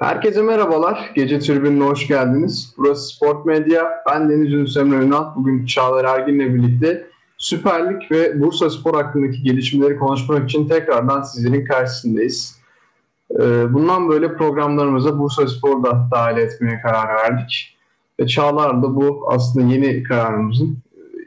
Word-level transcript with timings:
Herkese 0.00 0.42
merhabalar. 0.42 1.10
Gece 1.14 1.38
tribününe 1.38 1.84
hoş 1.84 2.08
geldiniz. 2.08 2.74
Burası 2.78 3.16
Sport 3.16 3.46
Medya. 3.46 4.02
Ben 4.08 4.30
Deniz 4.30 4.52
Yunus 4.52 4.76
Emre 4.76 5.04
Ünal. 5.04 5.34
Bugün 5.36 5.66
Çağlar 5.66 6.04
Ergin'le 6.04 6.54
birlikte 6.54 7.06
Süper 7.38 7.90
Lig 7.90 8.10
ve 8.10 8.40
Bursa 8.40 8.70
Spor 8.70 8.94
hakkındaki 8.94 9.42
gelişmeleri 9.42 9.98
konuşmak 9.98 10.50
için 10.50 10.68
tekrardan 10.68 11.22
sizlerin 11.22 11.64
karşısındayız. 11.64 12.60
Ee, 13.40 13.74
bundan 13.74 14.08
böyle 14.08 14.36
programlarımıza 14.36 15.18
Bursa 15.18 15.48
Spor'da 15.48 16.08
dahil 16.12 16.36
etmeye 16.36 16.80
karar 16.80 17.14
verdik. 17.14 17.78
Ve 18.20 18.26
Çağlar 18.26 18.82
da 18.82 18.96
bu 18.96 19.24
aslında 19.28 19.74
yeni 19.74 20.02
kararımızın 20.02 20.78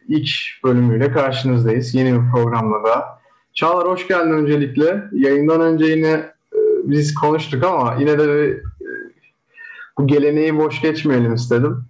ilk 0.07 0.29
bölümüyle 0.63 1.11
karşınızdayız. 1.11 1.95
Yeni 1.95 2.13
bir 2.13 2.31
programla 2.31 2.83
da. 2.83 3.19
Çağlar 3.53 3.87
hoş 3.87 4.07
geldin 4.07 4.31
öncelikle. 4.31 5.03
Yayından 5.11 5.61
önce 5.61 5.85
yine 5.85 6.32
biz 6.83 7.15
konuştuk 7.15 7.63
ama 7.63 7.95
yine 7.99 8.19
de 8.19 8.27
bir, 8.27 8.61
bu 9.97 10.07
geleneği 10.07 10.57
boş 10.57 10.81
geçmeyelim 10.81 11.33
istedim. 11.33 11.85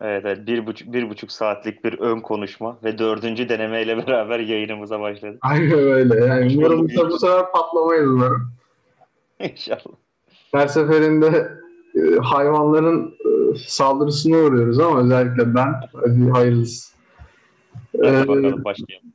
Evet, 0.00 0.22
evet 0.26 0.46
bir, 0.46 0.66
buçuk, 0.66 0.92
bir 0.92 1.10
buçuk 1.10 1.32
saatlik 1.32 1.84
bir 1.84 1.98
ön 1.98 2.20
konuşma 2.20 2.76
ve 2.84 2.98
dördüncü 2.98 3.48
denemeyle 3.48 3.96
beraber 4.06 4.38
yayınımıza 4.38 5.00
başladık. 5.00 5.38
Aynen 5.42 5.78
öyle. 5.78 6.26
Yani 6.26 6.54
umarım 6.58 6.88
bu, 6.88 7.10
bu 7.10 7.18
sefer 7.18 7.52
patlamayız 7.52 8.06
umarım. 8.06 8.52
İnşallah. 9.40 9.96
Her 10.52 10.68
seferinde 10.68 11.52
e, 11.94 12.16
hayvanların 12.22 13.14
e, 13.24 13.58
saldırısına 13.58 14.36
uğruyoruz 14.36 14.78
ama 14.78 15.00
özellikle 15.00 15.54
ben. 15.54 15.74
Hadi 15.92 16.30
hayırlısı. 16.30 16.96
Hadi 18.02 18.16
ee, 18.16 18.28
bakalım 18.28 18.64
başlayalım. 18.64 19.05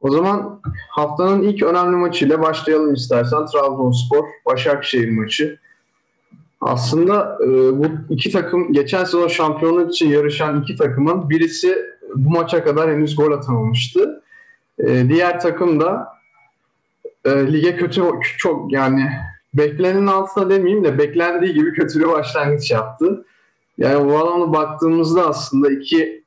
O 0.00 0.10
zaman 0.10 0.60
haftanın 0.90 1.42
ilk 1.42 1.62
önemli 1.62 1.96
maçıyla 1.96 2.42
başlayalım 2.42 2.94
istersen. 2.94 3.46
Trabzonspor, 3.46 4.24
Başakşehir 4.46 5.10
maçı. 5.10 5.58
Aslında 6.60 7.38
e, 7.44 7.48
bu 7.78 7.86
iki 8.10 8.32
takım 8.32 8.72
geçen 8.72 9.04
sezon 9.04 9.28
şampiyonluk 9.28 9.92
için 9.92 10.08
yarışan 10.08 10.62
iki 10.62 10.76
takımın 10.76 11.30
birisi 11.30 11.78
bu 12.14 12.30
maça 12.30 12.64
kadar 12.64 12.90
henüz 12.90 13.16
gol 13.16 13.32
atamamıştı. 13.32 14.22
E, 14.78 15.08
diğer 15.08 15.40
takım 15.40 15.80
da 15.80 16.08
e, 17.24 17.52
lige 17.52 17.76
kötü 17.76 18.02
çok 18.38 18.72
yani 18.72 19.10
beklenenin 19.54 20.06
altında 20.06 20.50
demeyeyim 20.50 20.84
de 20.84 20.98
beklendiği 20.98 21.54
gibi 21.54 21.72
kötü 21.72 22.00
bir 22.00 22.08
başlangıç 22.08 22.70
yaptı. 22.70 23.24
Yani 23.78 24.08
bu 24.08 24.18
alana 24.18 24.52
baktığımızda 24.52 25.28
aslında 25.28 25.70
iki 25.70 26.25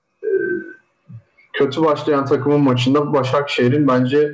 kötü 1.59 1.83
başlayan 1.83 2.25
takımın 2.25 2.61
maçında 2.61 3.13
Başakşehir'in 3.13 3.87
bence 3.87 4.31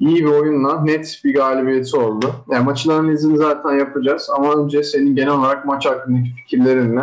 iyi 0.00 0.16
bir 0.16 0.30
oyunla 0.30 0.80
net 0.80 1.20
bir 1.24 1.34
galibiyeti 1.34 1.96
oldu. 1.96 2.34
Yani 2.50 2.64
maçın 2.64 2.90
analizini 2.90 3.36
zaten 3.36 3.72
yapacağız 3.72 4.30
ama 4.36 4.54
önce 4.54 4.82
senin 4.82 5.16
genel 5.16 5.30
olarak 5.30 5.64
maç 5.64 5.86
hakkındaki 5.86 6.34
fikirlerinle 6.34 7.02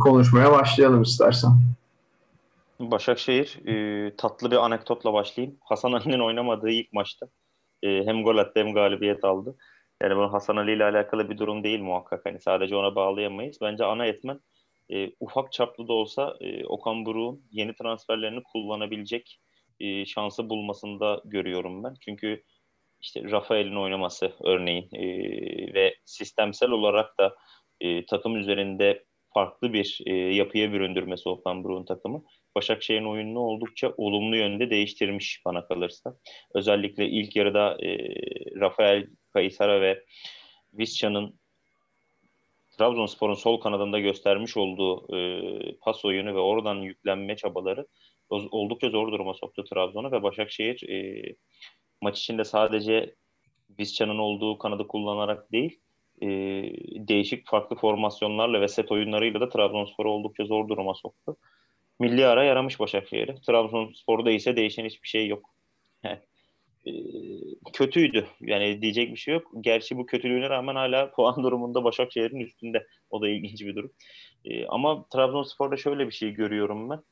konuşmaya 0.00 0.52
başlayalım 0.52 1.02
istersen. 1.02 1.50
Başakşehir 2.80 3.66
e, 3.66 4.16
tatlı 4.16 4.50
bir 4.50 4.56
anekdotla 4.56 5.12
başlayayım. 5.12 5.56
Hasan 5.60 5.92
Ali'nin 5.92 6.20
oynamadığı 6.20 6.70
ilk 6.70 6.92
maçta 6.92 7.26
e, 7.82 7.88
hem 8.06 8.24
gol 8.24 8.36
attı 8.36 8.60
hem 8.60 8.74
galibiyet 8.74 9.24
aldı. 9.24 9.56
Yani 10.02 10.16
bu 10.16 10.32
Hasan 10.32 10.56
Ali 10.56 10.72
ile 10.72 10.84
alakalı 10.84 11.30
bir 11.30 11.38
durum 11.38 11.64
değil 11.64 11.80
muhakkak. 11.80 12.20
Hani 12.24 12.40
sadece 12.40 12.76
ona 12.76 12.94
bağlayamayız. 12.94 13.58
Bence 13.62 13.84
ana 13.84 14.06
etmen 14.06 14.40
e, 14.92 15.12
ufak 15.20 15.52
çaplı 15.52 15.88
da 15.88 15.92
olsa 15.92 16.36
e, 16.40 16.64
Okan 16.64 17.06
Buruk'un 17.06 17.44
yeni 17.50 17.74
transferlerini 17.74 18.42
kullanabilecek 18.42 19.40
e, 19.80 20.04
şansı 20.06 20.50
bulmasında 20.50 21.22
görüyorum 21.24 21.84
ben. 21.84 21.94
Çünkü 22.00 22.42
işte 23.00 23.30
Rafael'in 23.30 23.76
oynaması 23.76 24.32
örneğin 24.44 24.88
e, 24.92 25.04
ve 25.74 25.94
sistemsel 26.04 26.70
olarak 26.70 27.18
da 27.18 27.36
e, 27.80 28.06
takım 28.06 28.36
üzerinde 28.36 29.04
farklı 29.34 29.72
bir 29.72 29.98
e, 30.06 30.14
yapıya 30.14 30.72
büründürmesi 30.72 31.28
Okan 31.28 31.64
Buruk'un 31.64 31.84
takımı 31.84 32.24
Başakşehir'in 32.54 33.04
oyununu 33.04 33.40
oldukça 33.40 33.94
olumlu 33.96 34.36
yönde 34.36 34.70
değiştirmiş 34.70 35.42
bana 35.44 35.66
kalırsa. 35.66 36.16
Özellikle 36.54 37.08
ilk 37.08 37.36
yarıda 37.36 37.76
e, 37.82 37.98
Rafael 38.60 39.06
Kayısara 39.32 39.80
ve 39.80 40.04
Visca'nın 40.72 41.39
Trabzonspor'un 42.80 43.34
sol 43.34 43.60
kanadında 43.60 43.98
göstermiş 43.98 44.56
olduğu 44.56 45.16
e, 45.16 45.42
pas 45.80 46.04
oyunu 46.04 46.34
ve 46.34 46.38
oradan 46.38 46.74
yüklenme 46.74 47.36
çabaları 47.36 47.86
oldukça 48.30 48.90
zor 48.90 49.12
duruma 49.12 49.34
soktu 49.34 49.64
Trabzon'u 49.64 50.12
ve 50.12 50.22
Başakşehir 50.22 50.88
e, 50.88 51.22
maç 52.00 52.18
içinde 52.18 52.44
sadece 52.44 53.14
Visca'nın 53.78 54.18
olduğu 54.18 54.58
kanadı 54.58 54.86
kullanarak 54.88 55.52
değil 55.52 55.80
e, 56.22 56.28
değişik 57.08 57.46
farklı 57.46 57.76
formasyonlarla 57.76 58.60
ve 58.60 58.68
set 58.68 58.92
oyunlarıyla 58.92 59.40
da 59.40 59.48
Trabzonspor'u 59.48 60.10
oldukça 60.10 60.44
zor 60.44 60.68
duruma 60.68 60.94
soktu. 60.94 61.36
Milli 61.98 62.26
ara 62.26 62.44
yaramış 62.44 62.80
Başakşehir'e. 62.80 63.34
Trabzonspor'da 63.46 64.30
ise 64.30 64.56
değişen 64.56 64.84
hiçbir 64.84 65.08
şey 65.08 65.26
yok. 65.26 65.50
e, 66.86 66.92
kötüydü. 67.72 68.26
Yani 68.40 68.82
diyecek 68.82 69.10
bir 69.10 69.16
şey 69.16 69.34
yok. 69.34 69.52
Gerçi 69.60 69.96
bu 69.96 70.06
kötülüğüne 70.06 70.50
rağmen 70.50 70.74
hala 70.74 71.10
puan 71.14 71.42
durumunda 71.42 71.84
Başakşehir'in 71.84 72.40
üstünde. 72.40 72.86
O 73.10 73.22
da 73.22 73.28
ilginç 73.28 73.60
bir 73.60 73.76
durum. 73.76 73.92
E, 74.44 74.66
ama 74.66 75.06
Trabzonspor'da 75.12 75.76
şöyle 75.76 76.06
bir 76.06 76.12
şey 76.12 76.30
görüyorum 76.30 76.90
ben. 76.90 77.02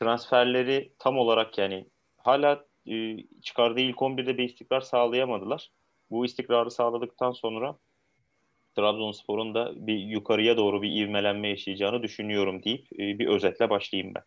Transferleri 0.00 0.92
tam 0.98 1.18
olarak 1.18 1.58
yani 1.58 1.86
hala 2.16 2.64
e, 2.86 3.16
çıkardığı 3.42 3.80
ilk 3.80 3.96
11'de 3.96 4.38
bir 4.38 4.44
istikrar 4.44 4.80
sağlayamadılar. 4.80 5.70
Bu 6.10 6.24
istikrarı 6.24 6.70
sağladıktan 6.70 7.32
sonra 7.32 7.78
Trabzonspor'un 8.76 9.54
da 9.54 9.86
bir 9.86 9.98
yukarıya 9.98 10.56
doğru 10.56 10.82
bir 10.82 10.92
ivmelenme 10.92 11.48
yaşayacağını 11.48 12.02
düşünüyorum 12.02 12.62
deyip 12.62 12.92
e, 12.92 13.18
bir 13.18 13.26
özetle 13.26 13.70
başlayayım 13.70 14.14
ben. 14.14 14.22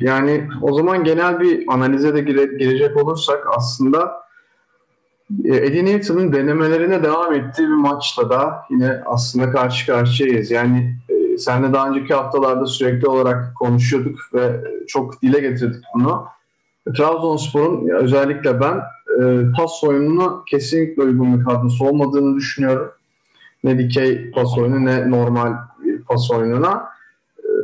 Yani 0.00 0.48
o 0.62 0.74
zaman 0.74 1.04
genel 1.04 1.40
bir 1.40 1.64
analize 1.68 2.14
de 2.14 2.20
gire, 2.20 2.44
girecek 2.44 2.96
olursak 2.96 3.46
aslında 3.56 4.22
e, 5.44 5.56
Eddie 5.56 5.84
Newton'un 5.84 6.32
denemelerine 6.32 7.02
devam 7.02 7.34
ettiği 7.34 7.62
bir 7.62 7.74
maçla 7.74 8.30
da 8.30 8.64
yine 8.70 9.02
aslında 9.06 9.50
karşı 9.50 9.86
karşıyayız. 9.86 10.50
Yani 10.50 10.96
e, 11.08 11.38
senle 11.38 11.72
daha 11.72 11.88
önceki 11.88 12.14
haftalarda 12.14 12.66
sürekli 12.66 13.06
olarak 13.06 13.56
konuşuyorduk 13.56 14.18
ve 14.34 14.64
çok 14.86 15.22
dile 15.22 15.40
getirdik 15.40 15.84
bunu. 15.94 16.26
Trabzonspor'un 16.96 17.88
özellikle 17.88 18.60
ben 18.60 18.80
e, 19.20 19.52
pas 19.56 19.84
oyununa 19.84 20.44
kesinlikle 20.44 21.02
uygun 21.02 21.38
bir 21.38 21.44
kadrosu 21.44 21.84
olmadığını 21.84 22.36
düşünüyorum. 22.36 22.90
Ne 23.64 23.78
dikey 23.78 24.30
pas 24.30 24.58
oyunu 24.58 24.84
ne 24.84 25.10
normal 25.10 25.52
pas 26.08 26.30
oyununa 26.30 26.97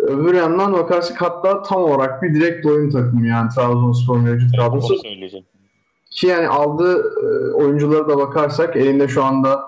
öbür 0.07 0.35
yandan 0.35 0.73
bakarsak 0.73 1.23
hatta 1.23 1.63
tam 1.63 1.83
olarak 1.83 2.23
bir 2.23 2.35
direkt 2.35 2.67
oyun 2.67 2.91
takımı 2.91 3.27
yani 3.27 3.51
Trabzonspor 3.55 4.19
mevcut 4.19 4.57
kadrosu. 4.57 4.95
Ki 6.11 6.27
yani 6.27 6.49
aldığı 6.49 6.99
e, 6.99 7.53
oyunculara 7.53 8.09
da 8.09 8.19
bakarsak 8.19 8.77
elinde 8.77 9.09
şu 9.09 9.25
anda 9.25 9.65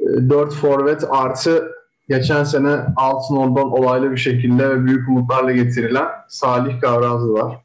e, 0.00 0.04
4 0.04 0.54
forvet 0.54 1.04
artı 1.10 1.72
geçen 2.08 2.44
sene 2.44 2.76
Altınordu'dan 2.96 3.72
olaylı 3.72 4.10
bir 4.10 4.16
şekilde 4.16 4.70
ve 4.70 4.84
büyük 4.84 5.08
umutlarla 5.08 5.52
getirilen 5.52 6.08
Salih 6.28 6.80
Gavrazı 6.80 7.32
var. 7.32 7.64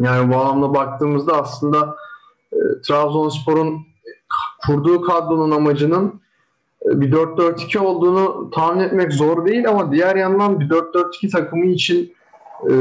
Yani 0.00 0.32
bu 0.32 0.36
anlamda 0.36 0.74
baktığımızda 0.74 1.42
aslında 1.42 1.96
e, 2.52 2.58
Trabzonspor'un 2.86 3.78
kurduğu 4.66 5.02
kadronun 5.02 5.50
amacının 5.50 6.20
bir 6.90 7.12
4-4-2 7.12 7.78
olduğunu 7.78 8.50
tahmin 8.50 8.84
etmek 8.84 9.12
zor 9.12 9.46
değil 9.46 9.68
ama 9.68 9.92
diğer 9.92 10.16
yandan 10.16 10.60
bir 10.60 10.68
4-4-2 10.68 11.30
takımı 11.30 11.66
için 11.66 12.12
e, 12.70 12.74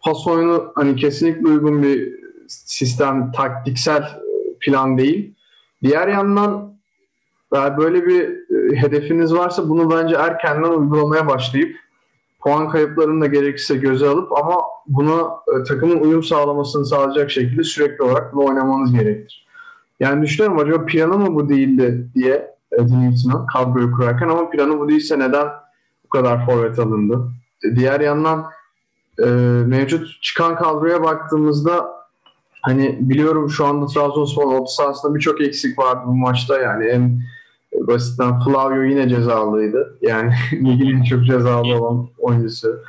pas 0.00 0.26
oyunu 0.26 0.72
hani 0.74 0.96
kesinlikle 0.96 1.48
uygun 1.48 1.82
bir 1.82 2.18
sistem, 2.48 3.32
taktiksel 3.32 4.04
plan 4.60 4.98
değil. 4.98 5.34
Diğer 5.82 6.08
yandan 6.08 6.74
eğer 7.54 7.78
böyle 7.78 8.06
bir 8.06 8.22
e, 8.22 8.76
hedefiniz 8.76 9.34
varsa 9.34 9.68
bunu 9.68 9.90
bence 9.90 10.14
erkenden 10.14 10.70
uygulamaya 10.70 11.26
başlayıp 11.26 11.76
puan 12.40 12.68
kayıplarını 12.68 13.20
da 13.20 13.26
gerekirse 13.26 13.76
göze 13.76 14.08
alıp 14.08 14.32
ama 14.32 14.60
buna 14.86 15.20
e, 15.20 15.64
takımın 15.64 16.00
uyum 16.00 16.22
sağlamasını 16.22 16.86
sağlayacak 16.86 17.30
şekilde 17.30 17.64
sürekli 17.64 18.04
olarak 18.04 18.34
bunu 18.34 18.44
oynamanız 18.44 18.92
gerekir. 18.92 19.48
Yani 20.00 20.22
düşünüyorum 20.22 20.58
acaba 20.58 20.86
planı 20.86 21.18
mı 21.18 21.34
bu 21.34 21.48
değildi 21.48 22.08
diye 22.14 22.57
Edinburgh'ın 22.78 23.46
kadroyu 23.46 23.92
kurarken 23.92 24.28
ama 24.28 24.50
planı 24.50 24.78
bu 24.78 24.88
değilse 24.88 25.18
neden 25.18 25.48
bu 26.04 26.08
kadar 26.08 26.46
forvet 26.46 26.78
alındı? 26.78 27.28
Diğer 27.76 28.00
yandan 28.00 28.50
e, 29.18 29.26
mevcut 29.66 30.22
çıkan 30.22 30.56
kadroya 30.56 31.02
baktığımızda 31.02 31.88
hani 32.62 32.98
biliyorum 33.00 33.50
şu 33.50 33.66
anda 33.66 33.86
Trabzonspor'un 33.86 34.54
orta 34.54 34.66
sahasında 34.66 35.14
birçok 35.14 35.40
eksik 35.40 35.78
vardı 35.78 36.00
bu 36.06 36.14
maçta 36.14 36.58
yani 36.58 36.86
en 36.86 37.20
basitten 37.72 38.40
Flavio 38.40 38.82
yine 38.82 39.08
cezalıydı. 39.08 39.98
Yani 40.02 40.32
ligin 40.52 41.02
çok 41.02 41.24
cezalı 41.24 41.74
olan 41.74 42.08
oyuncusu. 42.18 42.82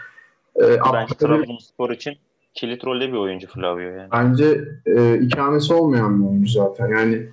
Ee, 0.56 0.78
Bence 0.94 1.16
Trabzonspor 1.16 1.90
için 1.90 2.14
kilit 2.54 2.86
rolde 2.86 3.08
bir 3.08 3.18
oyuncu 3.18 3.48
Flavio 3.48 3.80
yani. 3.80 4.10
Bence 4.12 4.62
e, 4.86 5.20
ikamesi 5.20 5.74
olmayan 5.74 6.22
bir 6.22 6.30
oyuncu 6.30 6.52
zaten. 6.52 6.88
Yani 6.88 7.30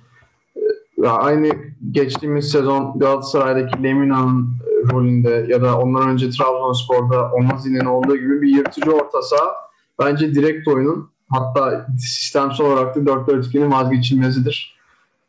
ya 0.97 1.11
aynı 1.11 1.49
geçtiğimiz 1.91 2.49
sezon 2.51 2.99
Galatasaray'daki 2.99 3.83
Lemina'nın 3.83 4.49
rolünde 4.91 5.45
ya 5.49 5.61
da 5.61 5.77
ondan 5.77 6.09
önce 6.09 6.29
Trabzonspor'da 6.29 7.31
Onazi'nin 7.31 7.85
olduğu 7.85 8.17
gibi 8.17 8.41
bir 8.41 8.55
yırtıcı 8.55 8.91
orta 8.91 9.21
saha 9.21 9.51
bence 9.99 10.35
direkt 10.35 10.67
oyunun 10.67 11.09
hatta 11.29 11.87
sistemsel 11.99 12.65
olarak 12.65 12.95
da 12.95 12.99
4-4-2'nin 12.99 13.71
vazgeçilmezidir. 13.71 14.77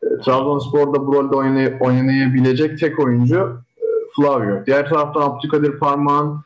E, 0.03 0.07
Trabzonspor'da 0.25 1.07
bu 1.07 1.13
rolde 1.15 1.35
oynay- 1.37 1.77
oynayabilecek 1.81 2.79
tek 2.79 2.99
oyuncu 2.99 3.61
e, 3.79 3.85
Flavio. 4.17 4.67
Diğer 4.67 4.89
taraftan 4.89 5.21
Abdülkadir 5.23 5.79
Parmağ'ın 5.79 6.41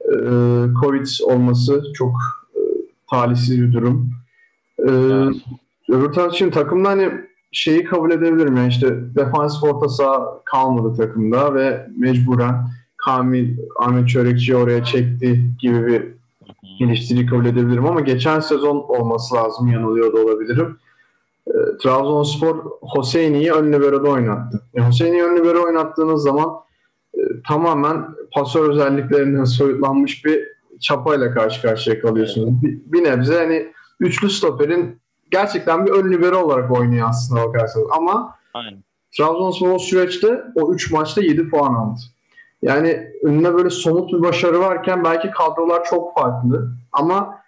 e, 0.00 0.14
Covid 0.80 1.06
olması 1.24 1.82
çok 1.94 2.12
e, 2.54 2.60
talihsiz 3.10 3.62
bir 3.62 3.72
durum. 3.72 4.10
E, 4.78 4.90
Evet. 4.90 5.34
Öbür 5.90 6.12
taraf 6.12 6.34
için 6.34 6.50
takımda 6.50 6.88
hani 6.88 7.10
şeyi 7.52 7.84
kabul 7.84 8.10
edebilirim 8.10 8.56
yani 8.56 8.68
işte 8.68 9.14
defansif 9.14 9.62
orta 9.62 9.88
saha 9.88 10.42
kalmadı 10.44 10.96
takımda 10.96 11.54
ve 11.54 11.86
mecburen 11.96 12.54
Kamil 12.96 13.56
Ahmet 13.80 14.08
Çörekçi'yi 14.08 14.56
oraya 14.56 14.84
çekti 14.84 15.42
gibi 15.60 15.86
bir 15.86 16.18
eleştiri 16.80 17.26
kabul 17.26 17.46
edebilirim 17.46 17.86
ama 17.86 18.00
geçen 18.00 18.40
sezon 18.40 18.76
olması 18.76 19.34
lazım 19.34 19.68
yanılıyor 19.68 20.12
da 20.12 20.20
olabilirim. 20.20 20.78
E, 21.46 21.52
Trabzonspor 21.82 22.64
Hoseyni'yi 22.80 23.52
ön 23.52 23.72
libero'da 23.72 24.08
oynattı. 24.08 24.62
E, 24.74 24.80
Hoseyni'yi 24.80 25.22
ön 25.22 25.36
libero 25.36 25.64
oynattığınız 25.64 26.22
zaman 26.22 26.50
e, 27.14 27.20
tamamen 27.48 28.06
pasör 28.32 28.70
özelliklerinden 28.70 29.44
soyutlanmış 29.44 30.24
bir 30.24 30.44
çapayla 30.80 31.34
karşı 31.34 31.62
karşıya 31.62 32.00
kalıyorsunuz. 32.00 32.62
Bir, 32.62 32.78
bir 32.86 33.04
nebze 33.04 33.34
hani 33.34 33.72
üçlü 34.00 34.30
stoperin 34.30 35.00
gerçekten 35.30 35.86
bir 35.86 35.90
ön 35.90 36.12
libero 36.12 36.38
olarak 36.38 36.70
oynuyor 36.70 37.08
aslında 37.08 37.42
bakarsanız. 37.42 37.86
Ama 37.90 38.34
Aynen. 38.54 38.82
Trabzonspor 39.16 39.68
o 39.68 39.78
süreçte 39.78 40.44
o 40.54 40.74
3 40.74 40.90
maçta 40.90 41.22
7 41.22 41.50
puan 41.50 41.74
aldı. 41.74 42.00
Yani 42.62 43.12
önüne 43.22 43.54
böyle 43.54 43.70
somut 43.70 44.12
bir 44.12 44.22
başarı 44.22 44.60
varken 44.60 45.04
belki 45.04 45.30
kadrolar 45.30 45.84
çok 45.84 46.14
farklı 46.14 46.70
ama 46.92 47.38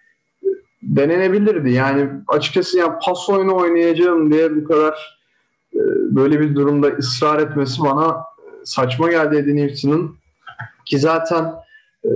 denenebilirdi. 0.82 1.70
Yani 1.70 2.10
açıkçası 2.28 2.78
yani 2.78 2.92
pas 3.04 3.30
oyunu 3.30 3.56
oynayacağım 3.56 4.32
diye 4.32 4.56
bu 4.56 4.64
kadar 4.64 5.20
e, 5.74 5.80
böyle 6.16 6.40
bir 6.40 6.54
durumda 6.54 6.88
ısrar 6.88 7.38
etmesi 7.38 7.82
bana 7.82 8.24
e, 8.38 8.64
saçma 8.64 9.10
geldi 9.10 9.36
Edin 9.36 9.56
Newton'un. 9.56 10.16
Ki 10.84 10.98
zaten 10.98 11.54
e, 12.04 12.08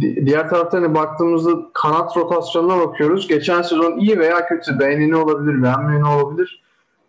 diğer 0.00 0.50
taraftan 0.50 0.82
hani 0.82 0.94
baktığımızda 0.94 1.50
kanat 1.74 2.16
rotasyonuna 2.16 2.78
bakıyoruz. 2.78 3.28
Geçen 3.28 3.62
sezon 3.62 3.98
iyi 3.98 4.18
veya 4.18 4.46
kötü. 4.46 4.78
Beğenini 4.78 5.16
olabilir, 5.16 5.62
beğenmeyeni 5.62 6.06
olabilir. 6.06 6.62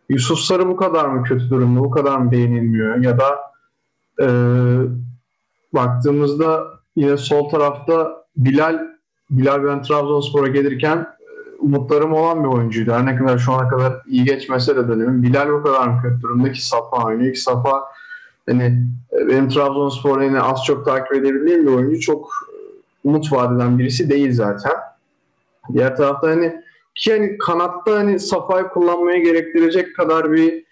Yusuf 0.10 0.40
Sarı 0.40 0.68
bu 0.68 0.76
kadar 0.76 1.06
mı 1.06 1.24
kötü 1.24 1.50
durumda, 1.50 1.80
bu 1.80 1.92
kadar 1.92 2.18
mı 2.18 2.32
beğenilmiyor? 2.32 2.96
Ya 2.96 3.18
da 3.20 3.40
e, 4.22 4.28
baktığımızda 5.74 6.64
yine 6.96 7.18
sol 7.18 7.50
tarafta 7.50 8.26
Bilal 8.38 8.90
Bilal 9.30 9.64
ben 9.64 9.82
Trabzonspor'a 9.82 10.48
gelirken 10.48 10.98
e, 10.98 11.58
umutlarım 11.60 12.14
olan 12.14 12.44
bir 12.44 12.50
oyuncuydu. 12.50 12.92
Her 12.92 13.06
ne 13.06 13.16
kadar 13.16 13.38
şu 13.38 13.54
ana 13.54 13.70
kadar 13.70 13.94
iyi 14.08 14.26
geçmese 14.26 14.76
de 14.76 14.88
dönemin. 14.88 15.24
Bilal 15.24 15.50
bu 15.50 15.64
kadar 15.64 15.88
mı 15.88 16.02
kötü 16.02 16.22
durumda 16.22 16.52
ki 16.52 16.66
Safa 16.66 17.06
oynuyor 17.06 17.34
ki 17.34 17.42
Safa 17.42 17.84
hani 18.50 18.84
e, 19.14 19.28
benim 19.28 19.50
Trabzonspor'u 19.50 20.24
yine 20.24 20.42
az 20.42 20.64
çok 20.66 20.86
takip 20.86 21.14
edebildiğim 21.14 21.68
bir 21.68 21.74
oyuncu 21.74 22.00
çok 22.00 22.32
umut 23.04 23.34
vadeden 23.34 23.80
birisi 23.80 24.10
değil 24.10 24.32
zaten. 24.34 24.74
Diğer 25.74 25.96
tarafta 25.96 26.28
hani 26.28 26.62
ki 26.96 27.12
hani 27.12 27.38
kanatta 27.38 27.96
hani 27.96 28.20
Safa'yı 28.20 28.68
kullanmaya 28.68 29.18
gerektirecek 29.18 29.96
kadar 29.96 30.32
bir 30.32 30.66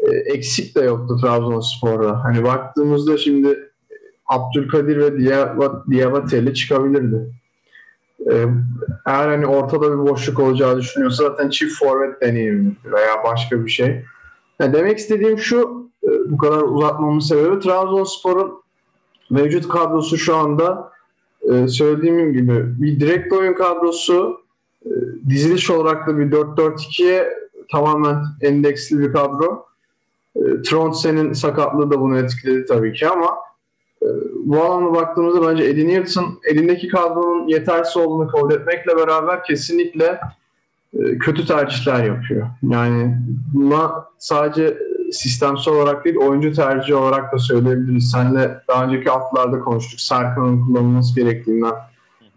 e, 0.00 0.10
eksik 0.16 0.76
de 0.76 0.80
yoktu 0.80 1.18
Trabzonspor'da. 1.22 2.24
Hani 2.24 2.44
baktığımızda 2.44 3.18
şimdi 3.18 3.48
e, 3.48 3.94
Abdülkadir 4.26 4.96
ve 4.96 5.08
Diab- 5.08 5.90
Diabatelli 5.90 6.54
çıkabilirdi. 6.54 7.34
E, 8.30 8.34
eğer 9.06 9.28
hani 9.28 9.46
ortada 9.46 9.92
bir 9.92 10.10
boşluk 10.10 10.38
olacağı 10.38 10.76
düşünüyorsa 10.78 11.24
zaten 11.24 11.50
çift 11.50 11.78
forvet 11.78 12.20
deneyebilir 12.20 12.76
veya 12.84 13.24
başka 13.24 13.64
bir 13.64 13.70
şey. 13.70 14.04
Yani 14.60 14.72
demek 14.72 14.98
istediğim 14.98 15.38
şu, 15.38 15.90
e, 16.04 16.08
bu 16.30 16.38
kadar 16.38 16.62
uzatmamın 16.62 17.18
sebebi 17.18 17.60
Trabzonspor'un 17.60 18.62
mevcut 19.30 19.68
kadrosu 19.68 20.18
şu 20.18 20.36
anda 20.36 20.93
e, 21.52 21.68
söylediğim 21.68 22.32
gibi 22.32 22.64
bir 22.82 23.00
direkt 23.00 23.32
oyun 23.32 23.54
kadrosu 23.54 24.40
e, 24.86 24.90
diziliş 25.28 25.70
olarak 25.70 26.08
da 26.08 26.18
bir 26.18 26.30
4-4-2'ye 26.30 27.28
tamamen 27.72 28.24
endeksli 28.40 28.98
bir 28.98 29.12
kadro. 29.12 29.66
E, 30.36 30.40
Trondsen'in 30.62 31.32
sakatlığı 31.32 31.90
da 31.90 32.00
bunu 32.00 32.18
etkiledi 32.18 32.66
tabii 32.66 32.92
ki 32.92 33.08
ama 33.08 33.34
e, 34.02 34.06
bu 34.44 34.62
alana 34.62 34.94
baktığımızda 34.94 35.48
bence 35.48 35.64
Eddie 35.64 35.88
Newton 35.88 36.40
elindeki 36.44 36.88
kadronun 36.88 37.48
yetersiz 37.48 37.96
olduğunu 37.96 38.28
kabul 38.28 38.52
etmekle 38.52 38.96
beraber 38.96 39.44
kesinlikle 39.44 40.20
e, 40.98 41.18
kötü 41.18 41.46
tercihler 41.46 42.04
yapıyor. 42.04 42.46
Yani 42.62 43.16
buna 43.54 44.04
sadece 44.18 44.78
sistemsel 45.12 45.74
olarak 45.74 46.04
değil 46.04 46.16
oyuncu 46.16 46.52
tercihi 46.52 46.94
olarak 46.94 47.32
da 47.32 47.38
söyleyebiliriz. 47.38 48.10
Senle 48.10 48.60
daha 48.68 48.84
önceki 48.84 49.10
haftalarda 49.10 49.60
konuştuk. 49.60 50.00
Serkan'ın 50.00 50.66
kullanılması 50.66 51.14
gerektiğinden 51.14 51.74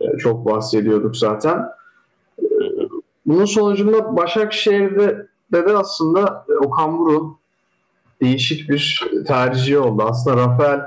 e, 0.01 0.17
çok 0.17 0.45
bahsediyorduk 0.45 1.17
zaten. 1.17 1.65
E, 2.39 2.45
Bunun 3.25 3.45
sonucunda 3.45 4.17
Başakşehir'de 4.17 5.27
de, 5.53 5.65
de 5.65 5.77
aslında 5.77 6.45
e, 6.49 6.53
Okan 6.53 6.99
Buruk'un 6.99 7.37
değişik 8.21 8.69
bir 8.69 9.03
tercihi 9.27 9.79
oldu. 9.79 10.03
Aslında 10.03 10.37
Rafael 10.37 10.81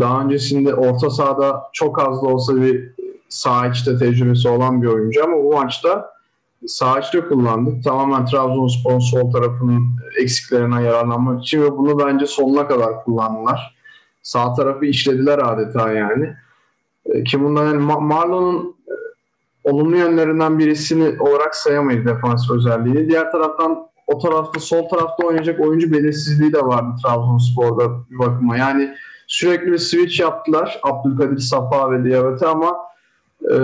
daha 0.00 0.22
öncesinde 0.22 0.74
orta 0.74 1.10
sahada 1.10 1.62
çok 1.72 2.00
az 2.00 2.22
da 2.22 2.26
olsa 2.26 2.56
bir 2.56 2.90
sağ 3.28 3.66
içte 3.66 3.98
tecrübesi 3.98 4.48
olan 4.48 4.82
bir 4.82 4.86
oyuncu 4.86 5.24
ama 5.24 5.36
bu 5.36 5.52
maçta 5.52 6.10
sağ 6.66 6.98
içte 6.98 7.20
kullandık. 7.20 7.84
Tamamen 7.84 8.26
Trabzonspor'un 8.26 8.98
sol 8.98 9.32
tarafının 9.32 9.82
eksiklerinden 10.22 10.80
yararlanmak 10.80 11.42
için 11.42 11.62
ve 11.62 11.70
bunu 11.76 11.98
bence 12.06 12.26
sonuna 12.26 12.68
kadar 12.68 13.04
kullandılar. 13.04 13.76
Sağ 14.22 14.54
tarafı 14.54 14.84
işlediler 14.84 15.38
adeta 15.38 15.92
yani. 15.92 16.34
E, 17.06 17.24
Ki 17.24 17.40
bundan 17.44 17.66
yani 17.66 17.82
Ma- 17.82 18.00
Marlon'un 18.06 18.76
e, 18.88 18.94
olumlu 19.70 19.96
yönlerinden 19.96 20.58
birisini 20.58 21.22
olarak 21.22 21.54
sayamayız 21.56 22.06
defans 22.06 22.50
özelliğini. 22.50 23.08
Diğer 23.10 23.32
taraftan 23.32 23.86
o 24.06 24.18
tarafta 24.18 24.60
sol 24.60 24.88
tarafta 24.88 25.26
oynayacak 25.26 25.60
oyuncu 25.60 25.92
belirsizliği 25.92 26.52
de 26.52 26.62
vardı 26.66 26.88
Trabzonspor'da 27.02 27.90
bir 28.10 28.18
bakıma. 28.18 28.56
Yani 28.56 28.94
sürekli 29.26 29.72
bir 29.72 29.78
switch 29.78 30.20
yaptılar 30.20 30.80
Abdülkadir 30.82 31.38
Safa 31.38 31.90
ve 31.92 32.04
Diabete 32.04 32.46
ama 32.46 32.76
e, 33.50 33.56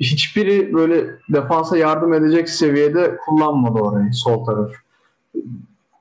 hiçbiri 0.00 0.74
böyle 0.74 1.06
defansa 1.32 1.76
yardım 1.76 2.14
edecek 2.14 2.48
seviyede 2.48 3.16
kullanmadı 3.16 3.78
orayı 3.78 4.12
sol 4.12 4.44
taraf. 4.44 4.70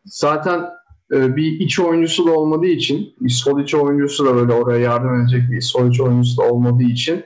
Zaten 0.06 0.70
e, 1.14 1.36
bir 1.36 1.60
iç 1.60 1.80
oyuncusu 1.80 2.28
da 2.28 2.32
olmadığı 2.32 2.66
için 2.68 3.14
bir 3.22 3.30
sol 3.30 3.60
iç 3.60 3.76
oyuncusu 3.76 4.26
da 4.26 4.36
böyle 4.36 4.54
oraya 4.54 4.80
yardım 4.80 5.22
edecek 5.22 5.52
bir 5.52 5.62
sol 5.62 5.90
iç 5.90 6.02
oyuncusu 6.02 6.42
da 6.42 6.46
olmadığı 6.50 6.84
için 6.84 7.26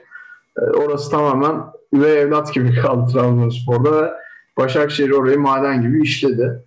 e, 0.58 0.60
orası 0.60 1.10
tamamen 1.10 1.62
üvey 1.92 2.20
evlat 2.20 2.54
gibi 2.54 2.74
kaldı 2.82 3.12
Trabzonspor'da 3.12 4.02
ve 4.02 4.10
Başakşehir 4.56 5.10
orayı 5.10 5.38
maden 5.38 5.82
gibi 5.82 6.02
işledi. 6.02 6.64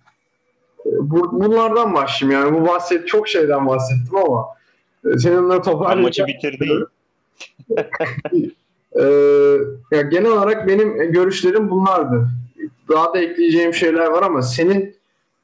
E, 0.86 0.90
bu- 1.00 1.40
bunlardan 1.44 1.94
başlayayım 1.94 2.42
yani 2.42 2.60
bu 2.60 2.68
bahset 2.68 3.08
çok 3.08 3.28
şeyden 3.28 3.66
bahsettim 3.66 4.16
ama 4.16 4.46
e, 5.14 5.18
senin 5.18 5.36
onları 5.36 5.64
Sen 5.64 5.72
toparlayacağım. 5.72 6.30
maçı 6.30 6.48
bitirdin. 6.48 6.86
Ee, 9.00 9.04
ya 9.90 10.02
genel 10.02 10.30
olarak 10.30 10.68
benim 10.68 11.12
görüşlerim 11.12 11.70
bunlardı. 11.70 12.28
Daha 12.88 13.14
da 13.14 13.18
ekleyeceğim 13.18 13.74
şeyler 13.74 14.06
var 14.06 14.22
ama 14.22 14.42
senin 14.42 14.80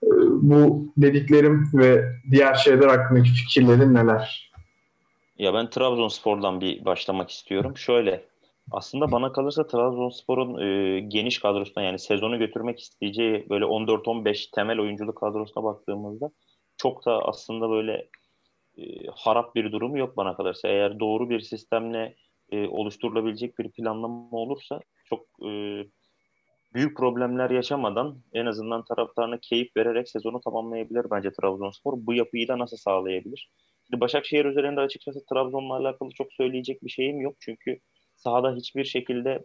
e, 0.03 0.09
bu 0.43 0.85
dediklerim 0.97 1.71
ve 1.75 2.05
diğer 2.31 2.55
şeyler 2.55 2.89
hakkındaki 2.89 3.31
fikirlerin 3.31 3.95
neler? 3.95 4.51
Ya 5.39 5.55
ben 5.55 5.71
Trabzonspor'dan 5.71 6.61
bir 6.61 6.85
başlamak 6.85 7.31
istiyorum. 7.31 7.77
Şöyle 7.77 8.25
aslında 8.71 9.13
bana 9.13 9.33
kalırsa 9.33 9.67
Trabzonspor'un 9.67 10.61
e, 10.61 11.01
geniş 11.01 11.39
kadrosuna 11.39 11.85
yani 11.85 11.99
sezonu 11.99 12.39
götürmek 12.39 12.81
isteyeceği 12.81 13.47
böyle 13.51 13.65
14-15 13.65 14.51
temel 14.55 14.81
oyunculuk 14.81 15.17
kadrosuna 15.17 15.65
baktığımızda 15.65 16.31
çok 16.77 17.07
da 17.07 17.19
aslında 17.23 17.71
böyle 17.71 18.09
e, 18.79 18.83
harap 19.15 19.55
bir 19.55 19.73
durum 19.73 19.97
yok 19.97 20.17
bana 20.17 20.37
kalırsa. 20.37 20.69
Eğer 20.69 21.01
doğru 21.01 21.31
bir 21.31 21.41
sistemle 21.41 22.15
e, 22.53 22.69
oluşturulabilecek 22.69 23.59
bir 23.59 23.71
planlama 23.71 24.31
olursa 24.31 24.81
çok 25.05 25.27
e, 25.47 25.51
büyük 26.75 26.97
problemler 26.97 27.51
yaşamadan 27.51 28.23
en 28.33 28.47
azından 28.47 28.85
taraftarına 28.85 29.39
keyif 29.43 29.77
vererek 29.77 30.09
sezonu 30.09 30.41
tamamlayabilir 30.41 31.07
bence 31.11 31.31
Trabzonspor. 31.33 31.93
Bu 31.97 32.15
yapıyı 32.15 32.49
da 32.49 32.59
nasıl 32.59 32.77
sağlayabilir? 32.77 33.51
Şimdi 33.87 34.01
Başakşehir 34.01 34.45
üzerinde 34.45 34.81
açıkçası 34.81 35.21
Trabzon'la 35.33 35.77
alakalı 35.77 36.11
çok 36.11 36.33
söyleyecek 36.33 36.85
bir 36.85 36.91
şeyim 36.91 37.21
yok. 37.21 37.37
Çünkü 37.41 37.79
sahada 38.17 38.55
hiçbir 38.55 38.85
şekilde 38.85 39.45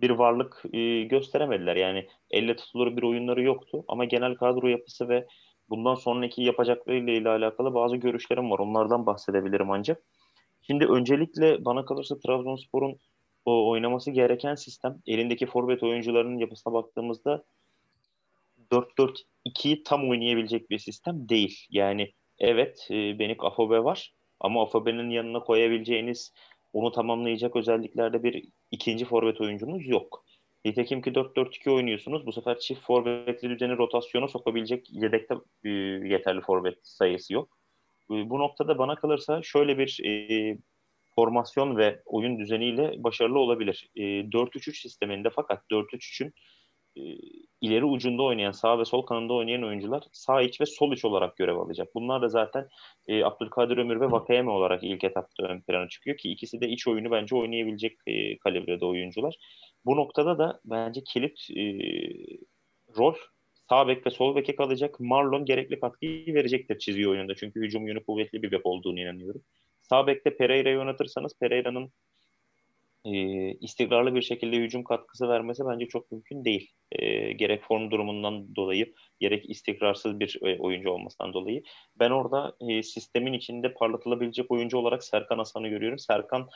bir 0.00 0.10
varlık 0.10 0.62
e, 0.72 1.02
gösteremediler. 1.02 1.76
Yani 1.76 2.06
elle 2.30 2.56
tutulur 2.56 2.96
bir 2.96 3.02
oyunları 3.02 3.42
yoktu. 3.42 3.84
Ama 3.88 4.04
genel 4.04 4.34
kadro 4.34 4.66
yapısı 4.68 5.08
ve 5.08 5.26
bundan 5.68 5.94
sonraki 5.94 6.42
yapacaklarıyla 6.42 7.12
ile 7.12 7.28
alakalı 7.28 7.74
bazı 7.74 7.96
görüşlerim 7.96 8.50
var. 8.50 8.58
Onlardan 8.58 9.06
bahsedebilirim 9.06 9.70
ancak. 9.70 10.02
Şimdi 10.66 10.84
öncelikle 10.86 11.64
bana 11.64 11.84
kalırsa 11.84 12.18
Trabzonspor'un 12.18 12.98
o 13.44 13.70
oynaması 13.70 14.10
gereken 14.10 14.54
sistem 14.54 14.98
elindeki 15.06 15.46
forvet 15.46 15.82
oyuncularının 15.82 16.38
yapısına 16.38 16.72
baktığımızda 16.72 17.44
4-4-2'yi 18.72 19.82
tam 19.82 20.10
oynayabilecek 20.10 20.70
bir 20.70 20.78
sistem 20.78 21.28
değil. 21.28 21.66
Yani 21.70 22.12
evet 22.38 22.88
e, 22.90 23.18
Benik 23.18 23.44
Afobe 23.44 23.84
var 23.84 24.14
ama 24.40 24.62
Afobe'nin 24.62 25.10
yanına 25.10 25.40
koyabileceğiniz 25.40 26.32
onu 26.72 26.92
tamamlayacak 26.92 27.56
özelliklerde 27.56 28.22
bir 28.22 28.48
ikinci 28.70 29.04
forvet 29.04 29.40
oyuncunuz 29.40 29.88
yok. 29.88 30.24
Nitekim 30.64 31.02
ki 31.02 31.10
4-4-2 31.10 31.70
oynuyorsunuz. 31.70 32.26
Bu 32.26 32.32
sefer 32.32 32.58
çift 32.58 32.82
forvetli 32.82 33.50
düzeni 33.50 33.76
rotasyona 33.76 34.28
sokabilecek 34.28 34.86
yedekte 34.90 35.34
e, 35.64 35.68
yeterli 36.08 36.40
forvet 36.40 36.78
sayısı 36.82 37.34
yok. 37.34 37.58
Bu 38.08 38.38
noktada 38.38 38.78
bana 38.78 38.94
kalırsa 38.94 39.42
şöyle 39.42 39.78
bir 39.78 40.00
e, 40.04 40.58
formasyon 41.14 41.76
ve 41.76 42.02
oyun 42.06 42.38
düzeniyle 42.38 42.94
başarılı 43.04 43.38
olabilir. 43.38 43.90
E, 43.96 44.02
4-3-3 44.02 44.80
sisteminde 44.80 45.30
fakat 45.30 45.62
4-3-3'ün 45.70 46.32
e, 46.96 47.02
ileri 47.60 47.84
ucunda 47.84 48.22
oynayan, 48.22 48.50
sağ 48.52 48.78
ve 48.78 48.84
sol 48.84 49.02
kanında 49.02 49.32
oynayan 49.32 49.62
oyuncular 49.62 50.02
sağ 50.12 50.42
iç 50.42 50.60
ve 50.60 50.66
sol 50.66 50.92
iç 50.92 51.04
olarak 51.04 51.36
görev 51.36 51.56
alacak. 51.56 51.88
Bunlar 51.94 52.22
da 52.22 52.28
zaten 52.28 52.68
e, 53.08 53.24
Abdülkadir 53.24 53.76
Ömür 53.76 54.00
ve 54.00 54.10
Vakayeme 54.10 54.50
olarak 54.50 54.84
ilk 54.84 55.04
etapta 55.04 55.46
ön 55.46 55.60
plana 55.60 55.88
çıkıyor 55.88 56.16
ki 56.16 56.30
ikisi 56.30 56.60
de 56.60 56.68
iç 56.68 56.88
oyunu 56.88 57.10
bence 57.10 57.36
oynayabilecek 57.36 57.98
e, 58.06 58.38
kalibrede 58.38 58.86
oyuncular. 58.86 59.36
Bu 59.84 59.96
noktada 59.96 60.38
da 60.38 60.60
bence 60.64 61.00
kilit 61.04 61.50
e, 61.50 61.62
rol 62.98 63.14
sağ 63.68 63.88
bek 63.88 64.06
ve 64.06 64.10
sol 64.10 64.36
beke 64.36 64.56
kalacak. 64.56 65.00
Marlon 65.00 65.44
gerekli 65.44 65.80
katkıyı 65.80 66.34
verecektir 66.34 66.78
çizgi 66.78 67.08
oyununda. 67.08 67.34
Çünkü 67.34 67.60
hücum 67.60 67.88
yönü 67.88 68.04
kuvvetli 68.04 68.42
bir 68.42 68.52
bek 68.52 68.66
olduğunu 68.66 69.00
inanıyorum. 69.00 69.42
Sağ 69.82 70.06
bekte 70.06 70.36
Pereira'yı 70.36 70.78
oynatırsanız 70.78 71.32
Pereira'nın 71.40 71.92
e, 73.04 73.12
istikrarlı 73.52 74.14
bir 74.14 74.22
şekilde 74.22 74.56
hücum 74.56 74.84
katkısı 74.84 75.28
vermesi 75.28 75.62
bence 75.66 75.88
çok 75.88 76.12
mümkün 76.12 76.44
değil. 76.44 76.70
E, 76.92 77.32
gerek 77.32 77.62
form 77.62 77.90
durumundan 77.90 78.56
dolayı 78.56 78.94
gerek 79.20 79.50
istikrarsız 79.50 80.20
bir 80.20 80.38
e, 80.42 80.58
oyuncu 80.58 80.90
olmasından 80.90 81.32
dolayı. 81.32 81.62
Ben 81.98 82.10
orada 82.10 82.56
e, 82.68 82.82
sistemin 82.82 83.32
içinde 83.32 83.74
parlatılabilecek 83.74 84.50
oyuncu 84.50 84.78
olarak 84.78 85.04
Serkan 85.04 85.38
Hasan'ı 85.38 85.68
görüyorum. 85.68 85.98
Serkan 85.98 86.48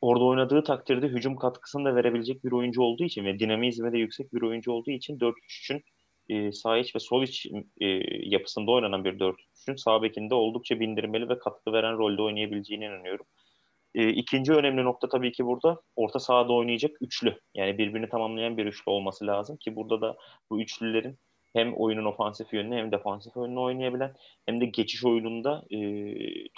orada 0.00 0.24
oynadığı 0.24 0.64
takdirde 0.64 1.06
hücum 1.06 1.36
katkısını 1.36 1.84
da 1.84 1.94
verebilecek 1.94 2.44
bir 2.44 2.52
oyuncu 2.52 2.82
olduğu 2.82 3.04
için 3.04 3.24
ve 3.24 3.38
dinamizmi 3.38 3.92
de 3.92 3.98
yüksek 3.98 4.34
bir 4.34 4.42
oyuncu 4.42 4.72
olduğu 4.72 4.90
için 4.90 5.18
4-3-3'ün 5.18 5.84
e, 6.28 6.52
sağ 6.52 6.78
iç 6.78 6.94
ve 6.94 7.00
sol 7.00 7.22
iç 7.22 7.46
e, 7.80 7.86
yapısında 8.28 8.70
oynanan 8.70 9.04
bir 9.04 9.18
4-3'ün 9.18 9.76
sağ 9.76 10.02
bekinde 10.02 10.34
oldukça 10.34 10.80
bindirmeli 10.80 11.28
ve 11.28 11.38
katkı 11.38 11.72
veren 11.72 11.98
rolde 11.98 12.22
oynayabileceğine 12.22 12.84
inanıyorum. 12.84 13.26
E, 13.94 14.08
ikinci 14.08 14.52
önemli 14.52 14.84
nokta 14.84 15.08
tabii 15.08 15.32
ki 15.32 15.46
burada 15.46 15.80
orta 15.96 16.18
sahada 16.18 16.52
oynayacak 16.52 17.02
üçlü. 17.02 17.38
Yani 17.54 17.78
birbirini 17.78 18.08
tamamlayan 18.08 18.56
bir 18.56 18.66
üçlü 18.66 18.90
olması 18.90 19.26
lazım 19.26 19.56
ki 19.56 19.76
burada 19.76 20.00
da 20.00 20.16
bu 20.50 20.60
üçlülerin 20.60 21.18
hem 21.52 21.74
oyunun 21.74 22.04
ofansif 22.04 22.52
yönünü 22.52 22.76
hem 22.76 22.92
defansif 22.92 23.36
yönünü 23.36 23.58
oynayabilen 23.58 24.14
hem 24.46 24.60
de 24.60 24.64
geçiş 24.64 25.04
oyununda 25.04 25.64
e, 25.70 25.78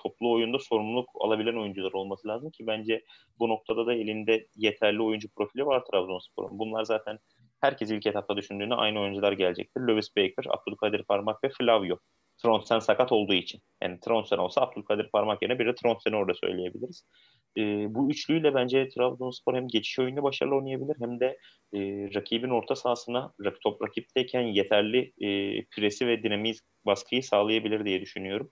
toplu 0.03 0.33
oyunda 0.33 0.59
sorumluluk 0.59 1.09
alabilen 1.21 1.57
oyuncular 1.57 1.93
olması 1.93 2.29
lazım 2.29 2.51
ki 2.51 2.67
bence 2.67 3.05
bu 3.39 3.49
noktada 3.49 3.87
da 3.87 3.95
elinde 3.95 4.47
yeterli 4.57 5.03
oyuncu 5.03 5.29
profili 5.37 5.67
var 5.67 5.85
Trabzonspor'un. 5.85 6.59
Bunlar 6.59 6.85
zaten 6.85 7.19
herkes 7.61 7.91
ilk 7.91 8.07
etapta 8.07 8.37
düşündüğünde 8.37 8.75
aynı 8.75 9.01
oyuncular 9.01 9.33
gelecektir. 9.33 9.81
Lewis 9.81 10.17
Baker, 10.17 10.45
Abdülkadir 10.49 11.05
Parmak 11.05 11.45
ve 11.45 11.51
Flavio. 11.59 11.99
Tronsen 12.43 12.79
sakat 12.79 13.13
olduğu 13.13 13.35
için. 13.35 13.61
Yani 13.83 14.01
Tronsen 14.01 14.39
olsa 14.39 14.61
Abdülkadir 14.61 15.11
Parmak 15.13 15.43
yerine 15.43 15.59
biri 15.59 15.75
Tronsen'i 15.75 16.17
orada 16.17 16.35
söyleyebiliriz. 16.35 17.05
E, 17.57 17.63
bu 17.95 18.11
üçlüyle 18.11 18.55
bence 18.55 18.89
Trabzonspor 18.89 19.55
hem 19.55 19.69
geçiş 19.69 19.99
oyunu 19.99 20.23
başarılı 20.23 20.55
oynayabilir 20.55 20.97
hem 21.01 21.21
de 21.21 21.27
e, 21.75 21.79
rakibin 22.15 22.51
orta 22.51 22.77
sahasına 22.77 23.33
top 23.63 23.83
rakipteyken 23.83 24.43
yeterli 24.43 25.13
e, 25.21 25.29
presi 25.65 26.07
ve 26.07 26.23
dinamiz 26.23 26.61
baskıyı 26.87 27.23
sağlayabilir 27.23 27.85
diye 27.85 28.01
düşünüyorum. 28.01 28.51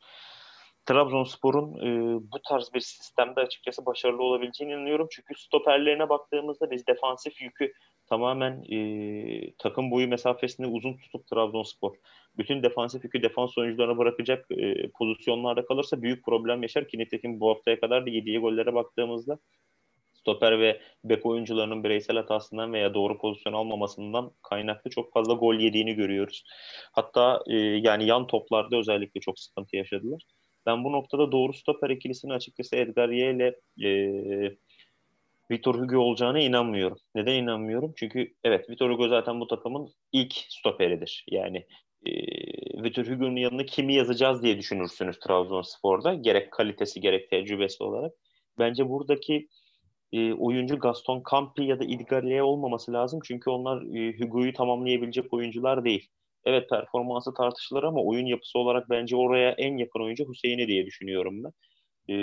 Trabzonspor'un 0.86 1.74
e, 1.86 2.18
bu 2.32 2.42
tarz 2.48 2.70
bir 2.74 2.80
sistemde 2.80 3.40
açıkçası 3.40 3.86
başarılı 3.86 4.22
olabileceğini 4.22 4.72
inanıyorum. 4.72 5.08
Çünkü 5.10 5.34
stoperlerine 5.36 6.08
baktığımızda 6.08 6.70
biz 6.70 6.86
defansif 6.86 7.40
yükü 7.40 7.72
tamamen 8.08 8.64
e, 8.72 9.52
takım 9.58 9.90
boyu 9.90 10.08
mesafesini 10.08 10.66
uzun 10.66 10.96
tutup 10.96 11.26
Trabzonspor 11.26 11.96
bütün 12.38 12.62
defansif 12.62 13.04
yükü 13.04 13.22
defans 13.22 13.58
oyuncularına 13.58 13.98
bırakacak 13.98 14.46
e, 14.50 14.90
pozisyonlarda 14.98 15.66
kalırsa 15.66 16.02
büyük 16.02 16.24
problem 16.24 16.62
yaşar 16.62 16.88
ki 16.88 16.98
nitekim 16.98 17.40
bu 17.40 17.50
haftaya 17.50 17.80
kadar 17.80 18.06
da 18.06 18.10
yediği 18.10 18.38
gollere 18.38 18.74
baktığımızda 18.74 19.38
stoper 20.14 20.60
ve 20.60 20.80
bek 21.04 21.26
oyuncularının 21.26 21.84
bireysel 21.84 22.16
hatasından 22.16 22.72
veya 22.72 22.94
doğru 22.94 23.18
pozisyon 23.18 23.52
almamasından 23.52 24.32
kaynaklı 24.42 24.90
çok 24.90 25.12
fazla 25.12 25.34
gol 25.34 25.54
yediğini 25.54 25.94
görüyoruz. 25.94 26.44
Hatta 26.92 27.42
e, 27.46 27.56
yani 27.56 28.06
yan 28.06 28.26
toplarda 28.26 28.76
özellikle 28.76 29.20
çok 29.20 29.38
sıkıntı 29.38 29.76
yaşadılar. 29.76 30.22
Ben 30.66 30.84
bu 30.84 30.92
noktada 30.92 31.32
doğru 31.32 31.52
stoper 31.52 31.90
ikilisini 31.90 32.32
açıkçası 32.32 32.76
Edgar 32.76 33.08
Ye 33.08 33.34
ile 33.34 33.54
e, 33.84 33.88
Vitor 35.50 35.74
Hugo 35.74 35.98
olacağına 35.98 36.40
inanmıyorum. 36.40 36.98
Neden 37.14 37.34
inanmıyorum? 37.34 37.92
Çünkü 37.96 38.34
evet 38.44 38.70
Vitor 38.70 38.90
Hugo 38.90 39.08
zaten 39.08 39.40
bu 39.40 39.46
takımın 39.46 39.88
ilk 40.12 40.34
stoperidir. 40.48 41.24
Yani 41.30 41.66
e, 42.06 42.12
Vitor 42.82 43.04
Hugo'nun 43.04 43.36
yanına 43.36 43.64
kimi 43.64 43.94
yazacağız 43.94 44.42
diye 44.42 44.58
düşünürsünüz 44.58 45.18
Trabzonspor'da. 45.18 46.14
Gerek 46.14 46.52
kalitesi 46.52 47.00
gerek 47.00 47.30
tecrübesi 47.30 47.84
olarak. 47.84 48.12
Bence 48.58 48.88
buradaki 48.88 49.48
e, 50.12 50.32
oyuncu 50.32 50.78
Gaston 50.78 51.22
Campi 51.30 51.64
ya 51.64 51.80
da 51.80 51.84
Idgalie 51.84 52.42
olmaması 52.42 52.92
lazım. 52.92 53.20
Çünkü 53.24 53.50
onlar 53.50 53.82
e, 53.96 54.18
Hugo'yu 54.18 54.52
tamamlayabilecek 54.52 55.32
oyuncular 55.32 55.84
değil. 55.84 56.08
Evet 56.44 56.70
performansı 56.70 57.34
tartışılır 57.34 57.82
ama 57.82 58.02
oyun 58.02 58.26
yapısı 58.26 58.58
olarak 58.58 58.90
bence 58.90 59.16
oraya 59.16 59.50
en 59.50 59.76
yakın 59.76 60.00
oyuncu 60.00 60.28
Hüseyin'i 60.28 60.68
diye 60.68 60.86
düşünüyorum 60.86 61.44
ben. 61.44 61.52
E, 62.14 62.16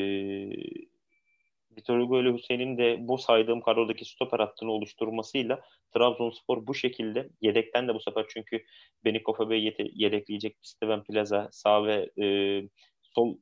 Vitor 1.77 2.00
Hugo 2.00 2.22
ile 2.22 2.34
Hüseyin'in 2.34 2.77
de 2.77 2.98
bu 3.00 3.17
saydığım 3.17 3.62
kadrodaki 3.62 4.05
stoper 4.05 4.39
hattını 4.39 4.72
oluşturmasıyla 4.72 5.62
Trabzonspor 5.94 6.67
bu 6.67 6.75
şekilde 6.75 7.29
yedekten 7.41 7.88
de 7.88 7.96
bu 7.96 8.00
sefer 8.00 8.25
çünkü 8.29 8.63
Benikov 9.05 9.50
Bey 9.50 9.74
yedekleyecek 9.94 10.58
Steven 10.62 11.03
Plaza 11.03 11.50
sağ 11.51 11.86
ve 11.86 12.10
e, 12.22 12.25
sol 13.01 13.38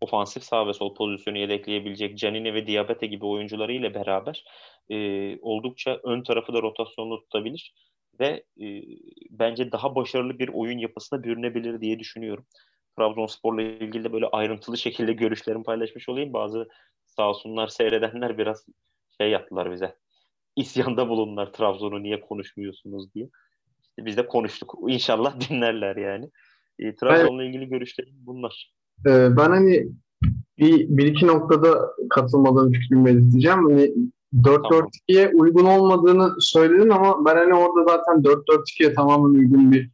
ofansif 0.00 0.42
sağ 0.42 0.66
ve 0.66 0.72
sol 0.72 0.94
pozisyonu 0.94 1.38
yedekleyebilecek 1.38 2.18
Canini 2.18 2.54
ve 2.54 2.66
Diabete 2.66 3.06
gibi 3.06 3.26
oyuncuları 3.26 3.72
ile 3.72 3.94
beraber 3.94 4.44
e, 4.90 4.96
oldukça 5.40 6.00
ön 6.04 6.22
tarafı 6.22 6.52
da 6.52 6.62
rotasyonlu 6.62 7.20
tutabilir 7.20 7.74
ve 8.20 8.44
e, 8.60 8.82
bence 9.30 9.72
daha 9.72 9.94
başarılı 9.94 10.38
bir 10.38 10.48
oyun 10.48 10.78
yapısına 10.78 11.22
bürünebilir 11.22 11.80
diye 11.80 11.98
düşünüyorum. 11.98 12.46
Trabzonspor'la 12.98 13.62
ilgili 13.62 14.04
de 14.04 14.12
böyle 14.12 14.26
ayrıntılı 14.26 14.78
şekilde 14.78 15.12
görüşlerimi 15.12 15.64
paylaşmış 15.64 16.08
olayım. 16.08 16.32
Bazı 16.32 16.68
sağ 17.16 17.28
olsunlar 17.28 17.68
seyredenler 17.68 18.38
biraz 18.38 18.66
şey 19.20 19.30
yaptılar 19.30 19.72
bize. 19.72 19.96
İsyanda 20.56 21.08
bulunlar 21.08 21.52
Trabzon'u 21.52 22.02
niye 22.02 22.20
konuşmuyorsunuz 22.20 23.14
diye. 23.14 23.28
İşte 23.82 24.06
biz 24.06 24.16
de 24.16 24.26
konuştuk. 24.26 24.74
İnşallah 24.88 25.40
dinlerler 25.40 25.96
yani. 25.96 26.30
E, 26.78 26.94
Trabzon'la 26.94 27.44
ilgili 27.44 27.68
görüşlerim 27.68 28.14
bunlar. 28.26 28.72
Ee, 29.06 29.36
ben 29.36 29.50
hani 29.50 29.88
bir, 30.58 30.88
bir 30.88 31.06
iki 31.06 31.26
noktada 31.26 31.90
katılmadığım 32.10 32.72
fikrimi 32.72 33.06
belirteceğim. 33.06 33.64
Hani 33.70 33.92
4-4-2'ye 34.34 35.26
tamam. 35.26 35.40
uygun 35.40 35.64
olmadığını 35.64 36.30
söyledin 36.40 36.88
ama 36.88 37.24
ben 37.24 37.36
hani 37.36 37.54
orada 37.54 37.84
zaten 37.90 38.22
4-4-2'ye 38.22 38.94
tamamen 38.94 39.38
uygun 39.38 39.72
bir 39.72 39.90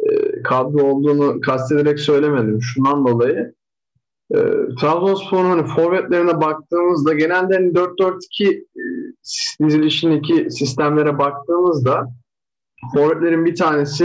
e, 0.00 0.42
kadro 0.42 0.82
olduğunu 0.82 1.40
kastederek 1.40 2.00
söylemedim. 2.00 2.62
Şundan 2.62 3.06
dolayı 3.06 3.54
e, 4.30 4.36
Trabzonspor'un 4.80 5.50
hani 5.50 5.66
forvetlerine 5.66 6.40
baktığımızda 6.40 7.14
genelde 7.14 7.54
hani 7.54 7.72
4-4-2 7.72 8.48
e, 8.50 8.64
dizilişindeki 9.66 10.50
sistemlere 10.50 11.18
baktığımızda 11.18 12.08
forvetlerin 12.94 13.44
bir 13.44 13.56
tanesi 13.56 14.04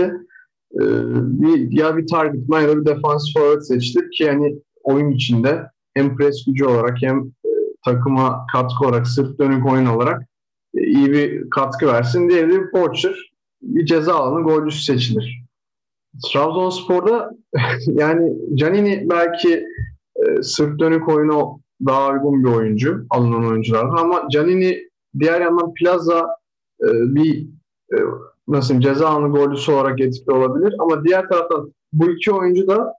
e, 0.74 0.84
bir, 1.16 1.72
ya 1.72 1.98
bir 1.98 2.08
target 2.08 2.50
man 2.50 2.62
ya 2.62 2.68
da 2.68 2.82
bir 2.82 2.86
defans 2.86 3.34
forvet 3.34 3.68
seçtik 3.68 4.14
ki 4.14 4.24
yani 4.24 4.56
oyun 4.84 5.12
içinde 5.12 5.64
hem 5.94 6.18
pres 6.18 6.46
gücü 6.48 6.66
olarak 6.66 6.98
hem 7.02 7.20
e, 7.20 7.50
takıma 7.86 8.46
katkı 8.52 8.86
olarak 8.86 9.08
sırt 9.08 9.40
dönük 9.40 9.72
oyun 9.72 9.86
olarak 9.86 10.22
e, 10.76 10.84
iyi 10.84 11.12
bir 11.12 11.50
katkı 11.50 11.88
versin. 11.88 12.30
Diğeri 12.30 12.50
bir 12.50 12.72
Poacher 12.72 13.32
bir 13.62 13.86
ceza 13.86 14.16
alanı 14.16 14.44
golcüsü 14.44 14.84
seçilir. 14.84 15.44
Trabzonspor'da 16.32 17.32
yani 17.88 18.34
Canini 18.56 19.10
belki 19.10 19.66
e, 20.28 20.44
sırt 20.44 20.80
dönük 20.80 21.10
oyunu 21.10 21.60
daha 21.86 22.10
uygun 22.10 22.44
bir 22.44 22.50
oyuncu 22.50 23.06
alınan 23.10 23.46
oyunculardan 23.46 23.98
ama 23.98 24.28
Canini 24.32 24.90
diğer 25.20 25.42
yandan 25.42 25.74
Plaza 25.74 26.20
e, 26.84 26.88
bir 26.88 27.48
e, 27.94 27.98
nasıl 28.48 28.80
ceza 28.80 29.10
anı 29.10 29.28
golcüsü 29.28 29.72
olarak 29.72 30.02
etkili 30.02 30.32
olabilir. 30.32 30.74
Ama 30.80 31.04
diğer 31.04 31.30
taraftan 31.30 31.74
bu 31.94 32.12
iki 32.12 32.32
oyuncu 32.32 32.68
da 32.68 32.94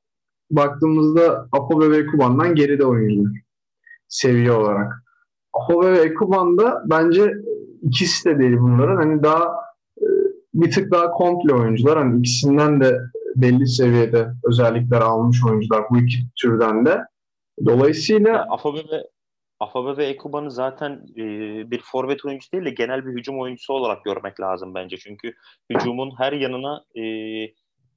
baktığımızda 0.51 1.49
Apo 1.53 1.81
ve 1.81 1.97
Ekuban'dan 1.97 2.55
geride 2.55 2.85
oyuncular 2.85 3.33
seviye 4.09 4.53
olarak. 4.53 4.93
Apo 5.53 5.83
ve 5.83 5.99
Ekuban 5.99 6.59
bence 6.85 7.35
ikisi 7.83 8.25
de 8.31 8.39
değil 8.39 8.57
bunların. 8.61 8.97
Hani 8.97 9.23
daha 9.23 9.45
e, 9.99 10.07
bir 10.55 10.71
tık 10.71 10.93
daha 10.93 11.11
komple 11.11 11.55
oyuncular. 11.55 11.99
Hani 11.99 12.19
ikisinden 12.19 12.81
de 12.81 12.99
belli 13.37 13.67
seviyede 13.67 14.29
özellikler 14.45 15.01
almış 15.01 15.45
oyuncular 15.45 15.83
bu 15.91 15.99
iki 15.99 16.19
türden 16.43 16.87
de. 16.87 17.01
Dolayısıyla 17.67 18.47
Afobe 18.51 18.79
ve 18.79 19.07
Afobe 19.61 19.97
ve 19.97 20.07
Ekuban'ı 20.07 20.51
zaten 20.51 20.93
e, 21.17 21.25
bir 21.71 21.81
forvet 21.85 22.25
oyuncusu 22.25 22.53
değil 22.53 22.65
de 22.65 22.71
genel 22.71 23.07
bir 23.07 23.13
hücum 23.13 23.41
oyuncusu 23.41 23.73
olarak 23.73 24.05
görmek 24.05 24.41
lazım 24.41 24.75
bence. 24.75 24.97
Çünkü 24.97 25.33
hücumun 25.71 26.13
her 26.19 26.33
yanına 26.33 26.85
e, 26.95 27.05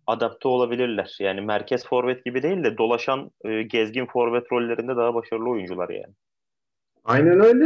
adapte 0.08 0.48
olabilirler. 0.48 1.18
Yani 1.20 1.42
merkez 1.42 1.86
forvet 1.88 2.26
gibi 2.26 2.44
değil 2.44 2.64
de 2.64 2.78
dolaşan 2.78 3.32
e, 3.46 3.64
gezgin 3.64 4.06
forvet 4.06 4.52
rollerinde 4.52 4.96
daha 4.96 5.14
başarılı 5.14 5.50
oyuncular 5.50 5.90
yani. 5.90 6.14
Aynen 7.04 7.40
öyle. 7.40 7.66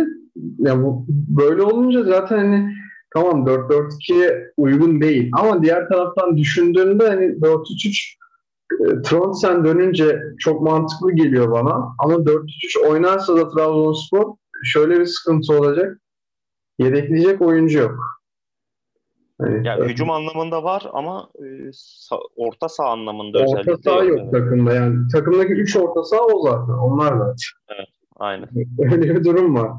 Ya 0.60 0.84
bu 0.84 1.06
böyle 1.10 1.62
olunca 1.62 2.04
zaten 2.04 2.38
hani 2.38 2.74
tamam 3.14 3.46
4-4-2'ye 3.46 4.52
uygun 4.58 5.02
değil 5.02 5.32
ama 5.34 5.64
diğer 5.64 5.90
taraftan 5.90 6.38
düşündüğünde 6.38 7.08
hani 7.08 7.24
4-3-3 7.24 7.88
e, 7.88 8.27
Trondsen 9.04 9.66
dönünce 9.66 10.22
çok 10.40 10.62
mantıklı 10.62 11.12
geliyor 11.12 11.52
bana. 11.52 11.96
Ama 12.00 12.14
4-3-3 12.14 12.88
oynarsa 12.90 13.38
da 13.38 13.50
Trabzonspor 13.50 14.36
şöyle 14.64 15.00
bir 15.00 15.06
sıkıntı 15.06 15.54
olacak. 15.54 16.02
Yedekleyecek 16.80 17.42
oyuncu 17.42 17.80
yok. 17.80 18.00
Hani, 19.42 19.68
ya 19.68 19.78
hücum 19.80 20.12
anlamında 20.12 20.64
var 20.64 20.90
ama 20.94 21.30
e, 21.40 21.44
sa- 21.72 22.28
orta 22.36 22.70
saha 22.70 22.90
anlamında 22.90 23.38
orta 23.40 23.60
özellikle 23.60 23.84
saha 23.84 24.04
yok 24.04 24.18
yani. 24.18 24.32
takımda 24.32 24.74
yani. 24.74 25.08
Takımdaki 25.12 25.54
3 25.54 25.76
orta 25.76 26.04
saha 26.04 26.22
o 26.22 26.42
zaten. 26.44 26.74
Onlar 26.74 27.20
da. 27.20 27.36
Evet, 27.70 27.88
aynen. 28.16 28.50
Öyle 28.80 29.16
bir 29.16 29.24
durum 29.24 29.56
var. 29.56 29.72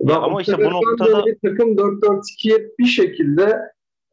Ya 0.00 0.16
ama 0.16 0.40
işte 0.40 0.58
bu 0.58 0.70
noktada 0.70 1.26
bir 1.26 1.38
takım 1.50 1.76
4-4-2'ye 1.76 2.68
bir 2.78 2.84
şekilde 2.84 3.58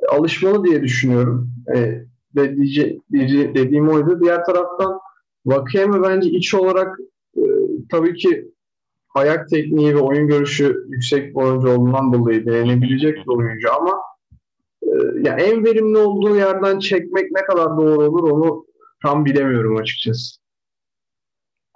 alışmalı 0.10 0.63
diye 0.63 0.83
düşünüyorum. 0.83 1.50
E, 1.75 2.05
dediği, 2.36 3.02
dediğim 3.56 3.90
oydu. 3.90 4.22
Diğer 4.22 4.46
taraftan 4.46 5.00
Vakayeme 5.46 6.04
bence 6.04 6.30
iç 6.30 6.54
olarak 6.54 7.00
e, 7.38 7.44
tabii 7.92 8.16
ki 8.16 8.52
ayak 9.16 9.50
tekniği 9.50 9.96
ve 9.96 10.00
oyun 10.00 10.28
görüşü 10.28 10.86
yüksek 10.90 11.36
bir 11.36 11.42
oyuncu 11.42 11.70
olduğundan 11.70 12.13
dolayı 12.13 12.46
beğenebilecek 12.46 13.18
bir 13.18 13.38
oyuncu 13.38 13.74
ama 13.74 14.02
e, 14.82 14.90
ya 15.24 15.36
en 15.36 15.66
verimli 15.66 15.98
olduğu 15.98 16.36
yerden 16.36 16.80
çekmek 16.80 17.32
ne 17.32 17.42
kadar 17.42 17.78
doğru 17.78 18.04
olur 18.04 18.30
onu 18.30 18.66
tam 19.02 19.25
bilemiyorum 19.25 19.78
açıkçası. 19.78 20.44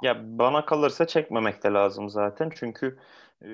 Ya 0.04 0.22
bana 0.40 0.66
kalırsa 0.66 1.08
çekmemek 1.08 1.64
de 1.64 1.68
lazım 1.68 2.10
zaten. 2.10 2.52
Çünkü 2.56 2.98
e, 3.44 3.50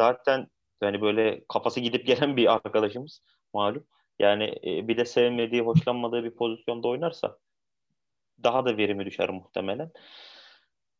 zaten 0.00 0.46
yani 0.82 1.00
böyle 1.00 1.44
kafası 1.48 1.80
gidip 1.80 2.06
gelen 2.06 2.36
bir 2.36 2.54
arkadaşımız 2.54 3.22
malum. 3.54 3.84
Yani 4.18 4.54
e, 4.64 4.88
bir 4.88 4.96
de 4.96 5.04
sevmediği, 5.04 5.62
hoşlanmadığı 5.62 6.24
bir 6.24 6.30
pozisyonda 6.30 6.88
oynarsa 6.88 7.38
daha 8.42 8.64
da 8.64 8.76
verimi 8.76 9.06
düşer 9.06 9.30
muhtemelen. 9.30 9.90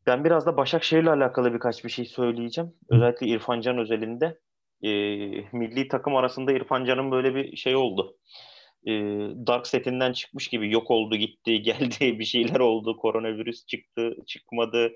Ben 0.07 0.25
biraz 0.25 0.47
da 0.47 0.57
Başakşehir'le 0.57 1.07
alakalı 1.07 1.55
birkaç 1.55 1.85
bir 1.85 1.91
şey 1.91 2.05
söyleyeceğim. 2.05 2.73
Özellikle 2.89 3.27
İrfan 3.27 3.61
Can 3.61 3.79
özelinde. 3.79 4.39
E, 4.83 4.91
milli 5.53 5.89
takım 5.89 6.17
arasında 6.17 6.53
İrfan 6.53 6.85
Can'ın 6.85 7.11
böyle 7.11 7.35
bir 7.35 7.57
şey 7.57 7.77
oldu. 7.77 8.17
E, 8.87 8.93
Dark 9.47 9.67
setinden 9.67 10.13
çıkmış 10.13 10.49
gibi 10.49 10.73
yok 10.73 10.91
oldu 10.91 11.17
gitti 11.17 11.63
geldi 11.63 12.19
bir 12.19 12.25
şeyler 12.25 12.61
oldu. 12.61 12.97
Koronavirüs 12.97 13.67
çıktı 13.67 14.17
çıkmadı. 14.27 14.93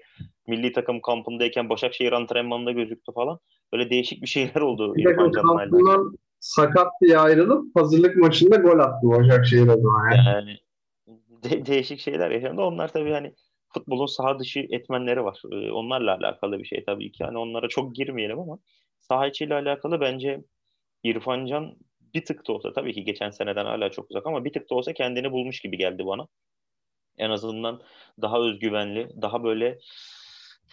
Milli 0.46 0.72
takım 0.72 1.00
kampındayken 1.00 1.68
Başakşehir 1.68 2.12
antrenmanında 2.12 2.72
gözüktü 2.72 3.12
falan. 3.12 3.38
Böyle 3.72 3.90
değişik 3.90 4.22
bir 4.22 4.28
şeyler 4.28 4.60
oldu 4.60 4.94
İrfan 4.96 5.30
Can'la 5.30 5.96
sakat 6.42 6.92
diye 7.02 7.18
ayrılıp 7.18 7.76
hazırlık 7.76 8.16
maçında 8.16 8.56
gol 8.56 8.78
attı 8.78 9.08
Başakşehir 9.08 9.68
adına. 9.68 10.14
Yani, 10.14 10.28
yani 10.28 10.58
de- 11.42 11.66
değişik 11.66 12.00
şeyler 12.00 12.30
yaşandı. 12.30 12.62
Onlar 12.62 12.92
tabii 12.92 13.12
hani 13.12 13.34
futbolun 13.74 14.06
saha 14.06 14.38
dışı 14.38 14.66
etmenleri 14.70 15.24
var. 15.24 15.42
Ee, 15.52 15.70
onlarla 15.70 16.16
alakalı 16.16 16.58
bir 16.58 16.64
şey 16.64 16.84
tabii 16.84 17.12
ki. 17.12 17.24
Hani 17.24 17.38
onlara 17.38 17.68
çok 17.68 17.94
girmeyelim 17.94 18.38
ama 18.38 18.58
saha 19.00 19.26
içiyle 19.26 19.54
alakalı 19.54 20.00
bence 20.00 20.44
İrfan 21.02 21.46
Can 21.46 21.76
bir 22.14 22.24
tık 22.24 22.48
da 22.48 22.52
olsa 22.52 22.72
tabii 22.72 22.94
ki 22.94 23.04
geçen 23.04 23.30
seneden 23.30 23.64
hala 23.64 23.90
çok 23.90 24.10
uzak 24.10 24.26
ama 24.26 24.44
bir 24.44 24.52
tık 24.52 24.70
da 24.70 24.74
olsa 24.74 24.92
kendini 24.92 25.32
bulmuş 25.32 25.60
gibi 25.60 25.76
geldi 25.78 26.06
bana. 26.06 26.26
En 27.18 27.30
azından 27.30 27.82
daha 28.22 28.40
özgüvenli, 28.40 29.22
daha 29.22 29.44
böyle 29.44 29.78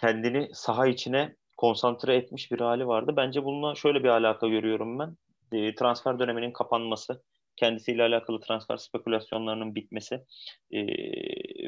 kendini 0.00 0.48
saha 0.52 0.86
içine 0.86 1.36
konsantre 1.56 2.16
etmiş 2.16 2.52
bir 2.52 2.60
hali 2.60 2.86
vardı. 2.86 3.12
Bence 3.16 3.44
bununla 3.44 3.74
şöyle 3.74 4.04
bir 4.04 4.08
alaka 4.08 4.48
görüyorum 4.48 4.98
ben. 4.98 5.16
E, 5.52 5.74
transfer 5.74 6.18
döneminin 6.18 6.52
kapanması, 6.52 7.22
kendisiyle 7.56 8.02
alakalı 8.02 8.40
transfer 8.40 8.76
spekülasyonlarının 8.76 9.74
bitmesi 9.74 10.24
e, 10.70 10.80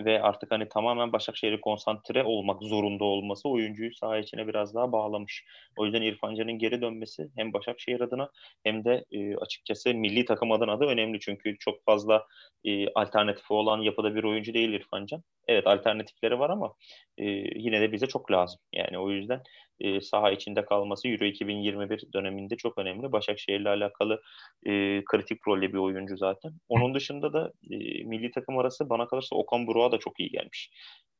ve 0.05 0.23
artık 0.23 0.51
hani 0.51 0.68
tamamen 0.68 1.12
Başakşehir'e 1.12 1.61
konsantre 1.61 2.25
olmak 2.25 2.62
zorunda 2.62 3.05
olması 3.05 3.49
oyuncuyu 3.49 3.95
saha 3.95 4.18
içine 4.18 4.49
biraz 4.49 4.75
daha 4.75 4.92
bağlamış. 4.92 5.45
O 5.77 5.85
yüzden 5.85 6.03
İrfan 6.03 6.35
Can'ın 6.35 6.59
geri 6.59 6.83
dönmesi 6.83 7.31
hem 7.37 7.53
Başakşehir 7.53 8.01
adına 8.01 8.31
hem 8.64 8.85
de 8.85 9.05
e, 9.11 9.37
açıkçası 9.37 9.95
milli 9.95 10.25
takım 10.25 10.53
adına 10.53 10.81
da 10.81 10.87
önemli. 10.87 11.21
Çünkü 11.21 11.57
çok 11.59 11.85
fazla 11.85 12.27
e, 12.64 12.88
alternatifi 12.92 13.53
olan 13.53 13.81
yapıda 13.81 14.14
bir 14.14 14.25
oyuncu 14.25 14.55
değil 14.55 14.73
İrfan 14.73 15.07
Can. 15.07 15.23
Evet 15.48 15.66
alternatifleri 15.66 16.38
var 16.38 16.50
ama 16.50 16.74
e, 17.18 17.24
yine 17.61 17.81
de 17.81 17.92
bize 17.92 18.07
çok 18.07 18.31
lazım. 18.33 18.61
Yani 18.72 18.98
o 18.98 19.11
yüzden 19.11 19.42
e, 19.81 20.00
saha 20.00 20.31
içinde 20.31 20.64
kalması 20.64 21.09
Euro 21.09 21.24
2021 21.24 22.02
döneminde 22.14 22.57
çok 22.57 22.78
önemli. 22.78 23.12
Başakşehir'le 23.12 23.66
alakalı 23.66 24.22
e, 24.66 25.02
kritik 25.05 25.48
rolle 25.48 25.72
bir 25.72 25.78
oyuncu 25.78 26.16
zaten. 26.16 26.52
Onun 26.68 26.94
dışında 26.94 27.33
da 27.33 27.52
e, 27.70 27.76
milli 28.05 28.31
takım 28.31 28.59
arası 28.59 28.88
bana 28.90 29.07
kalırsa 29.07 29.37
Okan 29.37 29.66
Buruk'a 29.66 29.92
da 29.92 29.98
çok 29.98 30.20
iyi 30.20 30.31
gelmiş. 30.31 30.70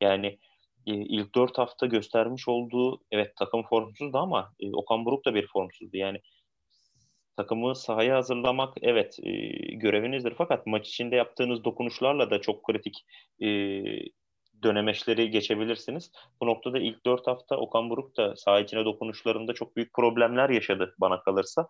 Yani 0.01 0.27
e, 0.87 0.93
ilk 0.95 1.35
dört 1.35 1.59
hafta 1.59 1.87
göstermiş 1.87 2.49
olduğu 2.49 3.01
evet 3.11 3.37
takım 3.37 3.63
formsuzdu 3.63 4.19
ama 4.19 4.53
e, 4.61 4.73
Okan 4.73 5.05
Buruk 5.05 5.25
da 5.25 5.35
bir 5.35 5.47
formsuzdu. 5.47 5.97
Yani 5.97 6.19
takımı 7.37 7.77
sahaya 7.77 8.17
hazırlamak 8.17 8.75
evet 8.83 9.19
e, 9.23 9.33
görevinizdir 9.75 10.35
fakat 10.39 10.67
maç 10.67 10.89
içinde 10.89 11.17
yaptığınız 11.17 11.65
dokunuşlarla 11.65 12.31
da 12.31 12.41
çok 12.41 12.65
kritik 12.65 13.07
e, 13.43 13.49
dönemeçleri 14.63 15.31
geçebilirsiniz. 15.31 16.13
Bu 16.41 16.47
noktada 16.47 16.79
ilk 16.79 17.07
dört 17.07 17.27
hafta 17.27 17.57
Okan 17.57 17.91
Buruk 17.91 18.17
da 18.17 18.37
saha 18.37 18.61
içine 18.61 18.85
dokunuşlarında 18.85 19.55
çok 19.55 19.77
büyük 19.77 19.95
problemler 19.95 20.51
yaşadı 20.51 20.95
bana 20.99 21.21
kalırsa. 21.21 21.69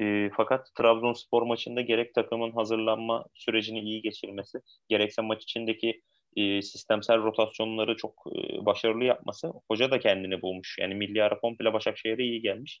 E, 0.00 0.30
fakat 0.36 0.74
Trabzonspor 0.74 1.42
maçında 1.42 1.80
gerek 1.80 2.14
takımın 2.14 2.52
hazırlanma 2.52 3.24
sürecini 3.34 3.80
iyi 3.80 4.02
geçirmesi, 4.02 4.58
gerekse 4.88 5.22
maç 5.22 5.42
içindeki 5.42 6.02
e, 6.36 6.62
sistemsel 6.62 7.22
rotasyonları 7.22 7.96
çok 7.96 8.24
e, 8.26 8.66
başarılı 8.66 9.04
yapması, 9.04 9.52
hoca 9.70 9.90
da 9.90 9.98
kendini 10.00 10.42
bulmuş. 10.42 10.76
Yani 10.80 10.94
milli 10.94 11.22
ara 11.22 11.40
komple 11.40 11.72
Başakşehir'e 11.72 12.22
iyi 12.22 12.42
gelmiş. 12.42 12.80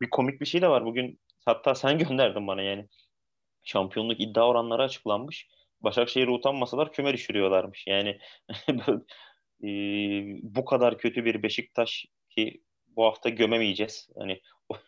Bir 0.00 0.10
komik 0.10 0.40
bir 0.40 0.46
şey 0.46 0.62
de 0.62 0.68
var 0.68 0.84
bugün. 0.84 1.20
Hatta 1.48 1.74
sen 1.74 1.98
gönderdin 2.08 2.46
bana 2.46 2.62
yani. 2.62 2.88
Şampiyonluk 3.64 4.20
iddia 4.20 4.48
oranları 4.48 4.82
açıklanmış. 4.82 5.48
Başakşehir'e 5.80 6.30
utanmasalar 6.30 6.92
küme 6.92 7.12
düşürüyorlarmış. 7.12 7.86
Yani 7.86 8.18
e, 9.64 9.68
bu 10.42 10.64
kadar 10.64 10.98
kötü 10.98 11.24
bir 11.24 11.42
Beşiktaş 11.42 12.06
ki 12.30 12.62
bu 12.96 13.04
hafta 13.04 13.28
gömemeyeceğiz. 13.28 14.08
Hani 14.18 14.40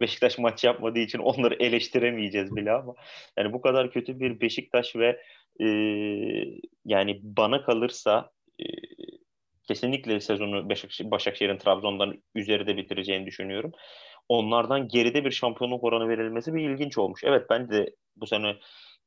Beşiktaş 0.00 0.38
maç 0.38 0.64
yapmadığı 0.64 0.98
için 0.98 1.18
onları 1.18 1.54
eleştiremeyeceğiz 1.54 2.56
bile 2.56 2.72
ama 2.72 2.94
yani 3.38 3.52
bu 3.52 3.60
kadar 3.60 3.90
kötü 3.90 4.20
bir 4.20 4.40
Beşiktaş 4.40 4.96
ve 4.96 5.22
e, 5.60 5.66
yani 6.84 7.20
bana 7.22 7.64
kalırsa 7.64 8.30
e, 8.60 8.64
kesinlikle 9.68 10.20
sezonu 10.20 10.68
Başakşehir'in 11.00 11.58
Trabzon'dan 11.58 12.22
üzerinde 12.34 12.76
bitireceğini 12.76 13.26
düşünüyorum. 13.26 13.72
Onlardan 14.28 14.88
geride 14.88 15.24
bir 15.24 15.30
şampiyonluk 15.30 15.84
oranı 15.84 16.08
verilmesi 16.08 16.54
bir 16.54 16.70
ilginç 16.70 16.98
olmuş. 16.98 17.20
Evet 17.24 17.46
ben 17.50 17.70
de 17.70 17.94
bu 18.16 18.26
sene 18.26 18.56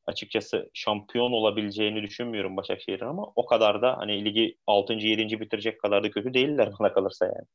açıkçası 0.05 0.69
şampiyon 0.73 1.31
olabileceğini 1.31 2.01
düşünmüyorum 2.01 2.57
Başakşehir'in 2.57 3.05
ama 3.05 3.25
o 3.35 3.45
kadar 3.45 3.81
da 3.81 3.97
hani 3.97 4.25
ligi 4.25 4.57
6. 4.67 4.93
7. 4.93 5.39
bitirecek 5.39 5.81
kadar 5.81 6.03
da 6.03 6.11
kötü 6.11 6.33
değiller 6.33 6.73
bana 6.79 6.93
kalırsa 6.93 7.25
yani. 7.25 7.47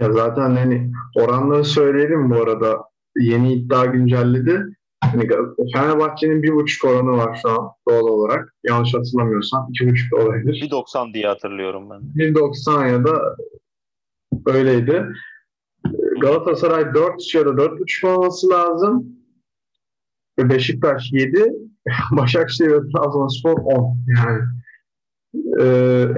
Ya 0.00 0.12
zaten 0.12 0.56
hani 0.56 0.92
oranları 1.16 1.64
söyleyelim 1.64 2.30
bu 2.30 2.34
arada. 2.34 2.84
Yeni 3.16 3.52
iddia 3.52 3.84
güncelledi. 3.84 4.62
Hani 5.00 5.28
Fenerbahçe'nin 5.72 6.42
bir 6.42 6.52
buçuk 6.52 6.90
oranı 6.90 7.10
var 7.10 7.38
şu 7.42 7.50
an 7.50 7.70
doğal 7.88 8.02
olarak. 8.02 8.54
Yanlış 8.64 8.94
hatırlamıyorsam 8.94 9.68
iki 9.70 9.88
buçuk 9.88 10.18
olabilir. 10.18 10.70
1.90 10.70 11.14
diye 11.14 11.26
hatırlıyorum 11.26 11.90
ben. 11.90 12.00
1.90 12.00 12.90
ya 12.92 13.04
da 13.04 13.36
öyleydi. 14.46 15.06
Galatasaray 16.22 16.94
4 16.94 17.34
ya 17.34 17.46
da 17.46 17.50
4.5 17.50 18.06
olması 18.06 18.50
lazım. 18.50 19.16
ve 20.38 20.48
Beşiktaş 20.50 21.12
7, 21.12 21.52
Başakşehir 22.12 22.70
ve 22.70 22.78
Trabzonspor 22.92 23.58
10. 23.58 23.96
Yani 24.16 24.40
e, 25.60 25.64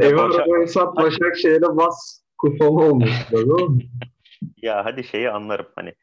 eve 0.07 0.17
Başak- 0.17 0.41
arabayı 0.41 0.69
sat 0.69 0.97
Başakşehir'e 0.97 1.77
bas 1.77 2.21
kuponu 2.39 2.85
olmuş. 2.85 3.11
Ya 4.63 4.85
hadi 4.85 5.05
şeyi 5.05 5.31
anlarım 5.31 5.67
hani 5.77 5.95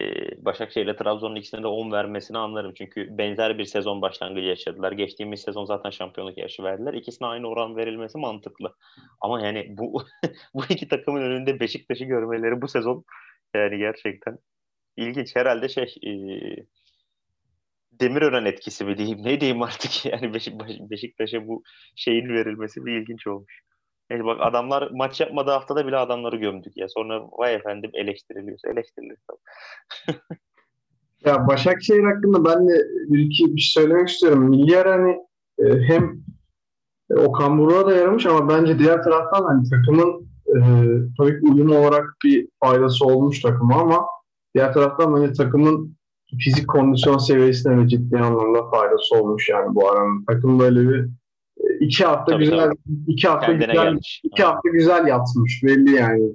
e, 0.00 0.04
Başakşehir 0.44 0.84
ile 0.84 0.96
Trabzon'un 0.96 1.36
ikisine 1.36 1.62
de 1.62 1.66
10 1.66 1.92
vermesini 1.92 2.38
anlarım. 2.38 2.74
Çünkü 2.74 3.18
benzer 3.18 3.58
bir 3.58 3.64
sezon 3.64 4.02
başlangıcı 4.02 4.46
yaşadılar. 4.46 4.92
Geçtiğimiz 4.92 5.40
sezon 5.40 5.64
zaten 5.64 5.90
şampiyonluk 5.90 6.38
yarışı 6.38 6.62
verdiler. 6.62 6.94
İkisine 6.94 7.28
aynı 7.28 7.46
oran 7.48 7.76
verilmesi 7.76 8.18
mantıklı. 8.18 8.74
Ama 9.20 9.40
yani 9.46 9.66
bu 9.78 10.02
bu 10.54 10.62
iki 10.68 10.88
takımın 10.88 11.22
önünde 11.22 11.60
Beşiktaş'ı 11.60 12.04
görmeleri 12.04 12.62
bu 12.62 12.68
sezon 12.68 13.04
yani 13.54 13.78
gerçekten 13.78 14.38
ilginç. 14.96 15.36
Herhalde 15.36 15.68
şey 15.68 15.94
e, 16.06 16.12
Demirören 18.00 18.44
etkisi 18.44 18.84
mi 18.84 18.98
diyeyim 18.98 19.18
ne 19.24 19.40
diyeyim 19.40 19.62
artık 19.62 20.04
yani 20.12 20.34
Beşik, 20.34 20.54
Beşiktaş'a 20.90 21.48
bu 21.48 21.62
şeyin 21.96 22.28
verilmesi 22.28 22.86
bir 22.86 22.92
ilginç 22.92 23.26
olmuş. 23.26 23.62
Yani 24.10 24.24
bak 24.24 24.38
adamlar 24.40 24.90
maç 24.92 25.20
yapmadığı 25.20 25.50
haftada 25.50 25.86
bile 25.86 25.96
adamları 25.96 26.36
gömdük 26.36 26.76
ya. 26.76 26.88
Sonra 26.88 27.22
vay 27.32 27.54
efendim 27.54 27.90
eleştiriliyorsa 27.94 28.70
eleştirilir 28.70 29.16
tabii. 29.28 30.18
Ya 31.24 31.46
Başakşehir 31.48 32.04
hakkında 32.04 32.44
ben 32.44 32.68
de 32.68 32.82
bir 33.08 33.18
iki 33.18 33.56
bir 33.56 33.60
şey 33.60 33.82
söylemek 33.82 34.08
istiyorum. 34.08 34.50
Milyar 34.50 34.88
hani 34.88 35.18
e, 35.58 35.64
hem 35.88 36.20
Okan 37.16 37.58
Buruk'a 37.58 37.86
da 37.86 37.94
yaramış 37.94 38.26
ama 38.26 38.48
bence 38.48 38.78
diğer 38.78 39.02
taraftan 39.02 39.44
hani 39.44 39.70
takımın 39.70 40.27
e, 40.56 40.60
tabii 41.18 41.40
uyum 41.42 41.70
olarak 41.70 42.04
bir 42.24 42.48
faydası 42.60 43.04
olmuş 43.04 43.40
takıma 43.40 43.80
ama 43.80 44.06
diğer 44.54 44.72
taraftan 44.72 45.16
bence 45.16 45.32
takımın 45.32 45.98
fizik 46.38 46.68
kondisyon 46.68 47.18
seviyesine 47.18 47.84
de 47.84 47.88
ciddi 47.88 48.18
anlamda 48.18 48.70
faydası 48.70 49.16
olmuş 49.16 49.48
yani 49.48 49.74
bu 49.74 49.90
aranın. 49.90 50.24
Takım 50.24 50.58
böyle 50.58 50.88
bir 50.88 51.04
e, 51.60 51.78
iki 51.80 52.04
hafta 52.04 52.32
Tabii, 52.32 52.44
güzel 52.44 52.64
tabii. 52.64 52.76
iki 53.06 53.28
hafta 53.28 53.46
Kendine 53.46 53.66
güzel 53.66 53.84
gelmiş. 53.84 54.20
iki 54.24 54.42
hafta 54.42 54.68
güzel 54.68 55.06
yatmış 55.06 55.62
belli 55.64 55.94
yani. 55.94 56.32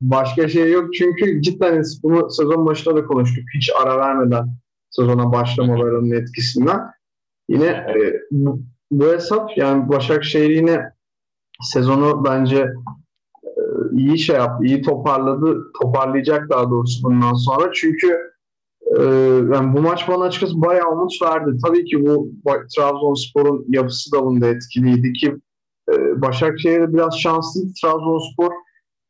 Başka 0.00 0.48
şey 0.48 0.72
yok 0.72 0.94
çünkü 0.94 1.42
cidden 1.42 1.82
bunu 2.02 2.30
sezon 2.30 2.66
başında 2.66 2.96
da 2.96 3.06
konuştuk. 3.06 3.44
Hiç 3.54 3.70
ara 3.82 3.98
vermeden 3.98 4.48
sezona 4.90 5.32
başlamalarının 5.32 6.10
etkisinden. 6.10 6.80
Yine 7.48 7.66
e, 7.66 8.14
bu, 8.30 8.60
bu 8.90 9.04
hesap 9.04 9.58
yani 9.58 9.88
Başakşehir 9.88 10.50
yine 10.50 10.92
sezonu 11.62 12.24
bence 12.24 12.72
iyi 13.98 14.18
şey 14.18 14.36
yaptı, 14.36 14.64
iyi 14.64 14.82
toparladı, 14.82 15.72
toparlayacak 15.82 16.50
daha 16.50 16.70
doğrusu 16.70 17.02
bundan 17.02 17.34
sonra. 17.34 17.70
Çünkü 17.74 18.18
e, 18.98 19.02
yani 19.54 19.76
bu 19.76 19.80
maç 19.80 20.08
bana 20.08 20.24
açıkçası 20.24 20.62
bayağı 20.62 20.92
umut 20.92 21.12
verdi. 21.22 21.50
Tabii 21.66 21.84
ki 21.84 22.06
bu 22.06 22.30
Trabzonspor'un 22.76 23.64
yapısı 23.68 24.12
da 24.12 24.24
bunda 24.24 24.46
etkiliydi 24.46 25.12
ki 25.12 25.36
e, 25.92 26.22
Başakşehir'de 26.22 26.94
biraz 26.94 27.18
şanslıydı. 27.20 27.72
Trabzonspor 27.82 28.50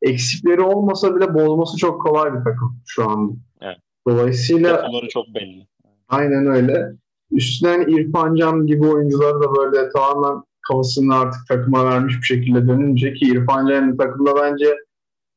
eksikleri 0.01 0.61
olmasa 0.61 1.15
bile 1.15 1.33
bozması 1.33 1.77
çok 1.77 2.01
kolay 2.01 2.33
bir 2.33 2.43
takım 2.43 2.77
şu 2.85 3.09
anda. 3.09 3.33
Evet. 3.61 3.77
Dolayısıyla 4.07 4.77
Defoları 4.77 5.07
çok 5.07 5.25
belli. 5.35 5.67
aynen 6.09 6.47
öyle. 6.47 6.91
Üstüne 7.31 7.69
hani 7.69 7.93
İrfan 7.93 8.35
Can 8.35 8.65
gibi 8.65 8.87
oyuncuları 8.87 9.41
da 9.41 9.55
böyle 9.55 9.89
tamamen 9.89 10.43
kafasını 10.69 11.15
artık 11.15 11.47
takıma 11.47 11.85
vermiş 11.85 12.17
bir 12.17 12.25
şekilde 12.25 12.67
dönünce 12.67 13.13
ki 13.13 13.25
İrfan 13.25 13.67
Can'ın 13.67 13.97
takımda 13.97 14.35
bence 14.35 14.75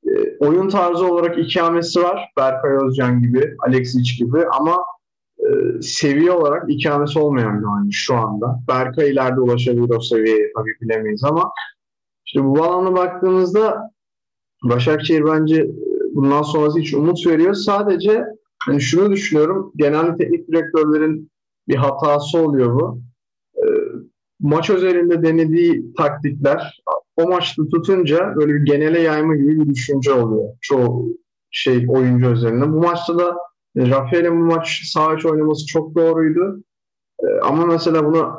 e, 0.07 0.37
oyun 0.39 0.69
tarzı 0.69 1.13
olarak 1.13 1.39
ikamesi 1.39 2.03
var. 2.03 2.33
Berkay 2.39 2.71
Özcan 2.71 3.23
gibi, 3.23 3.57
Alexic 3.67 4.25
gibi 4.25 4.47
ama 4.47 4.79
e, 5.39 5.47
seviye 5.83 6.33
olarak 6.33 6.71
ikamesi 6.71 7.19
olmayan 7.19 7.61
bir 7.61 7.67
oyuncu 7.67 7.99
şu 7.99 8.15
anda. 8.15 8.59
Berkay 8.69 9.11
ileride 9.11 9.41
ulaşabilir 9.41 9.95
o 9.97 10.01
seviyeye 10.01 10.53
tabii 10.57 10.77
bilemeyiz 10.81 11.25
ama 11.25 11.51
işte 12.27 12.45
bu 12.45 12.63
alana 12.63 12.97
baktığımızda 12.97 13.93
Başakşehir 14.63 15.25
bence 15.25 15.57
e, 15.57 15.71
bundan 16.15 16.43
sonrası 16.43 16.79
hiç 16.79 16.95
umut 16.95 17.27
veriyor. 17.27 17.55
Sadece 17.55 18.25
hani 18.67 18.81
şunu 18.81 19.11
düşünüyorum. 19.13 19.73
Genelde 19.77 20.17
teknik 20.17 20.49
direktörlerin 20.49 21.31
bir 21.69 21.77
hatası 21.77 22.39
oluyor 22.39 22.75
bu. 22.75 23.01
Maç 24.43 24.71
özelinde 24.71 25.23
denediği 25.23 25.95
taktikler 25.95 26.83
o 27.17 27.29
maçta 27.29 27.63
tutunca 27.69 28.37
böyle 28.37 28.55
bir 28.55 28.65
genele 28.67 29.01
yayma 29.01 29.37
gibi 29.37 29.61
bir 29.61 29.75
düşünce 29.75 30.13
oluyor. 30.13 30.49
Çoğu 30.61 31.09
şey 31.51 31.87
oyuncu 31.89 32.27
özelinde. 32.29 32.73
Bu 32.73 32.81
maçta 32.81 33.19
da 33.19 33.37
e, 33.77 33.91
Rafael'in 33.91 34.41
bu 34.41 34.45
maç 34.55 34.81
sağ 34.85 35.15
içi 35.15 35.29
oynaması 35.29 35.67
çok 35.67 35.95
doğruydu. 35.95 36.65
E, 37.21 37.27
ama 37.43 37.67
mesela 37.67 38.05
bunu 38.05 38.33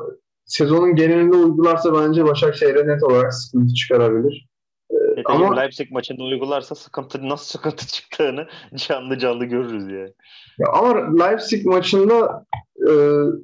sezonun 0.46 0.96
genelinde 0.96 1.36
uygularsa 1.36 1.94
bence 1.94 2.26
Başakşehir'e 2.26 2.88
net 2.88 3.04
olarak 3.04 3.34
sıkıntı 3.34 3.74
çıkarabilir. 3.74 4.48
Nitekim 4.92 5.36
ama- 5.36 5.60
Leipzig 5.62 5.92
maçında 5.92 6.24
uygularsa 6.24 6.76
sıkıntı 6.76 7.30
nasıl 7.30 7.46
sıkıntı 7.46 7.88
çıktığını 7.94 8.48
canlı 8.76 9.18
canlı 9.18 9.46
görürüz 9.46 9.84
yani. 9.84 10.14
Ya 10.60 10.68
ama 10.74 11.24
Leipzig 11.26 11.66
maçında 11.66 12.46
e, 12.90 12.92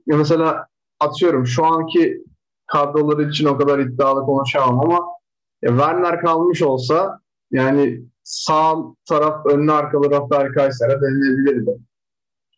mesela 0.05 0.67
atıyorum 0.99 1.47
şu 1.47 1.65
anki 1.65 2.23
kadroları 2.71 3.29
için 3.29 3.45
o 3.45 3.57
kadar 3.57 3.79
iddialı 3.79 4.25
konuşamam 4.25 4.79
ama 4.79 4.99
ya 5.61 5.69
Werner 5.69 6.21
kalmış 6.21 6.61
olsa 6.61 7.19
yani 7.51 8.01
sağ 8.23 8.75
taraf 9.05 9.45
önlü 9.45 9.71
arkalı 9.71 10.11
Rafael 10.11 10.53
Kayser'e 10.53 11.01
denilebilirdi. 11.01 11.77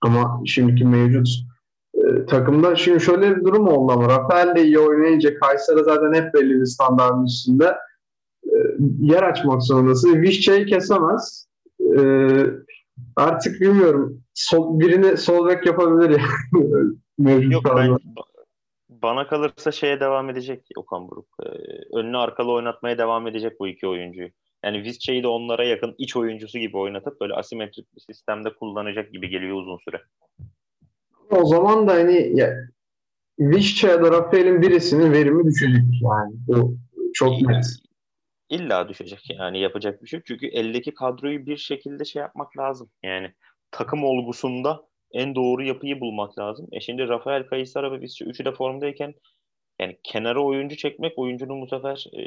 Ama 0.01 0.41
şimdiki 0.45 0.85
mevcut 0.85 1.27
e, 1.93 2.25
takımda 2.25 2.75
şimdi 2.75 3.01
şöyle 3.01 3.35
bir 3.35 3.43
durum 3.43 3.67
oldu 3.67 3.91
ama 3.91 4.09
Rafael 4.09 4.55
de 4.55 4.63
iyi 4.63 4.79
oynayınca 4.79 5.39
Kayser'e 5.39 5.83
zaten 5.83 6.13
hep 6.13 6.33
belli 6.33 6.59
bir 6.61 6.65
standartın 6.65 7.25
üstünde 7.25 7.75
e, 8.45 8.55
yer 8.99 9.23
açmak 9.23 9.63
zorundasın. 9.63 10.21
Vişça'yı 10.21 10.65
kesemez. 10.65 11.47
E, 11.97 12.01
artık 13.15 13.61
bilmiyorum. 13.61 14.21
Sol, 14.33 14.79
birini 14.79 15.17
sol 15.17 15.47
bek 15.47 15.65
yapabilir 15.65 16.09
yani. 16.09 16.93
Mevcut 17.17 17.53
Yok 17.53 17.63
ben. 17.77 17.97
Bana 19.01 19.27
kalırsa 19.27 19.71
şeye 19.71 19.99
devam 19.99 20.29
edecek 20.29 20.69
Okan 20.75 21.09
Buruk. 21.09 21.27
Ee, 21.43 21.47
önlü 21.97 22.17
arkalı 22.17 22.51
oynatmaya 22.51 22.97
devam 22.97 23.27
edecek 23.27 23.59
bu 23.59 23.67
iki 23.67 23.87
oyuncuyu. 23.87 24.29
Yani 24.65 24.83
Vizca'yı 24.83 25.23
da 25.23 25.29
onlara 25.29 25.63
yakın 25.63 25.95
iç 25.97 26.15
oyuncusu 26.15 26.59
gibi 26.59 26.77
oynatıp 26.77 27.21
böyle 27.21 27.33
asimetrik 27.33 27.95
bir 27.95 28.01
sistemde 28.01 28.53
kullanacak 28.53 29.13
gibi 29.13 29.29
geliyor 29.29 29.57
uzun 29.57 29.77
süre. 29.77 30.01
O 31.29 31.45
zaman 31.45 31.87
da 31.87 31.93
hani 31.93 32.39
ya, 32.39 32.53
Vişça 33.39 33.87
ya 33.87 34.03
da 34.03 34.11
Rafael'in 34.11 34.61
birisinin 34.61 35.11
verimi 35.13 35.45
düşecek 35.45 35.83
yani. 36.01 36.33
Bu 36.47 36.77
çok 37.13 37.41
net. 37.41 37.65
İlla 38.49 38.89
düşecek 38.89 39.29
yani 39.39 39.59
yapacak 39.59 40.03
bir 40.03 40.07
şey. 40.07 40.21
Çünkü 40.25 40.47
eldeki 40.47 40.93
kadroyu 40.93 41.45
bir 41.45 41.57
şekilde 41.57 42.05
şey 42.05 42.21
yapmak 42.21 42.57
lazım. 42.57 42.89
Yani 43.03 43.33
takım 43.71 44.03
olgusunda 44.03 44.83
en 45.13 45.35
doğru 45.35 45.63
yapıyı 45.63 45.99
bulmak 45.99 46.39
lazım. 46.39 46.67
E 46.71 46.79
şimdi 46.79 47.07
Rafael 47.07 47.47
Kayısara 47.47 47.91
ve 47.91 48.01
Vizca 48.01 48.25
üçü 48.25 48.45
de 48.45 48.51
formdayken 48.51 49.13
yani 49.81 49.97
kenara 50.03 50.43
oyuncu 50.43 50.75
çekmek 50.75 51.19
oyuncunun 51.19 51.61
bu 51.61 51.67
sefer 51.67 52.05
e, 52.13 52.23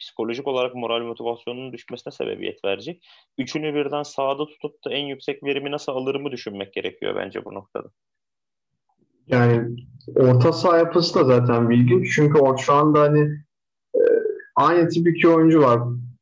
psikolojik 0.00 0.48
olarak 0.48 0.74
moral 0.74 1.02
motivasyonunun 1.02 1.72
düşmesine 1.72 2.12
sebebiyet 2.12 2.64
verecek. 2.64 3.02
Üçünü 3.38 3.74
birden 3.74 4.02
sahada 4.02 4.46
tutup 4.46 4.84
da 4.84 4.90
en 4.90 5.06
yüksek 5.06 5.44
verimi 5.44 5.70
nasıl 5.70 5.92
alırımı 5.92 6.30
düşünmek 6.30 6.72
gerekiyor 6.72 7.16
bence 7.16 7.44
bu 7.44 7.54
noktada. 7.54 7.88
Yani 9.26 9.76
orta 10.16 10.52
saha 10.52 10.78
yapısı 10.78 11.18
da 11.18 11.24
zaten 11.24 11.70
bilgin. 11.70 12.04
Çünkü 12.14 12.38
o 12.38 12.58
şu 12.58 12.72
anda 12.72 13.00
hani 13.00 13.20
e, 13.94 14.00
aynı 14.56 14.88
tip 14.88 15.08
iki 15.08 15.28
oyuncu 15.28 15.62
var 15.62 15.80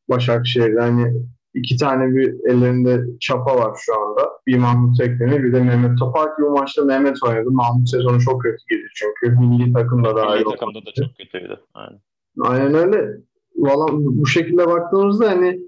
Başakşehir'de. 0.09 0.81
Hani 0.81 1.13
iki 1.55 1.77
tane 1.77 2.17
bir 2.17 2.51
ellerinde 2.51 3.05
çapa 3.21 3.57
var 3.57 3.79
şu 3.81 4.01
anda. 4.01 4.31
Bir 4.47 4.59
Mahmut 4.59 5.01
Ekdemir 5.01 5.43
bir 5.45 5.53
de 5.53 5.63
Mehmet 5.63 5.99
Topal 5.99 6.25
ki 6.25 6.43
bu 6.43 6.51
maçta 6.51 6.85
Mehmet 6.85 7.23
oynadı. 7.23 7.51
Mahmut 7.51 7.91
sezonu 7.91 8.21
çok 8.21 8.43
kötü 8.43 8.57
gidiyor 8.71 8.91
çünkü 8.95 9.37
milli 9.41 9.73
takımda 9.73 10.17
da 10.17 10.35
Milli 10.35 10.45
takımda 10.45 10.79
da 10.79 10.93
çok 10.97 11.17
kötüydü. 11.17 11.61
Aynen. 11.75 12.01
Aynen 12.41 12.75
öyle. 12.75 13.17
Valla 13.57 13.87
bu 13.93 14.27
şekilde 14.27 14.67
baktığımızda 14.67 15.31
hani 15.31 15.61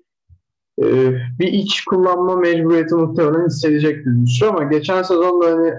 e, 0.82 1.12
bir 1.38 1.46
iç 1.52 1.84
kullanma 1.84 2.36
mecburiyeti 2.36 2.94
muhtemelen 2.94 3.46
hissedecektir 3.46 4.10
bir 4.22 4.26
süre 4.26 4.48
ama 4.48 4.62
geçen 4.62 5.02
sezon 5.02 5.42
da 5.42 5.46
hani 5.46 5.72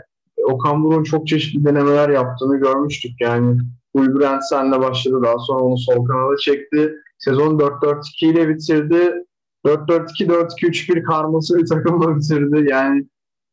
Okan 0.44 0.84
Buruk'un 0.84 1.04
çok 1.04 1.28
çeşitli 1.28 1.66
denemeler 1.66 2.10
yaptığını 2.10 2.58
görmüştük. 2.58 3.12
Yani 3.22 3.58
Ulbur 3.94 4.22
Ensen'le 4.22 4.82
başladı. 4.82 5.22
Daha 5.24 5.40
sonra 5.40 5.64
onu 5.64 5.78
sol 5.78 6.06
kanada 6.06 6.38
çekti. 6.38 6.94
Sezon 7.18 7.60
4-4-2 7.60 8.26
ile 8.26 8.50
bitirdi. 8.50 9.26
4-4-2-4-2-3-1 9.66 11.04
karması 11.04 11.58
bir 11.58 11.66
takımla 11.66 12.16
bitirdi. 12.16 12.70
Yani 12.70 13.00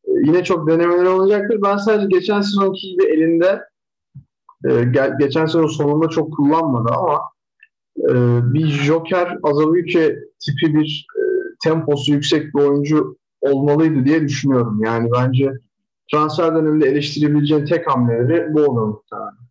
e, 0.05 0.11
yine 0.25 0.43
çok 0.43 0.67
denemeler 0.67 1.05
olacaktır. 1.05 1.59
Ben 1.63 1.77
sadece 1.77 2.07
geçen 2.07 2.41
sezonki 2.41 2.87
gibi 2.91 3.03
elinde 3.05 3.61
e, 4.65 4.69
ge- 4.69 5.19
geçen 5.19 5.45
sezon 5.45 5.67
sonunda 5.67 6.09
çok 6.09 6.33
kullanmadı 6.33 6.93
ama 6.93 7.21
e, 8.09 8.13
bir 8.53 8.67
Joker 8.67 9.37
Azabuike 9.43 10.19
tipi 10.39 10.75
bir 10.75 11.07
temposu 11.63 12.11
yüksek 12.11 12.55
bir 12.55 12.59
oyuncu 12.59 13.17
olmalıydı 13.41 14.05
diye 14.05 14.21
düşünüyorum. 14.21 14.81
Yani 14.83 15.09
bence 15.17 15.51
transfer 16.11 16.55
döneminde 16.55 16.87
eleştirebileceğin 16.87 17.65
tek 17.65 17.91
hamleleri 17.91 18.53
bu 18.53 18.61
olur 18.61 18.87
muhtemelen. 18.87 19.48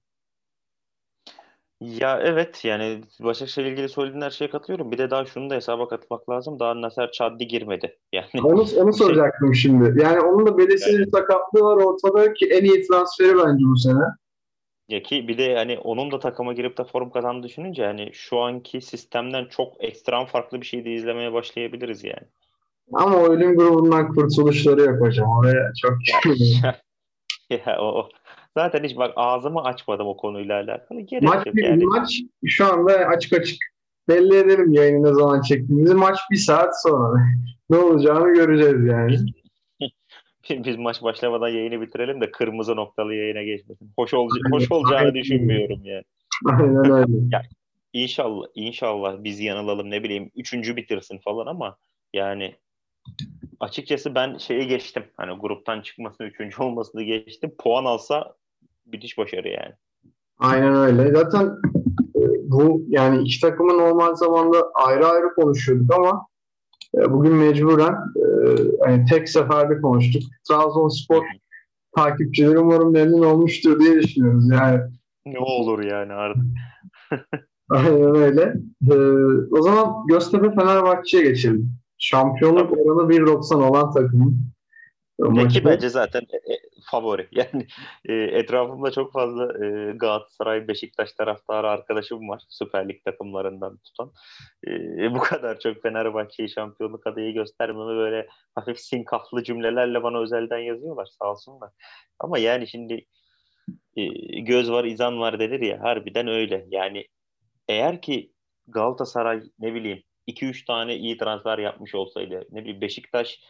Ya 1.80 2.20
evet 2.22 2.64
yani 2.64 3.00
Başakşehir'le 3.20 3.72
ilgili 3.72 3.88
söylediğin 3.88 4.22
her 4.22 4.30
şeye 4.30 4.50
katılıyorum. 4.50 4.92
Bir 4.92 4.98
de 4.98 5.10
daha 5.10 5.24
şunu 5.24 5.50
da 5.50 5.54
hesaba 5.54 5.88
katmak 5.88 6.30
lazım. 6.30 6.58
Daha 6.58 6.80
Naser 6.80 7.10
Çaddi 7.12 7.46
girmedi. 7.46 7.98
Yani 8.12 8.26
onu, 8.42 8.60
onu 8.60 8.66
şey- 8.68 8.92
soracaktım 8.92 9.54
şimdi. 9.54 10.02
Yani 10.02 10.20
onun 10.20 10.46
da 10.46 10.58
belirsiz 10.58 10.94
yani... 10.94 11.06
bir 11.06 11.10
sakatlığı 11.10 11.60
var 11.60 11.76
ortada 11.76 12.32
ki 12.34 12.46
en 12.46 12.64
iyi 12.64 12.86
transferi 12.86 13.36
bence 13.36 13.64
bu 13.64 13.76
sene. 13.76 14.04
Ya 14.88 15.02
ki 15.02 15.28
bir 15.28 15.38
de 15.38 15.56
hani 15.56 15.78
onun 15.78 16.10
da 16.10 16.18
takıma 16.18 16.52
girip 16.52 16.78
de 16.78 16.84
form 16.84 17.10
kazandı 17.10 17.46
düşününce 17.46 17.86
hani 17.86 18.10
şu 18.12 18.38
anki 18.38 18.80
sistemden 18.80 19.44
çok 19.44 19.84
ekstrem 19.84 20.26
farklı 20.26 20.60
bir 20.60 20.66
şey 20.66 20.84
de 20.84 20.92
izlemeye 20.92 21.32
başlayabiliriz 21.32 22.04
yani. 22.04 22.26
Ama 22.92 23.22
ölüm 23.22 23.56
grubundan 23.56 24.14
kurtuluşları 24.14 24.80
yok 24.80 25.00
hocam. 25.00 25.28
Oraya 25.38 25.72
çok 25.82 25.92
ya 27.50 27.78
o 27.80 28.08
zaten 28.59 28.85
hiç 28.85 28.97
bak 28.97 29.12
ağzımı 29.16 29.62
açmadım 29.62 30.07
o 30.07 30.16
konuyla 30.16 30.57
alakalı. 30.61 31.01
Gerek 31.01 31.23
maç, 31.23 31.47
yok 31.47 31.57
yani. 31.59 31.85
maç 31.85 32.21
şu 32.47 32.73
anda 32.73 32.92
açık 32.92 33.33
açık 33.33 33.59
belli 34.09 34.37
edelim 34.37 34.73
yayını 34.73 35.03
ne 35.03 35.14
zaman 35.14 35.40
çektiğimizi. 35.42 35.94
Maç 35.94 36.18
bir 36.31 36.37
saat 36.37 36.83
sonra. 36.83 37.23
ne 37.71 37.77
olacağını 37.77 38.35
göreceğiz 38.35 38.87
yani. 38.87 39.16
Biz 40.64 40.77
maç 40.77 41.03
başlamadan 41.03 41.49
yayını 41.49 41.81
bitirelim 41.81 42.21
de 42.21 42.31
kırmızı 42.31 42.77
noktalı 42.77 43.14
yayına 43.14 43.42
geçmesin. 43.42 43.92
Hoş, 43.97 44.14
ol 44.14 44.29
hoş 44.51 44.73
olacağını 44.73 45.14
düşünmüyorum 45.14 45.81
yani. 45.85 46.05
Aynen 46.47 46.92
öyle. 46.92 47.12
Ya, 47.33 47.42
inşallah, 47.92 48.47
inşallah 48.55 49.16
biz 49.25 49.40
yanılalım 49.40 49.90
ne 49.90 50.03
bileyim 50.03 50.31
üçüncü 50.37 50.77
bitirsin 50.77 51.18
falan 51.18 51.47
ama 51.47 51.77
yani 52.14 52.55
açıkçası 53.61 54.14
ben 54.14 54.38
şeyi 54.38 54.66
geçtim. 54.66 55.05
Hani 55.16 55.38
gruptan 55.40 55.81
çıkmasını, 55.81 56.27
üçüncü 56.27 56.62
olmasını 56.62 57.03
geçtim. 57.03 57.55
Puan 57.59 57.85
alsa 57.85 58.35
bitiş 58.92 59.18
başarı 59.18 59.48
yani. 59.48 59.72
Aynen 60.38 60.74
öyle. 60.74 61.12
Zaten 61.14 61.46
e, 62.16 62.20
bu 62.51 62.85
yani 62.88 63.22
iki 63.22 63.40
takımın 63.40 63.79
normal 63.79 64.14
zamanda 64.14 64.70
ayrı 64.74 65.07
ayrı 65.07 65.35
konuşuyorduk 65.35 65.94
ama 65.94 66.27
e, 66.98 67.12
bugün 67.12 67.35
mecburen 67.35 67.94
e, 68.16 68.27
hani 68.85 69.05
tek 69.05 69.29
seferde 69.29 69.81
konuştuk. 69.81 70.22
Trabzonspor 70.48 71.24
takipçileri 71.96 72.59
umarım 72.59 72.92
memnun 72.92 73.22
olmuştur 73.22 73.81
diye 73.81 73.94
düşünüyoruz 73.94 74.51
yani. 74.51 74.81
Ne 75.27 75.38
olur 75.38 75.83
yani 75.83 76.12
artık. 76.12 76.42
Aynen 77.70 78.16
öyle. 78.16 78.55
Ee, 78.90 78.94
o 79.51 79.62
zaman 79.62 80.07
Göztepe 80.09 80.51
Fenerbahçe'ye 80.51 81.22
geçelim. 81.22 81.72
Şampiyonluk 81.98 82.72
oranı 82.72 83.12
1.90 83.12 83.55
olan 83.55 83.92
takımın 83.92 84.48
Peki 85.37 85.64
bence 85.64 85.88
zaten 85.88 86.22
favori. 86.90 87.29
Yani 87.33 87.66
e, 88.05 88.14
etrafımda 88.14 88.90
çok 88.90 89.12
fazla 89.12 89.66
e, 89.66 89.92
Galatasaray, 89.92 90.68
Beşiktaş 90.68 91.12
taraftarı 91.12 91.68
arkadaşım 91.68 92.29
var. 92.29 92.42
Süper 92.48 92.88
Lig 92.88 93.05
takımlarından 93.05 93.79
tutan. 93.79 94.12
E, 94.68 95.14
bu 95.14 95.18
kadar 95.31 95.61
çok 95.61 95.83
Fenerbahçe'yi 95.83 96.48
şampiyonluk 96.51 97.07
adayı 97.07 97.35
göstermeme 97.35 97.96
böyle 97.96 98.29
hafif 98.55 98.81
sinkaflı 98.81 99.44
cümlelerle 99.44 100.03
bana 100.03 100.20
özelden 100.20 100.59
yazıyorlar 100.59 101.07
sağ 101.07 101.31
olsunlar. 101.31 101.70
Ama 102.18 102.38
yani 102.38 102.68
şimdi 102.68 103.07
e, 103.96 104.05
göz 104.40 104.70
var, 104.70 104.85
izan 104.85 105.20
var 105.20 105.40
denir 105.40 105.61
ya 105.61 105.83
harbiden 105.83 106.29
öyle. 106.29 106.66
Yani 106.70 107.07
eğer 107.68 108.03
ki 108.03 108.33
Galatasaray 108.66 109.42
ne 109.59 109.74
bileyim 109.74 110.03
2-3 110.29 110.66
tane 110.66 110.96
iyi 110.96 111.18
transfer 111.18 111.59
yapmış 111.59 111.94
olsaydı 111.94 112.46
ne 112.51 112.61
bileyim 112.61 112.81
Beşiktaş 112.81 113.40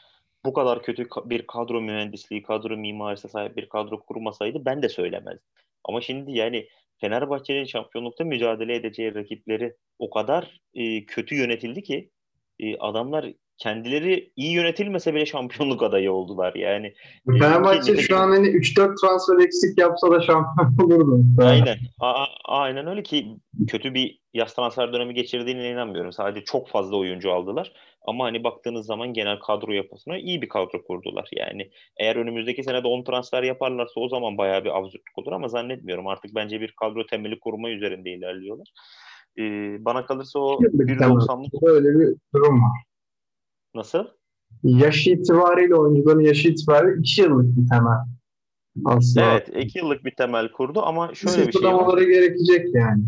bu 0.44 0.53
kadar 0.53 0.83
kötü 0.83 1.07
bir 1.24 1.46
kadro 1.46 1.81
mühendisliği, 1.81 2.42
kadro 2.42 2.77
mimarisine 2.77 3.31
sahip 3.31 3.57
bir 3.57 3.68
kadro 3.68 4.01
kurmasaydı 4.01 4.64
ben 4.64 4.83
de 4.83 4.88
söylemezdim. 4.88 5.48
Ama 5.85 6.01
şimdi 6.01 6.33
yani 6.33 6.68
Fenerbahçe'nin 7.01 7.64
şampiyonlukta 7.64 8.24
mücadele 8.24 8.74
edeceği 8.74 9.14
rakipleri 9.14 9.74
o 9.98 10.11
kadar 10.11 10.61
e, 10.74 11.05
kötü 11.05 11.35
yönetildi 11.35 11.83
ki 11.83 12.11
e, 12.61 12.79
adamlar 12.79 13.33
kendileri 13.59 14.33
iyi 14.37 14.53
yönetilmese 14.53 15.14
bile 15.14 15.27
şampiyonluk 15.27 15.83
adayı 15.83 16.12
oldular 16.12 16.55
yani. 16.55 16.87
E, 16.87 17.38
Fenerbahçe 17.38 17.96
şu 17.96 18.16
an 18.16 18.31
hani 18.31 18.48
3-4 18.48 19.01
transfer 19.01 19.44
eksik 19.44 19.79
yapsa 19.79 20.11
da 20.11 20.20
şampiyon 20.20 20.74
olurdu. 20.90 21.24
Aynen. 21.42 21.77
A- 22.01 22.27
aynen 22.44 22.87
öyle 22.87 23.03
ki 23.03 23.37
kötü 23.68 23.94
bir 23.94 24.18
yaz 24.35 24.55
transfer 24.55 24.92
dönemi 24.92 25.14
geçirdiğine 25.14 25.70
inanmıyorum. 25.70 26.12
Sadece 26.12 26.44
çok 26.44 26.68
fazla 26.68 26.96
oyuncu 26.96 27.33
aldılar. 27.33 27.72
Ama 28.06 28.24
hani 28.24 28.44
baktığınız 28.44 28.87
zaman 28.87 29.12
genel 29.12 29.38
kadro 29.38 29.72
yapısına 29.72 30.18
iyi 30.18 30.42
bir 30.42 30.48
kadro 30.48 30.82
kurdular. 30.87 31.28
Yani 31.32 31.70
eğer 31.96 32.16
önümüzdeki 32.16 32.64
sene 32.64 32.84
de 32.84 32.88
10 32.88 33.04
transfer 33.04 33.42
yaparlarsa 33.42 34.00
o 34.00 34.08
zaman 34.08 34.38
bayağı 34.38 34.64
bir 34.64 34.78
absürtlük 34.78 35.18
olur 35.18 35.32
ama 35.32 35.48
zannetmiyorum. 35.48 36.06
Artık 36.06 36.34
bence 36.34 36.61
bir 36.61 36.74
kadro 36.80 37.06
temeli 37.06 37.40
kurma 37.40 37.70
üzerinde 37.70 38.11
ilerliyorlar. 38.11 38.68
Ee, 39.38 39.76
bana 39.84 40.06
kalırsa 40.06 40.38
o 40.38 40.61
1.90'lık... 40.61 41.62
Böyle 41.62 41.98
bir 41.98 42.16
durum 42.34 42.62
var. 42.62 42.82
Nasıl? 43.74 44.04
Yaş 44.62 45.06
itibariyle 45.06 45.74
oyuncuların 45.74 46.20
yaşı 46.20 46.48
itibariyle 46.48 47.00
2 47.00 47.20
yıllık 47.20 47.56
bir 47.56 47.68
temel. 47.68 47.98
Aslında. 48.84 49.32
Evet 49.32 49.66
2 49.66 49.78
yıllık 49.78 50.04
bir 50.04 50.14
temel 50.16 50.52
kurdu 50.52 50.82
ama 50.82 51.14
şöyle 51.14 51.46
bir 51.46 51.52
şey 51.52 51.62
var. 51.62 51.98
gerekecek 51.98 52.74
yani. 52.74 53.02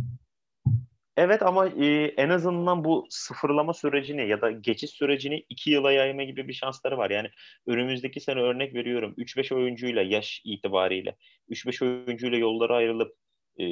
Evet 1.21 1.43
ama 1.43 1.69
e, 1.69 2.15
en 2.17 2.29
azından 2.29 2.85
bu 2.85 3.07
sıfırlama 3.11 3.75
sürecini 3.75 4.29
ya 4.29 4.41
da 4.41 4.51
geçiş 4.51 4.91
sürecini 4.91 5.45
iki 5.49 5.71
yıla 5.71 5.93
yayma 5.93 6.23
gibi 6.23 6.49
bir 6.49 6.53
şansları 6.53 6.99
var. 6.99 7.11
Yani 7.11 7.29
önümüzdeki 7.67 8.21
sene 8.21 8.41
örnek 8.41 8.75
veriyorum 8.75 9.15
3-5 9.19 9.53
oyuncuyla 9.55 10.03
yaş 10.03 10.43
itibariyle 10.45 11.17
3-5 11.49 11.83
oyuncuyla 11.83 12.39
yolları 12.39 12.75
ayrılıp 12.75 13.17
e, 13.59 13.65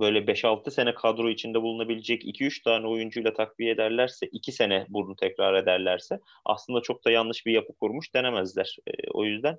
böyle 0.00 0.26
5-6 0.26 0.70
sene 0.70 0.94
kadro 0.94 1.30
içinde 1.30 1.62
bulunabilecek 1.62 2.24
2-3 2.24 2.62
tane 2.62 2.86
oyuncuyla 2.86 3.32
takviye 3.34 3.70
ederlerse 3.70 4.26
2 4.26 4.52
sene 4.52 4.86
bunu 4.88 5.16
tekrar 5.16 5.54
ederlerse 5.54 6.20
aslında 6.44 6.80
çok 6.80 7.04
da 7.04 7.10
yanlış 7.10 7.46
bir 7.46 7.52
yapı 7.52 7.72
kurmuş 7.80 8.14
denemezler. 8.14 8.76
E, 8.86 8.92
o 9.10 9.24
yüzden 9.24 9.58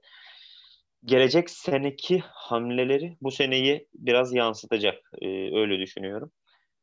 gelecek 1.05 1.49
seneki 1.49 2.23
hamleleri 2.25 3.17
bu 3.21 3.31
seneyi 3.31 3.87
biraz 3.93 4.33
yansıtacak. 4.33 5.11
E, 5.21 5.27
öyle 5.59 5.79
düşünüyorum. 5.79 6.31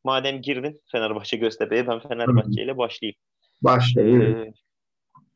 Madem 0.04 0.42
girdin 0.42 0.80
Fenerbahçe 0.92 1.36
Göztepe'ye 1.36 1.86
ben 1.86 2.00
Fenerbahçe 2.00 2.62
ile 2.62 2.78
başlayayım. 2.78 3.16
Başlayayım. 3.62 4.22
Ee, 4.22 4.52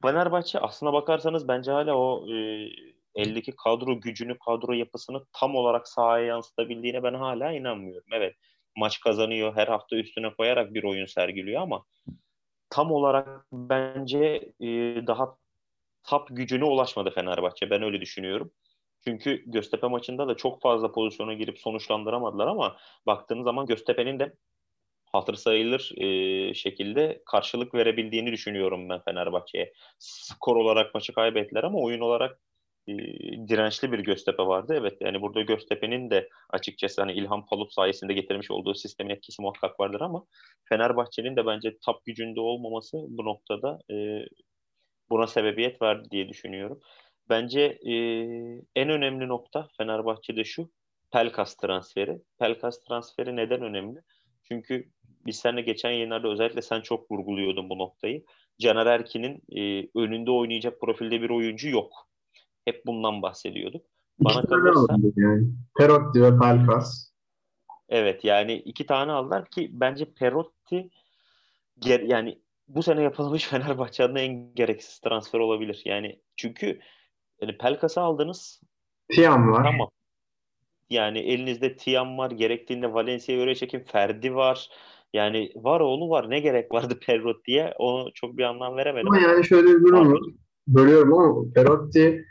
Fenerbahçe 0.02 0.58
aslına 0.58 0.92
bakarsanız 0.92 1.48
bence 1.48 1.70
hala 1.70 1.96
o 1.96 2.34
e, 2.34 2.68
eldeki 3.14 3.52
kadro 3.64 4.00
gücünü, 4.00 4.38
kadro 4.38 4.72
yapısını 4.72 5.24
tam 5.32 5.54
olarak 5.54 5.88
sahaya 5.88 6.26
yansıtabildiğine 6.26 7.02
ben 7.02 7.14
hala 7.14 7.52
inanmıyorum. 7.52 8.08
Evet 8.12 8.34
maç 8.76 9.00
kazanıyor, 9.00 9.56
her 9.56 9.68
hafta 9.68 9.96
üstüne 9.96 10.34
koyarak 10.34 10.74
bir 10.74 10.84
oyun 10.84 11.06
sergiliyor 11.06 11.62
ama 11.62 11.84
tam 12.70 12.92
olarak 12.92 13.46
bence 13.52 14.52
e, 14.60 14.66
daha 15.06 15.36
tap 16.02 16.28
gücüne 16.30 16.64
ulaşmadı 16.64 17.10
Fenerbahçe. 17.10 17.70
Ben 17.70 17.82
öyle 17.82 18.00
düşünüyorum. 18.00 18.50
Çünkü 19.04 19.42
Göztepe 19.46 19.86
maçında 19.86 20.28
da 20.28 20.36
çok 20.36 20.62
fazla 20.62 20.92
pozisyona 20.92 21.34
girip 21.34 21.58
sonuçlandıramadılar 21.58 22.46
ama 22.46 22.76
baktığınız 23.06 23.44
zaman 23.44 23.66
Göztepe'nin 23.66 24.18
de 24.18 24.34
hatır 25.16 25.34
sayılır 25.34 25.92
e, 25.96 26.54
şekilde 26.54 27.22
karşılık 27.26 27.74
verebildiğini 27.74 28.32
düşünüyorum 28.32 28.88
ben 28.88 29.00
Fenerbahçe'ye. 29.04 29.72
Skor 29.98 30.56
olarak 30.56 30.94
maçı 30.94 31.12
kaybettiler 31.12 31.64
ama 31.64 31.78
oyun 31.78 32.00
olarak 32.00 32.40
e, 32.88 32.92
dirençli 33.48 33.92
bir 33.92 33.98
Göztepe 33.98 34.42
vardı. 34.42 34.74
Evet 34.80 34.96
yani 35.00 35.22
burada 35.22 35.42
Göztepe'nin 35.42 36.10
de 36.10 36.28
açıkçası 36.50 37.02
hani 37.02 37.12
İlhan 37.12 37.46
Palut 37.46 37.72
sayesinde 37.72 38.12
getirmiş 38.12 38.50
olduğu 38.50 38.74
sistemin 38.74 39.10
etkisi 39.10 39.42
muhakkak 39.42 39.80
vardır 39.80 40.00
ama 40.00 40.24
Fenerbahçe'nin 40.68 41.36
de 41.36 41.46
bence 41.46 41.76
top 41.84 42.04
gücünde 42.04 42.40
olmaması 42.40 42.98
bu 43.08 43.24
noktada 43.24 43.78
e, 43.90 43.94
buna 45.10 45.26
sebebiyet 45.26 45.82
verdi 45.82 46.10
diye 46.10 46.28
düşünüyorum. 46.28 46.80
Bence 47.28 47.60
e, 47.60 47.92
en 48.76 48.88
önemli 48.88 49.28
nokta 49.28 49.68
Fenerbahçe'de 49.78 50.44
şu 50.44 50.70
Pelkas 51.12 51.56
transferi. 51.56 52.18
Pelkas 52.38 52.84
transferi 52.84 53.36
neden 53.36 53.62
önemli? 53.62 54.00
Çünkü 54.48 54.90
biz 55.26 55.36
seninle 55.36 55.60
geçen 55.60 55.90
yayınlarda 55.90 56.28
özellikle 56.28 56.62
sen 56.62 56.80
çok 56.80 57.10
vurguluyordun 57.10 57.70
bu 57.70 57.78
noktayı. 57.78 58.24
Caner 58.60 58.86
Erkin'in 58.86 59.42
e, 59.56 59.88
önünde 59.94 60.30
oynayacak 60.30 60.80
profilde 60.80 61.22
bir 61.22 61.30
oyuncu 61.30 61.68
yok. 61.68 61.92
Hep 62.64 62.86
bundan 62.86 63.22
bahsediyorduk. 63.22 63.86
Bana 64.18 64.40
iki 64.40 64.48
kalırsa 64.48 64.96
yani. 65.16 65.46
Perotti 65.78 66.22
ve 66.22 66.38
Pelkas. 66.38 67.10
Evet 67.88 68.24
yani 68.24 68.54
iki 68.54 68.86
tane 68.86 69.12
aldılar 69.12 69.50
ki 69.50 69.70
bence 69.72 70.14
Perotti 70.14 70.90
ger 71.78 72.00
yani 72.00 72.38
bu 72.68 72.82
sene 72.82 73.02
yapılmış 73.02 73.44
Fenerbahçe'nin 73.48 74.14
en 74.14 74.54
gereksiz 74.54 74.98
transfer 74.98 75.38
olabilir. 75.38 75.82
Yani 75.84 76.20
çünkü 76.36 76.80
yani 77.40 77.58
Pelkas'ı 77.58 78.00
aldınız. 78.00 78.60
Tiam 79.08 79.52
var. 79.52 79.64
Tamam. 79.64 79.90
Yani 80.90 81.18
elinizde 81.18 81.76
Tiam 81.76 82.18
var. 82.18 82.30
Gerektiğinde 82.30 82.94
Valencia'ya 82.94 83.40
öyle 83.40 83.54
çekin. 83.54 83.80
Ferdi 83.80 84.34
var. 84.34 84.68
Yani 85.16 85.50
var 85.56 85.80
oğlu 85.80 86.10
var. 86.10 86.30
Ne 86.30 86.40
gerek 86.40 86.72
vardı 86.72 86.98
Perotti'ye? 87.06 87.74
Onu 87.78 88.10
çok 88.14 88.36
bir 88.36 88.42
anlam 88.42 88.76
veremedim. 88.76 89.08
Ama 89.08 89.18
yani 89.20 89.44
şöyle 89.44 89.68
bir 89.68 89.82
durum 89.82 90.12
var. 90.12 90.20
Bölüyorum 90.68 91.14
ama 91.14 91.52
Perotti 91.54 92.24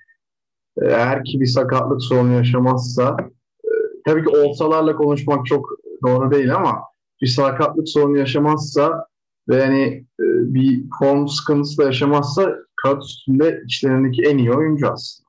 e, 0.82 0.86
eğer 0.86 1.24
ki 1.24 1.40
bir 1.40 1.46
sakatlık 1.46 2.02
sorunu 2.02 2.34
yaşamazsa 2.34 3.18
e, 3.64 3.70
tabii 4.06 4.24
ki 4.24 4.30
olsalarla 4.30 4.96
konuşmak 4.96 5.46
çok 5.46 5.70
doğru 6.08 6.32
değil 6.32 6.56
ama 6.56 6.82
bir 7.22 7.28
sakatlık 7.28 7.90
sorunu 7.90 8.18
yaşamazsa 8.18 9.08
ve 9.50 9.56
yani 9.56 9.84
e, 10.20 10.26
bir 10.54 10.84
form 11.00 11.28
sıkıntısı 11.28 11.78
da 11.78 11.84
yaşamazsa 11.84 12.56
kağıt 12.76 13.04
üstünde 13.04 13.62
içlerindeki 13.66 14.24
en 14.24 14.38
iyi 14.38 14.52
oyuncu 14.52 14.92
aslında. 14.92 15.26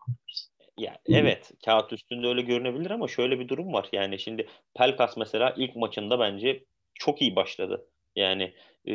Ya 0.79 0.97
evet 1.09 1.53
kağıt 1.65 1.93
üstünde 1.93 2.27
öyle 2.27 2.43
görünebilir 2.43 2.91
ama 2.91 3.09
şöyle 3.09 3.41
bir 3.41 3.49
durum 3.49 3.73
var. 3.73 3.89
Yani 3.93 4.19
şimdi 4.19 4.47
Pelkas 4.75 5.17
mesela 5.17 5.55
ilk 5.57 5.77
maçında 5.77 6.19
bence 6.19 6.65
çok 6.99 7.23
iyi 7.23 7.37
başladı. 7.37 7.89
Yani 8.17 8.55
e, 8.89 8.95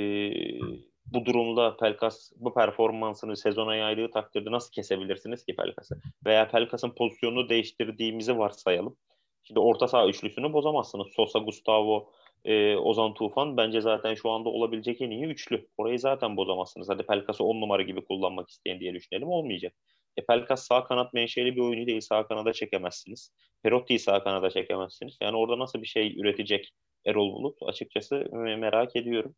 bu 1.06 1.26
durumda 1.26 1.78
Pelkas 1.78 2.32
bu 2.36 2.54
performansını 2.54 3.38
sezona 3.38 3.76
yaydığı 3.76 4.12
takdirde 4.12 4.52
nasıl 4.52 4.72
kesebilirsiniz 4.72 5.46
ki 5.46 5.56
Pelkas'ı? 5.56 6.02
Veya 6.26 6.48
Pelkas'ın 6.48 6.96
pozisyonunu 6.96 7.50
değiştirdiğimizi 7.50 8.38
varsayalım. 8.38 8.98
Şimdi 9.44 9.60
orta 9.60 9.88
saha 9.88 10.08
üçlüsünü 10.08 10.54
bozamazsınız. 10.54 11.08
Sosa, 11.16 11.40
Gustavo, 11.40 12.12
e, 12.46 12.76
Ozan 12.76 13.14
Tufan 13.14 13.58
bence 13.58 13.82
zaten 13.82 14.16
şu 14.16 14.30
anda 14.30 14.50
olabilecek 14.50 15.02
en 15.02 15.10
iyi 15.10 15.26
üçlü. 15.26 15.68
Orayı 15.78 16.00
zaten 16.00 16.38
bozamazsınız. 16.38 16.90
Hadi 16.90 17.04
Pelkas'ı 17.04 17.44
on 17.44 17.62
numara 17.62 17.82
gibi 17.82 18.06
kullanmak 18.06 18.50
isteyen 18.50 18.80
diye 18.80 18.94
düşünelim. 18.94 19.28
Olmayacak. 19.28 19.74
E, 20.18 20.26
Pelkas 20.26 20.68
sağ 20.68 20.84
kanat 20.84 21.14
menşeli 21.14 21.56
bir 21.56 21.62
oyuncu 21.62 21.88
değil. 21.88 22.02
Sağ 22.02 22.28
kanada 22.28 22.54
çekemezsiniz. 22.54 23.34
Perotti'yi 23.64 24.00
sağ 24.00 24.24
kanada 24.24 24.50
çekemezsiniz. 24.50 25.18
Yani 25.22 25.38
orada 25.38 25.60
nasıl 25.60 25.82
bir 25.82 25.88
şey 25.88 26.20
üretecek 26.20 26.72
Erol 27.06 27.34
Bulut 27.34 27.58
açıkçası 27.62 28.16
merak 28.34 28.96
ediyorum. 28.96 29.36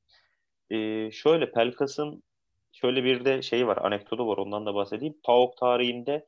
E, 0.70 1.12
şöyle 1.12 1.52
Pelkas'ın 1.52 2.24
şöyle 2.72 3.04
bir 3.04 3.26
de 3.26 3.42
şeyi 3.42 3.68
var, 3.68 3.78
anekdotu 3.78 4.28
var 4.28 4.38
ondan 4.38 4.66
da 4.66 4.76
bahsedeyim. 4.76 5.16
PAOK 5.24 5.58
tarihinde 5.58 6.28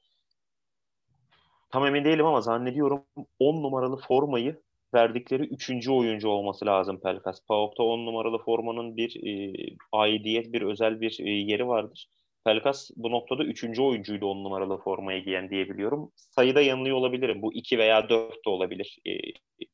tam 1.71 1.85
emin 1.85 2.05
değilim 2.05 2.25
ama 2.25 2.41
zannediyorum 2.41 3.03
10 3.39 3.63
numaralı 3.63 3.97
formayı 3.97 4.61
verdikleri 4.93 5.43
üçüncü 5.43 5.91
oyuncu 5.91 6.29
olması 6.29 6.65
lazım 6.65 6.99
Pelkas. 6.99 7.45
PAOK'ta 7.47 7.83
10 7.83 8.05
numaralı 8.05 8.37
formanın 8.37 8.97
bir 8.97 9.27
e, 9.27 9.53
aidiyet, 9.91 10.53
bir 10.53 10.61
özel 10.61 11.01
bir 11.01 11.17
e, 11.19 11.29
yeri 11.29 11.67
vardır. 11.67 12.09
Pelkas 12.45 12.89
bu 12.95 13.11
noktada 13.11 13.43
üçüncü 13.43 13.81
oyuncuydu 13.81 14.25
on 14.25 14.43
numaralı 14.43 14.77
formayı 14.77 15.23
giyen 15.23 15.49
diyebiliyorum. 15.49 16.11
Sayıda 16.15 16.61
yanılıyor 16.61 16.95
olabilirim. 16.95 17.41
Bu 17.41 17.53
iki 17.53 17.77
veya 17.77 18.09
dört 18.09 18.45
de 18.45 18.49
olabilir. 18.49 18.99
E, 19.07 19.11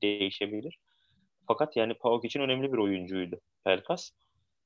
değişebilir. 0.03 0.77
Fakat 1.47 1.77
yani 1.77 1.93
PAOK 1.93 2.25
için 2.25 2.39
önemli 2.39 2.73
bir 2.73 2.77
oyuncuydu 2.77 3.39
Pelkas. 3.63 4.11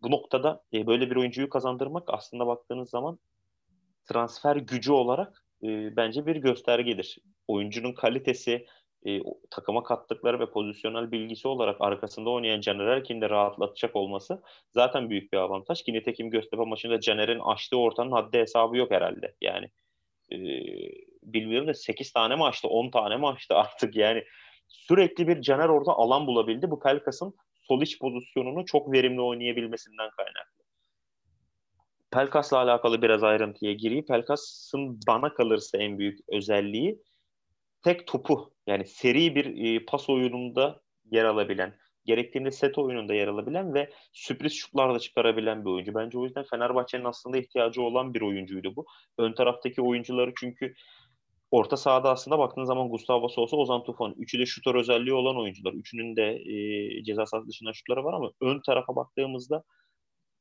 Bu 0.02 0.12
noktada 0.12 0.64
e, 0.74 0.88
böyle 0.88 1.12
bir 1.12 1.16
oyuncuyu 1.16 1.50
kazandırmak 1.50 2.04
aslında 2.08 2.48
baktığınız 2.48 2.90
zaman 2.90 3.20
transfer 4.06 4.56
gücü 4.56 4.92
olarak 4.92 5.46
e, 5.64 5.96
bence 5.96 6.26
bir 6.26 6.36
göstergedir. 6.36 7.18
Oyuncunun 7.48 7.94
kalitesi, 7.94 8.66
e, 9.08 9.20
takıma 9.52 9.84
kattıkları 9.84 10.40
ve 10.40 10.52
pozisyonel 10.52 11.12
bilgisi 11.12 11.48
olarak 11.48 11.82
arkasında 11.82 12.30
oynayan 12.30 12.62
Caner 12.62 12.88
Erkin'i 12.88 13.22
de 13.22 13.30
rahatlatacak 13.30 13.96
olması 13.96 14.42
zaten 14.72 15.10
büyük 15.10 15.34
bir 15.34 15.38
avantaj. 15.38 15.84
Ki 15.84 15.94
nitekim 15.94 16.30
Göztepe 16.30 16.64
maçında 16.64 17.00
Caner'in 17.00 17.40
açtığı 17.40 17.78
ortanın 17.78 18.12
haddi 18.12 18.38
hesabı 18.38 18.78
yok 18.78 18.92
herhalde. 18.92 19.36
Yani 19.42 19.70
e, 20.32 20.38
bilmiyorum 21.24 21.68
da 21.68 21.74
8 21.74 22.12
tane 22.12 22.36
mi 22.36 22.44
açtı 22.44 22.68
10 22.68 22.90
tane 22.90 23.18
mi 23.18 23.28
açtı 23.28 23.56
artık 23.58 23.96
yani 23.96 24.24
sürekli 24.68 25.28
bir 25.28 25.42
Caner 25.42 25.70
orada 25.70 25.92
alan 25.92 26.28
bulabildi. 26.28 26.72
Bu 26.72 26.80
Pelkas'ın 26.80 27.34
sol 27.68 27.82
iç 27.82 28.00
pozisyonunu 28.00 28.66
çok 28.66 28.92
verimli 28.92 29.22
oynayabilmesinden 29.22 30.10
kaynaklı. 30.18 30.66
Pelkas'la 32.12 32.58
alakalı 32.58 33.02
biraz 33.02 33.24
ayrıntıya 33.24 33.74
gireyim. 33.74 34.06
Pelkas'ın 34.06 35.00
bana 35.08 35.34
kalırsa 35.34 35.78
en 35.78 35.98
büyük 36.00 36.20
özelliği 36.28 37.02
tek 37.84 38.08
topu 38.08 38.54
yani 38.68 38.86
seri 38.86 39.36
bir 39.36 39.66
e, 39.66 39.86
pas 39.86 40.10
oyununda 40.10 40.82
yer 41.12 41.26
alabilen, 41.26 41.78
gerektiğinde 42.06 42.52
set 42.52 42.78
oyununda 42.78 43.14
yer 43.14 43.28
alabilen 43.28 43.74
ve 43.74 43.90
sürpriz 44.14 44.54
şutlar 44.54 44.94
da 44.96 45.00
çıkarabilen 45.00 45.66
bir 45.66 45.70
oyuncu. 45.70 45.96
Bence 45.96 46.18
o 46.18 46.24
yüzden 46.24 46.46
Fenerbahçe'nin 46.52 47.04
aslında 47.04 47.38
ihtiyacı 47.38 47.82
olan 47.82 48.14
bir 48.14 48.22
oyuncuydu 48.22 48.76
bu. 48.76 48.86
Ön 49.18 49.34
taraftaki 49.34 49.82
oyuncuları 49.82 50.34
çünkü 50.40 50.74
orta 51.56 51.78
sahada 51.78 52.10
aslında 52.12 52.40
baktığınız 52.40 52.68
zaman 52.68 52.90
Gustavo 52.90 53.30
Sosa, 53.30 53.58
Ozan 53.58 53.84
Tufan. 53.84 54.16
Üçü 54.18 54.40
de 54.40 54.46
şutör 54.46 54.76
özelliği 54.76 55.14
olan 55.14 55.38
oyuncular. 55.38 55.74
Üçünün 55.74 56.16
de 56.16 56.24
e, 56.24 57.04
ceza 57.04 57.26
sahası 57.26 57.48
dışında 57.50 57.74
şutları 57.74 58.04
var 58.04 58.14
ama 58.14 58.32
ön 58.42 58.62
tarafa 58.66 58.96
baktığımızda 58.96 59.64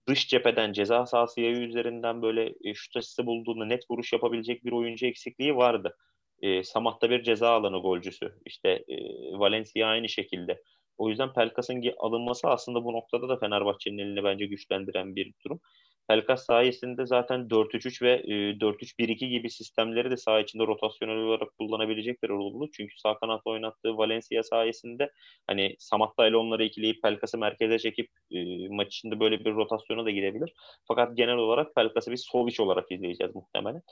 dış 0.08 0.28
cepheden 0.28 0.72
ceza 0.72 1.06
sahası 1.06 1.40
yayı 1.40 1.56
üzerinden 1.56 2.22
böyle 2.22 2.54
e, 2.64 2.74
şut 2.74 2.96
asisi 2.96 3.26
bulduğunda 3.26 3.64
net 3.64 3.90
vuruş 3.90 4.12
yapabilecek 4.12 4.64
bir 4.64 4.72
oyuncu 4.72 5.06
eksikliği 5.06 5.56
vardı. 5.56 5.96
E, 6.42 6.64
Samat'ta 6.64 7.10
bir 7.10 7.22
ceza 7.22 7.48
alanı 7.50 7.78
golcüsü. 7.78 8.34
İşte 8.46 8.68
e, 8.68 8.96
Valencia 9.38 9.88
aynı 9.88 10.08
şekilde. 10.08 10.62
O 10.98 11.08
yüzden 11.08 11.32
Pelkas'ın 11.32 11.82
alınması 11.98 12.48
aslında 12.48 12.84
bu 12.84 12.92
noktada 12.92 13.28
da 13.28 13.36
Fenerbahçe'nin 13.36 13.98
elini 13.98 14.24
bence 14.24 14.46
güçlendiren 14.46 15.16
bir 15.16 15.32
durum. 15.44 15.60
Pelkas 16.08 16.46
sayesinde 16.46 17.06
zaten 17.06 17.50
4-3-3 17.50 18.02
ve 18.02 18.12
e, 18.12 18.60
4-3-1-2 18.60 19.28
gibi 19.28 19.50
sistemleri 19.50 20.10
de 20.10 20.16
saha 20.16 20.40
içinde 20.40 20.66
rotasyonel 20.66 21.16
olarak 21.16 21.58
kullanabilecekler 21.58 22.28
oldu. 22.28 22.70
Çünkü 22.76 22.98
sağ 22.98 23.18
kanatta 23.18 23.50
oynattığı 23.50 23.96
Valencia 23.96 24.42
sayesinde 24.42 25.10
hani 25.46 25.76
Samatta 25.78 26.26
ile 26.26 26.36
onları 26.36 26.64
ikileyip 26.64 27.02
Pelkas'ı 27.02 27.38
merkeze 27.38 27.78
çekip 27.78 28.10
e, 28.30 28.68
maç 28.68 28.88
içinde 28.88 29.20
böyle 29.20 29.44
bir 29.44 29.54
rotasyona 29.54 30.04
da 30.04 30.10
gidebilir. 30.10 30.52
Fakat 30.88 31.16
genel 31.16 31.36
olarak 31.36 31.74
Pelkas'ı 31.74 32.10
bir 32.10 32.16
Sovic 32.16 32.62
olarak 32.62 32.92
izleyeceğiz 32.92 33.34
muhtemelen. 33.34 33.82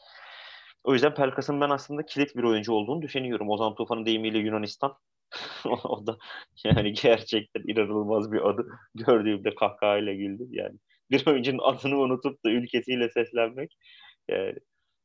O 0.85 0.93
yüzden 0.93 1.15
Pelkas'ın 1.15 1.61
ben 1.61 1.71
aslında 1.71 2.07
kilit 2.07 2.37
bir 2.37 2.43
oyuncu 2.43 2.73
olduğunu 2.73 3.03
düşünüyorum. 3.03 3.51
Ozan 3.51 3.75
Tufan'ın 3.75 4.07
deyimiyle 4.07 4.39
Yunanistan. 4.39 4.97
o 5.85 6.07
da 6.07 6.17
yani 6.65 6.93
gerçekten 6.93 7.63
inanılmaz 7.69 8.33
bir 8.33 8.49
adı. 8.51 8.67
Gördüğümde 8.95 9.55
kahkahayla 9.55 10.13
güldüm 10.13 10.49
yani. 10.51 10.79
Bir 11.13 11.27
oyuncunun 11.27 11.59
adını 11.59 11.99
unutup 11.99 12.45
da 12.45 12.51
ülkesiyle 12.51 13.09
seslenmek. 13.09 13.77
Yani 14.29 14.55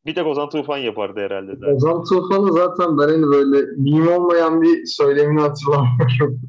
bir 0.06 0.16
tek 0.16 0.28
Ozan 0.28 0.50
Tufan 0.50 0.78
yapardı 0.78 1.20
herhalde. 1.20 1.56
Zaten. 1.56 1.76
Ozan 1.76 2.04
Tufan'ı 2.04 2.54
zaten 2.54 2.98
ben 2.98 3.08
hani 3.08 3.28
böyle 3.28 3.66
mim 3.78 4.08
olmayan 4.08 4.62
bir 4.62 4.86
söylemini 4.86 5.42
hatırlamıyorum. 5.42 6.42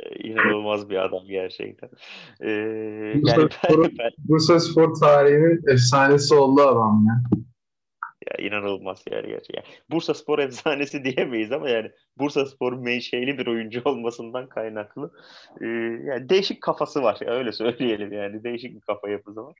Ee, 0.00 0.28
inanılmaz 0.28 0.90
bir 0.90 1.04
adam 1.04 1.24
gerçekten. 1.28 1.90
Ee, 2.42 3.14
Bursa, 3.22 3.40
yani 3.40 3.50
Spor, 3.64 3.84
ben, 3.98 4.10
Bursa 4.18 4.60
Spor 4.60 4.94
tarihinin 4.94 5.72
efsanesi 5.72 6.34
oldu 6.34 6.62
adam 6.62 7.06
ya. 7.08 7.40
Ya 8.28 8.46
inanılmaz 8.46 9.02
yani 9.10 9.26
gerçekten. 9.26 9.64
Bursa 9.90 10.14
Spor 10.14 10.38
efsanesi 10.48 11.04
diyemeyiz 11.04 11.52
ama 11.52 11.68
yani 11.68 11.90
Bursa 12.18 12.46
Spor 12.46 12.72
menşeli 12.72 13.38
bir 13.38 13.46
oyuncu 13.46 13.82
olmasından 13.84 14.48
kaynaklı. 14.48 15.12
Ee, 15.60 15.66
yani 16.04 16.28
değişik 16.28 16.62
kafası 16.62 17.02
var. 17.02 17.18
Ya 17.20 17.34
öyle 17.34 17.52
söyleyelim 17.62 18.12
yani. 18.12 18.44
Değişik 18.44 18.74
bir 18.74 18.80
kafa 18.80 19.08
yapısı 19.08 19.44
var. 19.44 19.54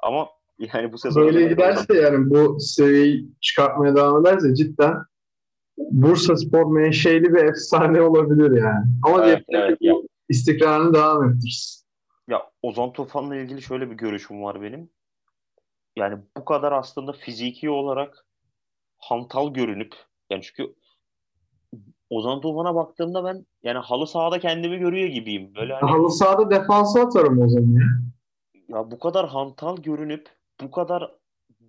Ama 0.00 0.28
yani 0.58 0.92
bu 0.92 0.98
sezon 0.98 1.24
böyle 1.24 1.48
giderse 1.48 1.94
yani 1.94 2.30
bu 2.30 2.60
seviyeyi 2.60 3.28
çıkartmaya 3.40 3.96
devam 3.96 4.26
ederse 4.26 4.54
cidden 4.54 4.94
Bursa 5.78 6.36
Spor 6.36 6.72
menşeli 6.72 7.34
bir 7.34 7.44
efsane 7.44 8.02
olabilir 8.02 8.60
yani. 8.62 8.84
Ama 9.02 9.26
evet, 9.26 9.44
evet, 9.48 9.78
ya. 9.80 9.94
istikrarını 10.28 10.94
devam 10.94 11.28
ettirsin. 11.28 11.84
Ya 12.28 12.42
Ozan 12.62 12.92
Tufan'la 12.92 13.36
ilgili 13.36 13.62
şöyle 13.62 13.90
bir 13.90 13.94
görüşüm 13.94 14.42
var 14.42 14.62
benim 14.62 14.90
yani 15.96 16.18
bu 16.36 16.44
kadar 16.44 16.72
aslında 16.72 17.12
fiziki 17.12 17.70
olarak 17.70 18.26
hantal 18.98 19.54
görünüp 19.54 19.94
yani 20.30 20.42
çünkü 20.42 20.74
Ozan 22.10 22.40
Tufan'a 22.40 22.74
baktığımda 22.74 23.24
ben 23.24 23.46
yani 23.62 23.78
halı 23.78 24.06
sahada 24.06 24.38
kendimi 24.38 24.78
görüyor 24.78 25.08
gibiyim. 25.08 25.54
Böyle 25.54 25.74
hani, 25.74 25.90
halı 25.90 26.10
sahada 26.10 26.50
defansı 26.50 27.00
atarım 27.00 27.42
o 27.42 27.48
zaman 27.48 27.72
ya. 27.72 27.86
Ya 28.68 28.90
bu 28.90 28.98
kadar 28.98 29.28
hantal 29.28 29.76
görünüp 29.76 30.28
bu 30.60 30.70
kadar 30.70 31.10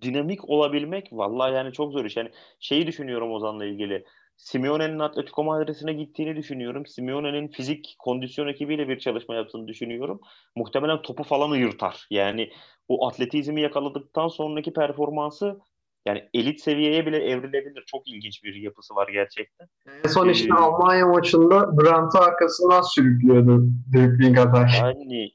dinamik 0.02 0.48
olabilmek 0.48 1.08
vallahi 1.12 1.54
yani 1.54 1.72
çok 1.72 1.92
zor 1.92 2.04
iş. 2.04 2.16
Yani 2.16 2.30
şeyi 2.60 2.86
düşünüyorum 2.86 3.32
Ozan'la 3.32 3.64
ilgili. 3.64 4.04
Simeone'nin 4.36 4.98
Atletico 4.98 5.44
Madrid'ine 5.44 5.92
gittiğini 5.92 6.36
düşünüyorum. 6.36 6.86
Simeone'nin 6.86 7.48
fizik 7.48 7.96
kondisyon 7.98 8.48
ekibiyle 8.48 8.88
bir 8.88 8.98
çalışma 8.98 9.34
yaptığını 9.34 9.68
düşünüyorum. 9.68 10.20
Muhtemelen 10.56 11.02
topu 11.02 11.22
falan 11.22 11.56
yırtar. 11.56 12.06
Yani 12.10 12.50
o 12.88 13.06
atletizmi 13.06 13.60
yakaladıktan 13.60 14.28
sonraki 14.28 14.72
performansı 14.72 15.60
yani 16.06 16.28
elit 16.34 16.60
seviyeye 16.60 17.06
bile 17.06 17.16
evrilebilir. 17.16 17.84
Çok 17.86 18.08
ilginç 18.08 18.44
bir 18.44 18.54
yapısı 18.54 18.94
var 18.94 19.08
gerçekten. 19.12 19.68
En 20.04 20.08
son 20.08 20.28
işte 20.28 20.48
ee, 20.48 20.54
Almanya 20.54 21.06
maçında 21.06 21.78
Brandt'ı 21.78 22.18
arkasından 22.18 22.82
sürüklüyordu 22.82 23.64
dribbling 23.92 24.38
atak. 24.46 24.70
Yani 24.78 25.30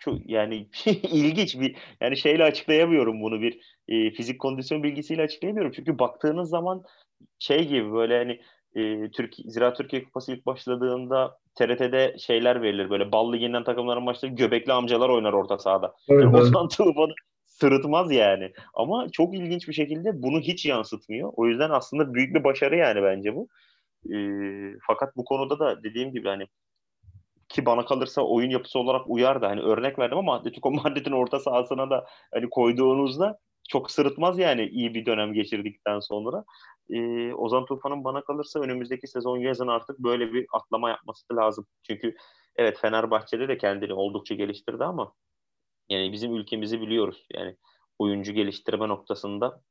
çok, 0.00 0.30
yani 0.30 0.66
ilginç 0.86 1.60
bir 1.60 1.76
yani 2.00 2.16
şeyle 2.16 2.44
açıklayamıyorum 2.44 3.20
bunu 3.20 3.40
bir 3.40 3.60
e, 3.88 4.10
fizik 4.10 4.40
kondisyon 4.40 4.82
bilgisiyle 4.82 5.22
açıklayamıyorum. 5.22 5.72
Çünkü 5.76 5.98
baktığınız 5.98 6.48
zaman 6.48 6.84
şey 7.38 7.68
gibi 7.68 7.92
böyle 7.92 8.18
hani 8.18 8.40
e, 8.74 9.10
Türk 9.10 9.34
Zira 9.34 9.74
Türkiye 9.74 10.04
Kupası 10.04 10.32
ilk 10.32 10.46
başladığında 10.46 11.38
TRT'de 11.54 12.16
şeyler 12.18 12.62
verilir 12.62 12.90
böyle 12.90 13.12
bal 13.12 13.32
liginden 13.32 13.64
takımların 13.64 14.02
maçları 14.02 14.32
göbekli 14.32 14.72
amcalar 14.72 15.08
oynar 15.08 15.32
orta 15.32 15.58
sahada. 15.58 15.94
Evet, 16.08 16.24
yani. 16.24 16.36
Ozan 16.36 16.68
Tufan'ı 16.76 17.14
sırıtmaz 17.44 18.12
yani. 18.12 18.52
Ama 18.74 19.06
çok 19.12 19.34
ilginç 19.34 19.68
bir 19.68 19.72
şekilde 19.72 20.22
bunu 20.22 20.40
hiç 20.40 20.66
yansıtmıyor. 20.66 21.32
O 21.36 21.46
yüzden 21.46 21.70
aslında 21.70 22.14
büyük 22.14 22.34
bir 22.34 22.44
başarı 22.44 22.76
yani 22.76 23.02
bence 23.02 23.34
bu. 23.34 23.48
E, 24.14 24.16
fakat 24.86 25.16
bu 25.16 25.24
konuda 25.24 25.58
da 25.58 25.82
dediğim 25.82 26.12
gibi 26.12 26.28
hani 26.28 26.46
ki 27.48 27.66
bana 27.66 27.84
kalırsa 27.84 28.22
oyun 28.22 28.50
yapısı 28.50 28.78
olarak 28.78 29.02
uyar 29.06 29.42
da 29.42 29.48
hani 29.48 29.60
örnek 29.60 29.98
verdim 29.98 30.18
ama 30.18 30.34
Atletico 30.34 30.70
Madrid'in 30.70 31.12
orta 31.12 31.40
sahasına 31.40 31.90
da 31.90 32.06
hani 32.34 32.50
koyduğunuzda 32.50 33.38
çok 33.68 33.90
sırıtmaz 33.90 34.38
yani 34.38 34.68
iyi 34.68 34.94
bir 34.94 35.06
dönem 35.06 35.32
geçirdikten 35.32 36.00
sonra. 36.00 36.44
Ee, 36.90 37.32
Ozan 37.32 37.64
Tufan'ın 37.64 38.04
bana 38.04 38.24
kalırsa 38.24 38.60
önümüzdeki 38.60 39.06
sezon 39.08 39.38
yazın 39.38 39.68
artık 39.68 39.98
böyle 39.98 40.32
bir 40.32 40.46
atlama 40.52 40.90
yapması 40.90 41.36
lazım. 41.36 41.66
Çünkü 41.82 42.16
evet 42.56 42.78
Fenerbahçe'de 42.78 43.48
de 43.48 43.58
kendini 43.58 43.94
oldukça 43.94 44.34
geliştirdi 44.34 44.84
ama 44.84 45.12
yani 45.88 46.12
bizim 46.12 46.34
ülkemizi 46.34 46.80
biliyoruz. 46.80 47.26
Yani 47.34 47.56
oyuncu 47.98 48.32
geliştirme 48.32 48.88
noktasında 48.88 49.62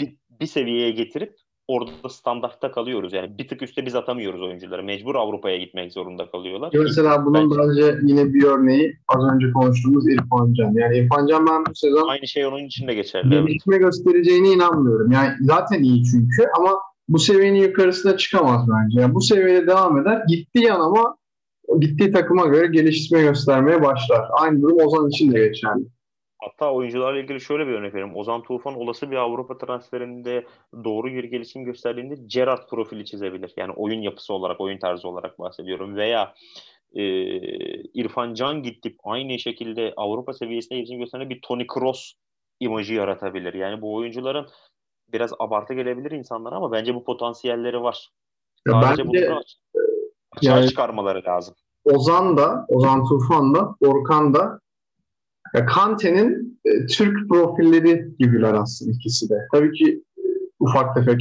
bir, 0.00 0.16
bir 0.30 0.46
seviyeye 0.46 0.90
getirip 0.90 1.36
orada 1.68 2.08
standartta 2.08 2.72
kalıyoruz. 2.72 3.12
Yani 3.12 3.38
bir 3.38 3.48
tık 3.48 3.62
üstte 3.62 3.86
biz 3.86 3.94
atamıyoruz 3.94 4.42
oyuncuları. 4.42 4.82
Mecbur 4.82 5.14
Avrupa'ya 5.14 5.56
gitmek 5.56 5.92
zorunda 5.92 6.30
kalıyorlar. 6.30 6.70
Mesela 6.74 7.26
bunun 7.26 7.50
bence, 7.50 7.82
bence 7.82 7.98
yine 8.02 8.34
bir 8.34 8.44
örneği 8.44 8.96
az 9.08 9.34
önce 9.34 9.52
konuştuğumuz 9.52 10.08
İrfan 10.08 10.54
Can. 10.54 10.72
Yani 10.74 10.98
İrfan 10.98 11.26
Can 11.26 11.46
ben 11.46 11.66
bu 11.66 11.74
sezon 11.74 12.08
aynı 12.08 12.26
şey 12.26 12.46
onun 12.46 12.64
için 12.64 12.88
de 12.88 12.94
geçerli. 12.94 13.30
Gelişme 13.30 13.76
evet. 13.76 13.84
göstereceğine 13.84 14.48
inanmıyorum. 14.48 15.12
Yani 15.12 15.30
zaten 15.40 15.82
iyi 15.82 16.04
çünkü 16.04 16.44
ama 16.58 16.70
bu 17.08 17.18
seviyenin 17.18 17.60
yukarısına 17.60 18.16
çıkamaz 18.16 18.66
bence. 18.68 19.00
Yani 19.00 19.14
bu 19.14 19.20
seviyede 19.20 19.66
devam 19.66 19.98
eder. 19.98 20.22
Gittiği 20.28 20.72
an 20.72 20.80
ama 20.80 21.16
gittiği 21.80 22.12
takıma 22.12 22.46
göre 22.46 22.66
gelişme 22.66 23.22
göstermeye 23.22 23.82
başlar. 23.82 24.28
Aynı 24.40 24.62
durum 24.62 24.86
Ozan 24.86 25.08
için 25.08 25.32
de 25.32 25.38
geçerli. 25.38 25.84
Hatta 26.38 26.72
oyuncularla 26.72 27.18
ilgili 27.18 27.40
şöyle 27.40 27.66
bir 27.66 27.72
örnek 27.72 27.94
vereyim. 27.94 28.16
Ozan 28.16 28.42
Tufan 28.42 28.74
olası 28.74 29.10
bir 29.10 29.16
Avrupa 29.16 29.58
transferinde 29.58 30.46
doğru 30.84 31.06
bir 31.06 31.24
gelişim 31.24 31.64
gösterdiğinde 31.64 32.14
Gerard 32.26 32.68
profili 32.68 33.04
çizebilir. 33.04 33.52
Yani 33.56 33.72
oyun 33.72 34.00
yapısı 34.00 34.34
olarak, 34.34 34.60
oyun 34.60 34.78
tarzı 34.78 35.08
olarak 35.08 35.38
bahsediyorum. 35.38 35.96
Veya 35.96 36.34
e, 36.92 37.02
İrfan 37.82 38.34
Can 38.34 38.62
gidip 38.62 38.96
aynı 39.04 39.38
şekilde 39.38 39.92
Avrupa 39.96 40.32
seviyesinde 40.32 40.78
gelişim 40.78 40.98
gösteren 40.98 41.30
bir 41.30 41.40
Tony 41.40 41.66
Kroos 41.66 42.12
imajı 42.60 42.94
yaratabilir. 42.94 43.54
Yani 43.54 43.82
bu 43.82 43.94
oyuncuların 43.94 44.48
biraz 45.12 45.32
abartı 45.38 45.74
gelebilir 45.74 46.10
insanlara 46.10 46.54
ama 46.54 46.72
bence 46.72 46.94
bu 46.94 47.04
potansiyelleri 47.04 47.82
var. 47.82 48.08
Sadece 48.68 48.90
bence, 48.90 49.28
bunu 49.28 49.42
açığa 50.32 50.56
yani, 50.56 50.68
çıkarmaları 50.68 51.24
lazım. 51.24 51.54
Ozan 51.84 52.36
da, 52.36 52.66
Ozan 52.68 53.04
Tufan 53.04 53.54
da, 53.54 53.74
Orkan 53.80 54.34
da 54.34 54.60
ya 55.54 55.66
Kante'nin 55.66 56.60
e, 56.64 56.86
Türk 56.86 57.28
profilleri 57.28 58.08
gibiler 58.18 58.54
aslında 58.54 58.92
ikisi 58.92 59.30
de. 59.30 59.34
Tabii 59.52 59.72
ki 59.72 60.02
e, 60.18 60.22
ufak 60.60 60.94
tefek 60.94 61.20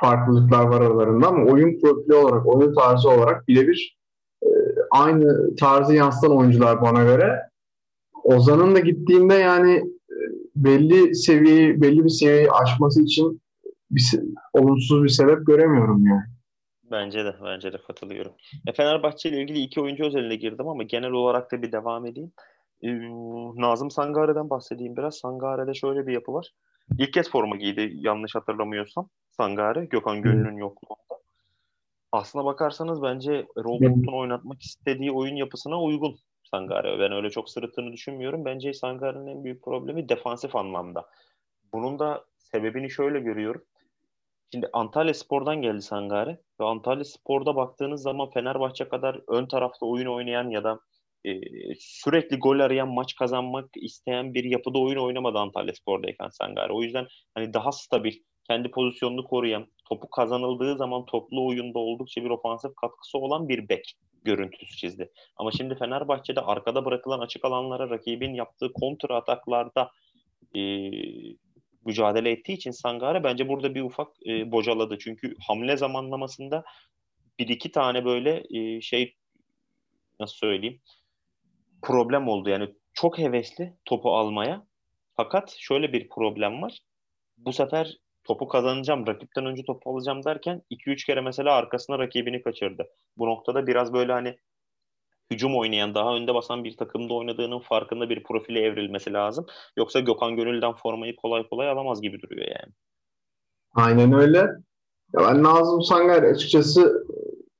farklılıklar 0.00 0.66
var 0.66 0.80
aralarında 0.80 1.28
ama 1.28 1.52
oyun 1.52 1.80
profili 1.80 2.14
olarak, 2.14 2.46
oyun 2.46 2.74
tarzı 2.74 3.10
olarak 3.10 3.48
birebir 3.48 3.98
e, 4.42 4.48
aynı 4.90 5.56
tarzı 5.56 5.94
yansıtan 5.94 6.36
oyuncular 6.36 6.82
bana 6.82 7.02
göre. 7.02 7.40
Ozan'ın 8.24 8.74
da 8.74 8.78
gittiğinde 8.78 9.34
yani 9.34 9.72
e, 10.10 10.16
belli 10.56 11.14
seviyeyi, 11.14 11.82
belli 11.82 12.04
bir 12.04 12.08
seviyeyi 12.08 12.50
aşması 12.50 13.02
için 13.02 13.40
bir, 13.90 14.20
olumsuz 14.52 15.04
bir 15.04 15.08
sebep 15.08 15.46
göremiyorum 15.46 16.06
yani. 16.06 16.24
Bence 16.90 17.24
de, 17.24 17.34
bence 17.44 17.72
de 17.72 17.78
katılıyorum. 17.86 18.32
E, 18.66 18.72
Fenerbahçe 18.72 19.28
ile 19.28 19.42
ilgili 19.42 19.58
iki 19.58 19.80
oyuncu 19.80 20.04
özeline 20.04 20.36
girdim 20.36 20.68
ama 20.68 20.82
genel 20.82 21.10
olarak 21.10 21.52
da 21.52 21.62
bir 21.62 21.72
devam 21.72 22.06
edeyim. 22.06 22.32
Ee, 22.82 22.88
Nazım 23.56 23.90
Sangare'den 23.90 24.50
bahsedeyim 24.50 24.96
biraz. 24.96 25.14
Sangare'de 25.18 25.74
şöyle 25.74 26.06
bir 26.06 26.12
yapı 26.12 26.32
var. 26.32 26.52
İlk 26.98 27.12
kez 27.12 27.30
forma 27.30 27.56
giydi 27.56 27.92
yanlış 27.94 28.34
hatırlamıyorsam 28.34 29.08
Sangare. 29.30 29.84
Gökhan 29.84 30.22
Gönül'ün 30.22 30.56
yokluğunda. 30.56 31.22
Aslına 32.12 32.44
bakarsanız 32.44 33.02
bence 33.02 33.46
Robot'un 33.56 34.12
oynatmak 34.12 34.62
istediği 34.62 35.12
oyun 35.12 35.36
yapısına 35.36 35.82
uygun 35.82 36.16
Sangare. 36.44 36.98
Ben 37.00 37.12
öyle 37.12 37.30
çok 37.30 37.50
sırıttığını 37.50 37.92
düşünmüyorum. 37.92 38.44
Bence 38.44 38.72
Sangare'nin 38.72 39.26
en 39.26 39.44
büyük 39.44 39.64
problemi 39.64 40.08
defansif 40.08 40.56
anlamda. 40.56 41.06
Bunun 41.72 41.98
da 41.98 42.24
sebebini 42.38 42.90
şöyle 42.90 43.20
görüyorum. 43.20 43.62
Şimdi 44.52 44.68
Antalya 44.72 45.14
Spor'dan 45.14 45.62
geldi 45.62 45.82
Sangare 45.82 46.38
ve 46.60 46.64
Antalya 46.64 47.04
Spor'da 47.04 47.56
baktığınız 47.56 48.02
zaman 48.02 48.30
Fenerbahçe 48.30 48.88
kadar 48.88 49.20
ön 49.28 49.46
tarafta 49.46 49.86
oyun 49.86 50.06
oynayan 50.06 50.50
ya 50.50 50.64
da 50.64 50.80
e, 51.28 51.74
sürekli 51.80 52.36
gol 52.38 52.60
arayan, 52.60 52.88
maç 52.88 53.14
kazanmak 53.14 53.70
isteyen 53.76 54.34
bir 54.34 54.44
yapıda 54.44 54.78
oyun 54.78 54.96
oynamadı 54.96 55.38
Antalya 55.38 55.74
Spor'dayken 55.74 56.28
Sangare. 56.28 56.72
O 56.72 56.82
yüzden 56.82 57.06
hani 57.34 57.54
daha 57.54 57.72
stabil, 57.72 58.12
kendi 58.44 58.70
pozisyonunu 58.70 59.24
koruyan, 59.24 59.66
topu 59.88 60.10
kazanıldığı 60.10 60.76
zaman 60.76 61.06
toplu 61.06 61.46
oyunda 61.46 61.78
oldukça 61.78 62.24
bir 62.24 62.30
ofansif 62.30 62.76
katkısı 62.76 63.18
olan 63.18 63.48
bir 63.48 63.68
bek 63.68 63.94
görüntüsü 64.24 64.76
çizdi. 64.76 65.10
Ama 65.36 65.50
şimdi 65.50 65.74
Fenerbahçe'de 65.74 66.40
arkada 66.40 66.84
bırakılan 66.84 67.20
açık 67.20 67.44
alanlara 67.44 67.90
rakibin 67.90 68.34
yaptığı 68.34 68.72
kontra 68.72 69.16
ataklarda 69.16 69.90
e, 70.56 70.60
mücadele 71.84 72.30
ettiği 72.30 72.52
için 72.52 72.70
Sangare 72.70 73.24
bence 73.24 73.48
burada 73.48 73.74
bir 73.74 73.82
ufak 73.82 74.08
e, 74.26 74.52
bocaladı. 74.52 74.98
Çünkü 74.98 75.34
hamle 75.48 75.76
zamanlamasında 75.76 76.64
bir 77.38 77.48
iki 77.48 77.72
tane 77.72 78.04
böyle 78.04 78.44
e, 78.50 78.80
şey 78.80 79.14
nasıl 80.20 80.36
söyleyeyim 80.36 80.80
problem 81.82 82.28
oldu. 82.28 82.50
Yani 82.50 82.74
çok 82.94 83.18
hevesli 83.18 83.76
topu 83.84 84.16
almaya. 84.16 84.66
Fakat 85.16 85.54
şöyle 85.58 85.92
bir 85.92 86.08
problem 86.08 86.62
var. 86.62 86.78
Bu 87.36 87.52
sefer 87.52 87.98
topu 88.24 88.48
kazanacağım, 88.48 89.06
rakipten 89.06 89.46
önce 89.46 89.62
topu 89.64 89.90
alacağım 89.90 90.24
derken 90.24 90.62
2-3 90.70 91.06
kere 91.06 91.20
mesela 91.20 91.54
arkasına 91.54 91.98
rakibini 91.98 92.42
kaçırdı. 92.42 92.86
Bu 93.16 93.26
noktada 93.26 93.66
biraz 93.66 93.92
böyle 93.92 94.12
hani 94.12 94.38
hücum 95.30 95.56
oynayan, 95.56 95.94
daha 95.94 96.16
önde 96.16 96.34
basan 96.34 96.64
bir 96.64 96.76
takımda 96.76 97.14
oynadığının 97.14 97.58
farkında 97.58 98.08
bir 98.08 98.22
profile 98.22 98.60
evrilmesi 98.60 99.12
lazım. 99.12 99.46
Yoksa 99.76 100.00
Gökhan 100.00 100.36
Gönül'den 100.36 100.72
formayı 100.72 101.16
kolay 101.16 101.48
kolay 101.48 101.68
alamaz 101.68 102.02
gibi 102.02 102.22
duruyor 102.22 102.46
yani. 102.46 102.72
Aynen 103.74 104.12
öyle. 104.12 104.38
Ya 105.14 105.20
ben 105.20 105.42
Nazım 105.42 105.82
Sangar 105.82 106.22
açıkçası 106.22 107.06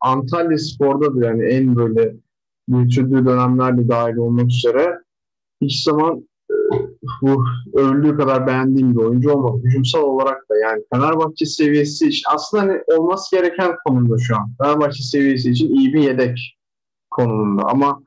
Antalya 0.01 0.59
Spor'da 0.59 1.21
da 1.21 1.27
yani 1.27 1.45
en 1.45 1.77
böyle 1.77 2.15
büyütüldüğü 2.69 3.27
dönemlerde 3.27 3.89
dahil 3.89 4.17
olmak 4.17 4.47
üzere 4.47 4.99
hiç 5.61 5.85
zaman 5.85 6.29
e, 6.51 6.55
bu 7.23 7.45
övüldüğü 7.75 8.17
kadar 8.17 8.47
beğendiğim 8.47 8.97
bir 8.97 9.01
oyuncu 9.01 9.33
olmadı. 9.33 9.63
Hücumsal 9.65 10.03
olarak 10.03 10.51
da 10.51 10.57
yani 10.59 10.83
Fenerbahçe 10.93 11.47
seviyesi 11.47 12.09
için 12.09 12.23
aslında 12.35 12.63
hani 12.63 12.81
olması 12.97 13.37
gereken 13.37 13.77
konumda 13.87 14.19
şu 14.19 14.37
an. 14.37 14.51
Fenerbahçe 14.63 15.03
seviyesi 15.03 15.51
için 15.51 15.75
iyi 15.75 15.95
bir 15.95 16.03
yedek 16.03 16.59
konumunda 17.11 17.63
ama 17.63 18.03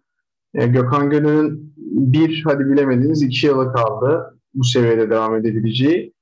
e, 0.53 0.67
Gökhan 0.67 1.09
Gönül'ün 1.09 1.73
bir 2.13 2.43
hadi 2.45 2.65
bilemediğiniz 2.65 3.21
iki 3.21 3.47
yılı 3.47 3.73
kaldı 3.73 4.39
bu 4.53 4.63
seviyede 4.63 5.09
devam 5.09 5.35
edebileceği. 5.35 6.13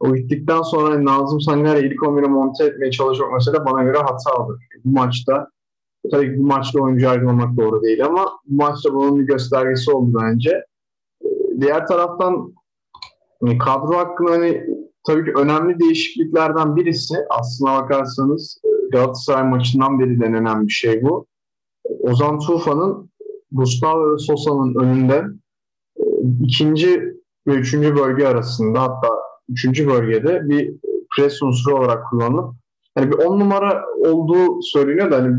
O 0.00 0.16
gittikten 0.16 0.62
sonra 0.62 1.04
Nazım 1.04 1.40
Sangar'ı 1.40 1.86
ilk 1.86 2.02
11'e 2.02 2.28
monte 2.28 2.64
etmeye 2.64 2.90
çalışmak 2.90 3.32
mesela 3.32 3.64
bana 3.64 3.82
göre 3.82 3.98
hatadır. 3.98 4.62
Bu 4.84 4.90
maçta 4.90 5.50
Tabii 6.10 6.26
ki 6.26 6.38
bu 6.38 6.46
maçta 6.46 6.80
oyuncu 6.80 7.10
ayrılmak 7.10 7.56
doğru 7.56 7.82
değil 7.82 8.04
ama 8.04 8.26
bu 8.46 8.62
maçta 8.62 8.94
bunun 8.94 9.18
bir 9.18 9.26
göstergesi 9.26 9.90
oldu 9.90 10.18
bence. 10.22 10.50
Ee, 11.24 11.28
diğer 11.60 11.86
taraftan 11.86 12.54
hani 13.40 13.58
kadro 13.58 13.96
hakkında 13.96 14.30
hani 14.30 14.66
tabii 15.06 15.24
ki 15.24 15.32
önemli 15.38 15.80
değişikliklerden 15.80 16.76
birisi 16.76 17.14
aslına 17.30 17.82
bakarsanız 17.82 18.60
e, 18.64 18.68
Galatasaray 18.92 19.48
maçından 19.48 20.00
beri 20.00 20.20
denenen 20.20 20.66
bir 20.66 20.72
şey 20.72 21.02
bu. 21.02 21.26
Ozan 22.00 22.38
Tufan'ın 22.38 23.10
Gustavo 23.52 24.18
Sosa'nın 24.18 24.74
önünde 24.74 25.24
e, 25.96 26.04
ikinci 26.40 27.16
ve 27.46 27.54
üçüncü 27.54 27.96
bölge 27.96 28.26
arasında 28.26 28.82
hatta 28.82 29.08
üçüncü 29.48 29.86
bölgede 29.88 30.48
bir 30.48 30.74
pres 31.16 31.42
unsuru 31.42 31.78
olarak 31.78 32.10
kullanılıp 32.10 32.54
yani 32.96 33.10
bir 33.10 33.16
on 33.16 33.40
numara 33.40 33.84
olduğu 33.98 34.62
söyleniyor 34.62 35.10
da 35.10 35.16
hani 35.16 35.36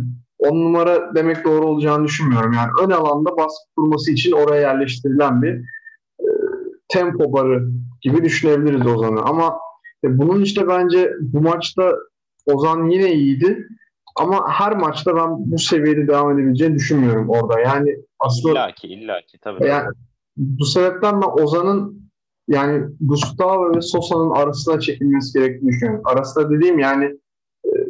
10 0.49 0.55
numara 0.55 1.15
demek 1.15 1.45
doğru 1.45 1.65
olacağını 1.65 2.03
düşünmüyorum. 2.03 2.53
Yani 2.53 2.69
ön 2.81 2.89
alanda 2.89 3.37
baskı 3.37 3.65
kurması 3.75 4.11
için 4.11 4.31
oraya 4.31 4.61
yerleştirilen 4.61 5.41
bir 5.41 5.53
e, 6.19 6.27
tempo 6.89 7.33
barı 7.33 7.69
gibi 8.01 8.23
düşünebiliriz 8.23 8.87
Ozan'ı. 8.87 9.21
Ama 9.21 9.57
e, 10.03 10.17
bunun 10.17 10.41
işte 10.41 10.67
bence 10.67 11.11
bu 11.21 11.41
maçta 11.41 11.93
Ozan 12.45 12.89
yine 12.89 13.13
iyiydi. 13.13 13.67
Ama 14.15 14.49
her 14.49 14.77
maçta 14.77 15.15
ben 15.15 15.29
bu 15.37 15.59
seviyede 15.59 16.07
devam 16.07 16.39
edebileceğini 16.39 16.75
düşünmüyorum 16.75 17.29
orada. 17.29 17.59
Yani 17.59 17.97
aslında 18.19 18.53
illaki 18.53 18.87
illaki 18.87 19.37
tabii. 19.39 19.67
Yani, 19.67 19.87
bu 20.37 20.65
sebepten 20.65 21.21
ben 21.21 21.43
Ozan'ın 21.43 22.09
yani 22.47 22.83
Gustavo 23.01 23.75
ve 23.75 23.81
Sosa'nın 23.81 24.31
arasına 24.31 24.79
çekilmesi 24.79 25.39
gerektiğini 25.39 25.69
düşünüyorum. 25.69 26.01
Arasında 26.05 26.49
dediğim 26.49 26.79
yani 26.79 27.19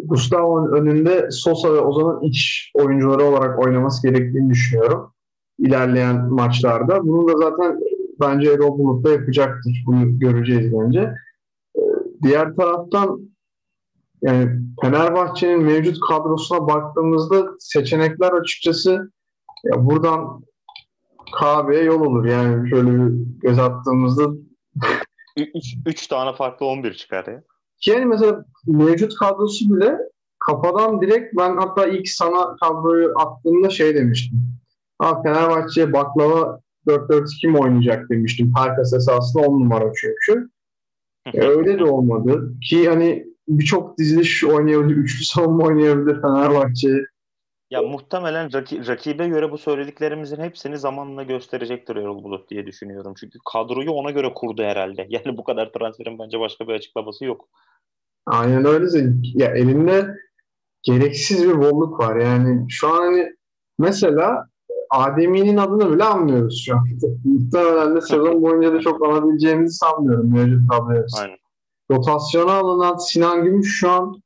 Gustavo'nun 0.07 0.71
önünde 0.71 1.31
Sosa 1.31 1.73
ve 1.73 1.79
Ozan'ın 1.79 2.21
iç 2.21 2.71
oyuncuları 2.73 3.23
olarak 3.23 3.59
oynaması 3.59 4.07
gerektiğini 4.07 4.49
düşünüyorum 4.49 5.13
ilerleyen 5.59 6.33
maçlarda. 6.33 7.03
Bunun 7.03 7.27
da 7.27 7.37
zaten 7.37 7.79
bence 8.19 8.51
Erol 8.51 8.77
Bulut 8.77 9.05
da 9.05 9.11
yapacaktır. 9.11 9.83
Bunu 9.85 10.19
göreceğiz 10.19 10.73
bence. 10.73 11.13
Ee, 11.75 11.81
diğer 12.23 12.55
taraftan 12.55 13.19
yani 14.21 14.61
Fenerbahçe'nin 14.81 15.63
mevcut 15.63 15.99
kadrosuna 16.07 16.67
baktığımızda 16.67 17.45
seçenekler 17.59 18.31
açıkçası 18.31 19.11
ya 19.63 19.85
buradan 19.85 20.43
KB'ye 21.39 21.83
yol 21.83 22.01
olur. 22.01 22.25
Yani 22.25 22.69
şöyle 22.69 22.91
bir 22.91 23.13
göz 23.39 23.59
attığımızda 23.59 24.27
3 25.85 26.07
tane 26.07 26.35
farklı 26.35 26.65
11 26.65 26.93
çıkar 26.93 27.25
ya. 27.25 27.43
Yani 27.85 28.05
mesela 28.05 28.45
mevcut 28.67 29.15
kadrosu 29.15 29.75
bile 29.75 29.97
kafadan 30.39 31.01
direkt 31.01 31.37
ben 31.37 31.57
hatta 31.57 31.85
ilk 31.87 32.09
sana 32.09 32.55
kadroyu 32.55 33.13
attığımda 33.19 33.69
şey 33.69 33.95
demiştim. 33.95 34.39
Ha, 34.99 35.21
Fenerbahçe'ye 35.23 35.93
baklava 35.93 36.61
4-4-2 36.87 37.47
mi 37.47 37.57
oynayacak 37.57 38.09
demiştim. 38.09 38.53
Perkas 38.53 38.93
esasında 38.93 39.43
10 39.43 39.59
numara 39.59 39.91
çünkü. 40.01 40.49
e, 41.33 41.41
öyle 41.41 41.79
de 41.79 41.83
olmadı. 41.83 42.53
Ki 42.69 42.89
hani 42.89 43.27
birçok 43.47 43.97
diziliş 43.97 44.43
oynayabilir, 44.43 44.95
üçlü 44.97 45.25
savunma 45.25 45.63
oynayabilir 45.63 46.21
Fenerbahçe. 46.21 47.05
Ya 47.71 47.81
muhtemelen 47.81 48.53
raki, 48.53 48.87
rakibe 48.87 49.27
göre 49.27 49.51
bu 49.51 49.57
söylediklerimizin 49.57 50.37
hepsini 50.37 50.77
zamanla 50.77 51.23
gösterecektir 51.23 51.95
Erol 51.95 52.23
Bulut 52.23 52.49
diye 52.49 52.65
düşünüyorum. 52.65 53.13
Çünkü 53.19 53.39
kadroyu 53.53 53.91
ona 53.91 54.11
göre 54.11 54.33
kurdu 54.33 54.63
herhalde. 54.63 55.07
Yani 55.09 55.37
bu 55.37 55.43
kadar 55.43 55.71
transferin 55.71 56.19
bence 56.19 56.39
başka 56.39 56.67
bir 56.67 56.73
açıklaması 56.73 57.25
yok. 57.25 57.49
Aynen 58.25 58.65
öyle. 58.65 58.87
Ya 59.23 59.47
elinde 59.47 60.15
gereksiz 60.83 61.47
bir 61.49 61.57
bolluk 61.57 61.99
var. 61.99 62.15
Yani 62.15 62.65
şu 62.69 62.87
an 62.87 63.01
hani 63.01 63.35
mesela 63.79 64.47
Adem'i'nin 64.89 65.57
adını 65.57 65.93
bile 65.93 66.03
anmıyoruz 66.03 66.63
şu 66.65 66.75
an. 66.75 66.87
Muhtemelen 67.23 67.95
de 67.95 68.01
sezon 68.01 68.41
boyunca 68.41 68.73
da 68.73 68.79
çok 68.79 69.05
alabileceğimizi 69.07 69.75
sanmıyorum 69.75 70.33
mevcut 70.33 70.69
kadroya. 70.69 71.05
Rotasyona 71.91 72.53
alınan 72.53 72.97
Sinan 72.97 73.43
Gümüş 73.43 73.79
şu 73.79 73.91
an 73.91 74.21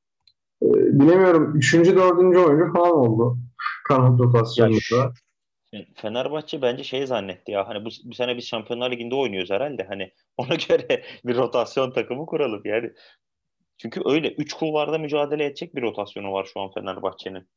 e, 0.61 0.67
bilemiyorum 0.99 1.55
3. 1.55 1.73
4. 1.73 2.19
oyuncu 2.19 2.73
falan 2.73 2.91
oldu. 2.91 3.37
Kanat 3.87 4.19
rotasyonunda. 4.19 5.13
Fenerbahçe 5.95 6.61
bence 6.61 6.83
şey 6.83 7.07
zannetti 7.07 7.51
ya 7.51 7.67
hani 7.67 7.85
bu, 7.85 7.89
bu 8.03 8.13
sene 8.13 8.37
biz 8.37 8.47
Şampiyonlar 8.47 8.91
Ligi'nde 8.91 9.15
oynuyoruz 9.15 9.49
herhalde 9.51 9.83
hani 9.83 10.11
ona 10.37 10.55
göre 10.55 11.03
bir 11.25 11.35
rotasyon 11.35 11.91
takımı 11.91 12.25
kuralım 12.25 12.61
yani. 12.65 12.91
Çünkü 13.77 14.01
öyle 14.05 14.31
3 14.31 14.53
kulvarda 14.53 14.97
mücadele 14.97 15.45
edecek 15.45 15.75
bir 15.75 15.81
rotasyonu 15.81 16.31
var 16.31 16.49
şu 16.53 16.59
an 16.59 16.71
Fenerbahçe'nin. 16.71 17.49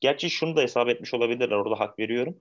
Gerçi 0.00 0.30
şunu 0.30 0.56
da 0.56 0.60
hesap 0.60 0.88
etmiş 0.88 1.14
olabilirler. 1.14 1.56
Orada 1.56 1.80
hak 1.80 1.98
veriyorum. 1.98 2.38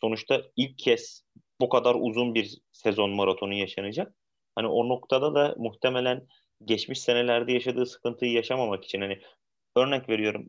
Sonuçta 0.00 0.42
ilk 0.56 0.78
kez 0.78 1.24
bu 1.60 1.68
kadar 1.68 1.96
uzun 1.98 2.34
bir 2.34 2.58
sezon 2.72 3.10
maratonu 3.10 3.54
yaşanacak. 3.54 4.14
Hani 4.54 4.68
o 4.68 4.88
noktada 4.88 5.34
da 5.34 5.54
muhtemelen 5.58 6.26
geçmiş 6.64 7.00
senelerde 7.00 7.52
yaşadığı 7.52 7.86
sıkıntıyı 7.86 8.32
yaşamamak 8.32 8.84
için 8.84 9.00
hani 9.00 9.20
örnek 9.76 10.08
veriyorum. 10.08 10.48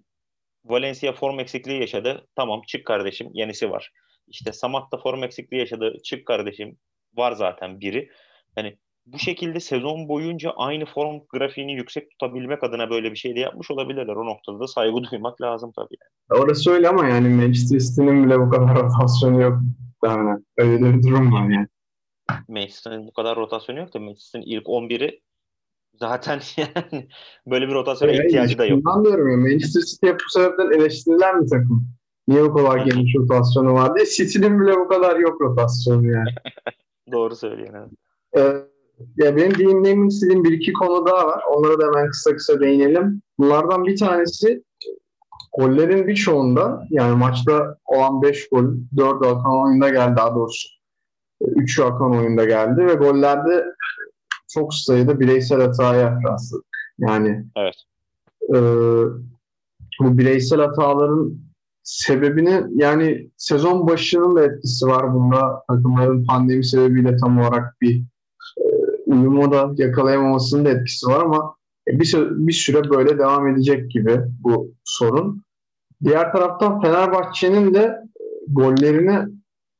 Valencia 0.65 1.13
form 1.13 1.39
eksikliği 1.39 1.79
yaşadı. 1.79 2.27
Tamam 2.35 2.61
çık 2.67 2.85
kardeşim 2.85 3.29
yenisi 3.33 3.71
var. 3.71 3.91
İşte 4.27 4.53
Samat 4.53 4.91
da 4.91 4.97
form 4.97 5.23
eksikliği 5.23 5.59
yaşadı. 5.59 5.93
Çık 6.03 6.25
kardeşim 6.25 6.77
var 7.17 7.31
zaten 7.31 7.79
biri. 7.79 8.09
Hani 8.55 8.77
bu 9.05 9.19
şekilde 9.19 9.59
sezon 9.59 10.09
boyunca 10.09 10.51
aynı 10.51 10.85
form 10.85 11.19
grafiğini 11.29 11.73
yüksek 11.73 12.09
tutabilmek 12.11 12.63
adına 12.63 12.89
böyle 12.89 13.11
bir 13.11 13.15
şey 13.15 13.35
de 13.35 13.39
yapmış 13.39 13.71
olabilirler. 13.71 14.15
O 14.15 14.25
noktada 14.25 14.59
da 14.59 14.67
saygı 14.67 15.03
duymak 15.11 15.41
lazım 15.41 15.71
tabii. 15.75 15.95
Yani. 16.01 16.41
Orası 16.41 16.71
öyle 16.71 16.89
ama 16.89 17.07
yani 17.07 17.29
Manchester 17.29 17.79
City'nin 17.79 18.25
bile 18.25 18.39
bu 18.39 18.49
kadar 18.49 18.75
rotasyonu 18.83 19.41
yok. 19.41 19.59
Öyle 20.57 20.93
bir 20.93 21.03
durum 21.03 21.33
var 21.33 21.49
yani. 21.49 21.67
Manchester'ın 22.47 23.07
bu 23.07 23.13
kadar 23.13 23.35
rotasyonu 23.35 23.79
yok 23.79 23.93
da 23.93 23.99
Manchester'ın 23.99 24.43
ilk 24.43 24.65
11'i 24.65 25.21
zaten 25.99 26.39
yani 26.57 27.07
böyle 27.47 27.67
bir 27.67 27.73
rotasyona 27.73 28.11
yani 28.11 28.25
ihtiyacı 28.25 28.57
da 28.57 28.65
yok. 28.65 29.05
Diyorum 29.05 29.31
ya 29.31 29.37
Manchester 29.37 29.81
City 29.81 30.07
hep 30.07 30.19
bu 30.19 30.39
sebepten 30.39 30.79
eleştirilen 30.79 31.43
bir 31.43 31.49
takım. 31.49 31.87
Niye 32.27 32.43
bu 32.43 32.53
kadar 32.53 32.77
geniş 32.77 33.15
rotasyonu 33.15 33.73
var 33.73 33.95
diye. 33.95 34.05
City'nin 34.05 34.61
bile 34.61 34.75
bu 34.79 34.87
kadar 34.87 35.15
yok 35.15 35.41
rotasyonu 35.41 36.11
yani. 36.11 36.29
Doğru 37.11 37.35
söylüyorsun. 37.35 37.97
Evet. 38.33 38.65
Ee, 38.67 38.75
ya 39.17 39.35
benim 39.35 39.57
değinmemi 39.57 40.07
istediğim 40.07 40.43
bir 40.43 40.51
iki 40.51 40.73
konu 40.73 41.05
daha 41.05 41.27
var. 41.27 41.43
Onlara 41.53 41.79
da 41.79 41.85
hemen 41.85 42.09
kısa 42.09 42.35
kısa 42.35 42.59
değinelim. 42.59 43.21
Bunlardan 43.37 43.85
bir 43.85 43.97
tanesi 43.97 44.63
gollerin 45.57 46.07
birçoğunda 46.07 46.87
yani 46.89 47.17
maçta 47.17 47.77
olan 47.85 48.21
5 48.21 48.49
gol 48.49 48.65
4 48.97 49.25
akan 49.25 49.63
oyunda 49.63 49.89
geldi 49.89 50.17
daha 50.17 50.35
doğrusu. 50.35 50.69
3 51.41 51.79
akan 51.79 52.17
oyunda 52.17 52.45
geldi 52.45 52.85
ve 52.85 52.93
gollerde 52.93 53.65
çok 54.55 54.73
sayıda 54.73 55.19
bireysel 55.19 55.61
hataya 55.61 56.19
rastladık. 56.23 56.65
Yani 56.99 57.45
evet. 57.57 57.75
e, 58.49 58.59
bu 60.01 60.17
bireysel 60.17 60.59
hataların 60.59 61.37
sebebini 61.83 62.63
yani 62.75 63.29
sezon 63.37 63.87
başının 63.87 64.35
da 64.35 64.45
etkisi 64.45 64.85
var 64.85 65.13
bunda 65.13 65.63
takımların 65.69 66.25
pandemi 66.25 66.65
sebebiyle 66.65 67.17
tam 67.17 67.39
olarak 67.39 67.81
bir 67.81 68.03
uyumu 69.05 69.51
da 69.51 69.71
yakalayamamasının 69.77 70.65
da 70.65 70.69
etkisi 70.69 71.07
var 71.07 71.21
ama 71.25 71.55
bir, 71.87 72.05
süre, 72.05 72.29
bir 72.31 72.53
süre 72.53 72.89
böyle 72.89 73.17
devam 73.17 73.47
edecek 73.47 73.91
gibi 73.91 74.19
bu 74.39 74.71
sorun. 74.83 75.43
Diğer 76.03 76.31
taraftan 76.31 76.81
Fenerbahçe'nin 76.81 77.73
de 77.73 77.97
gollerini 78.47 79.27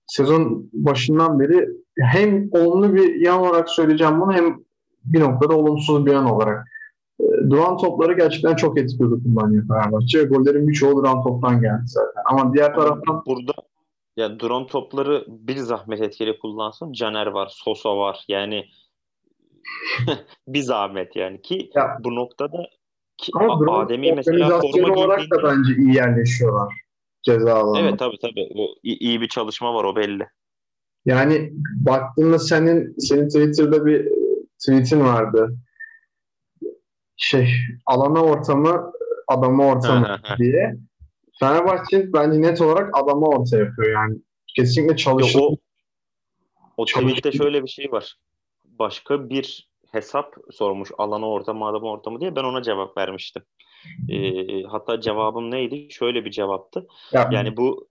sezon 0.07 0.69
başından 0.73 1.39
beri 1.39 1.69
hem 1.99 2.49
olumlu 2.51 2.95
bir 2.95 3.15
yan 3.15 3.39
olarak 3.39 3.69
söyleyeceğim 3.69 4.21
bunu 4.21 4.34
hem 4.34 4.64
bir 5.05 5.19
noktada 5.19 5.57
olumsuz 5.57 6.05
bir 6.05 6.11
yan 6.11 6.31
olarak. 6.31 6.67
E, 7.19 7.23
duran 7.49 7.77
topları 7.77 8.13
gerçekten 8.13 8.55
çok 8.55 8.79
etkili 8.79 9.23
kullanıyor 9.23 9.67
Fenerbahçe. 9.67 10.23
Gollerin 10.23 10.67
birçoğu 10.67 10.97
duran 10.97 11.23
toptan 11.23 11.61
geldi 11.61 11.83
zaten. 11.85 12.21
Ama 12.25 12.53
diğer 12.53 12.75
taraftan... 12.75 13.23
Burada 13.25 13.53
ya 14.17 14.39
duran 14.39 14.67
topları 14.67 15.25
bir 15.27 15.57
zahmet 15.57 16.01
etkili 16.01 16.39
kullansın. 16.39 16.93
Caner 16.93 17.27
var, 17.27 17.51
Sosa 17.51 17.97
var. 17.97 18.25
Yani 18.27 18.65
bir 20.47 20.61
zahmet 20.61 21.15
yani 21.15 21.41
ki 21.41 21.71
ya. 21.75 21.97
bu 22.03 22.15
noktada 22.15 22.67
ki 23.17 23.31
Adem'i 23.69 24.13
mesela 24.13 24.61
forma 24.61 24.93
olarak 24.93 25.31
da 25.31 25.43
bence 25.43 25.75
iyi 25.75 25.95
yerleşiyorlar 25.95 26.85
ceza. 27.25 27.63
Evet 27.79 27.99
tabii 27.99 28.17
tabii. 28.21 28.49
O, 28.55 28.75
iyi 28.83 29.21
bir 29.21 29.27
çalışma 29.27 29.73
var 29.73 29.83
o 29.83 29.95
belli. 29.95 30.27
Yani 31.05 31.53
baktığında 31.75 32.39
senin 32.39 32.95
senin 32.99 33.27
Twitter'da 33.27 33.85
bir 33.85 34.07
tweetin 34.59 34.99
vardı. 34.99 35.57
Şey 37.17 37.49
alana 37.85 38.23
ortamı 38.23 38.91
adama 39.27 39.67
ortamı 39.67 40.19
diye. 40.37 40.75
Fenerbahçe 41.39 42.13
bence 42.13 42.41
net 42.41 42.61
olarak 42.61 42.97
adama 42.97 43.27
orta 43.27 43.57
yapıyor 43.57 43.91
yani. 43.91 44.17
Kesinlikle 44.55 44.97
çalışıyor. 44.97 45.43
O, 45.43 45.57
o 46.77 46.85
tweette 46.85 47.31
şöyle 47.31 47.63
bir 47.63 47.69
şey 47.69 47.91
var 47.91 48.17
başka 48.79 49.29
bir 49.29 49.69
hesap 49.91 50.35
sormuş 50.51 50.91
alanı 50.97 51.29
ortamı 51.29 51.65
adamı 51.65 51.85
ortamı 51.85 52.21
diye 52.21 52.35
ben 52.35 52.43
ona 52.43 52.61
cevap 52.61 52.97
vermiştim. 52.97 53.43
E, 54.09 54.63
hatta 54.63 55.01
cevabım 55.01 55.51
neydi? 55.51 55.87
Şöyle 55.91 56.25
bir 56.25 56.31
cevaptı. 56.31 56.87
Ya. 57.11 57.29
Yani 57.31 57.57
bu 57.57 57.87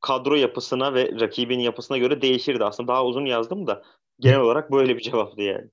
kadro 0.00 0.34
yapısına 0.34 0.94
ve 0.94 1.20
rakibin 1.20 1.60
yapısına 1.60 1.98
göre 1.98 2.22
değişirdi. 2.22 2.64
Aslında 2.64 2.92
daha 2.92 3.04
uzun 3.04 3.26
yazdım 3.26 3.66
da 3.66 3.82
genel 4.20 4.40
olarak 4.40 4.72
böyle 4.72 4.96
bir 4.96 5.02
cevaptı 5.02 5.42
yani. 5.42 5.70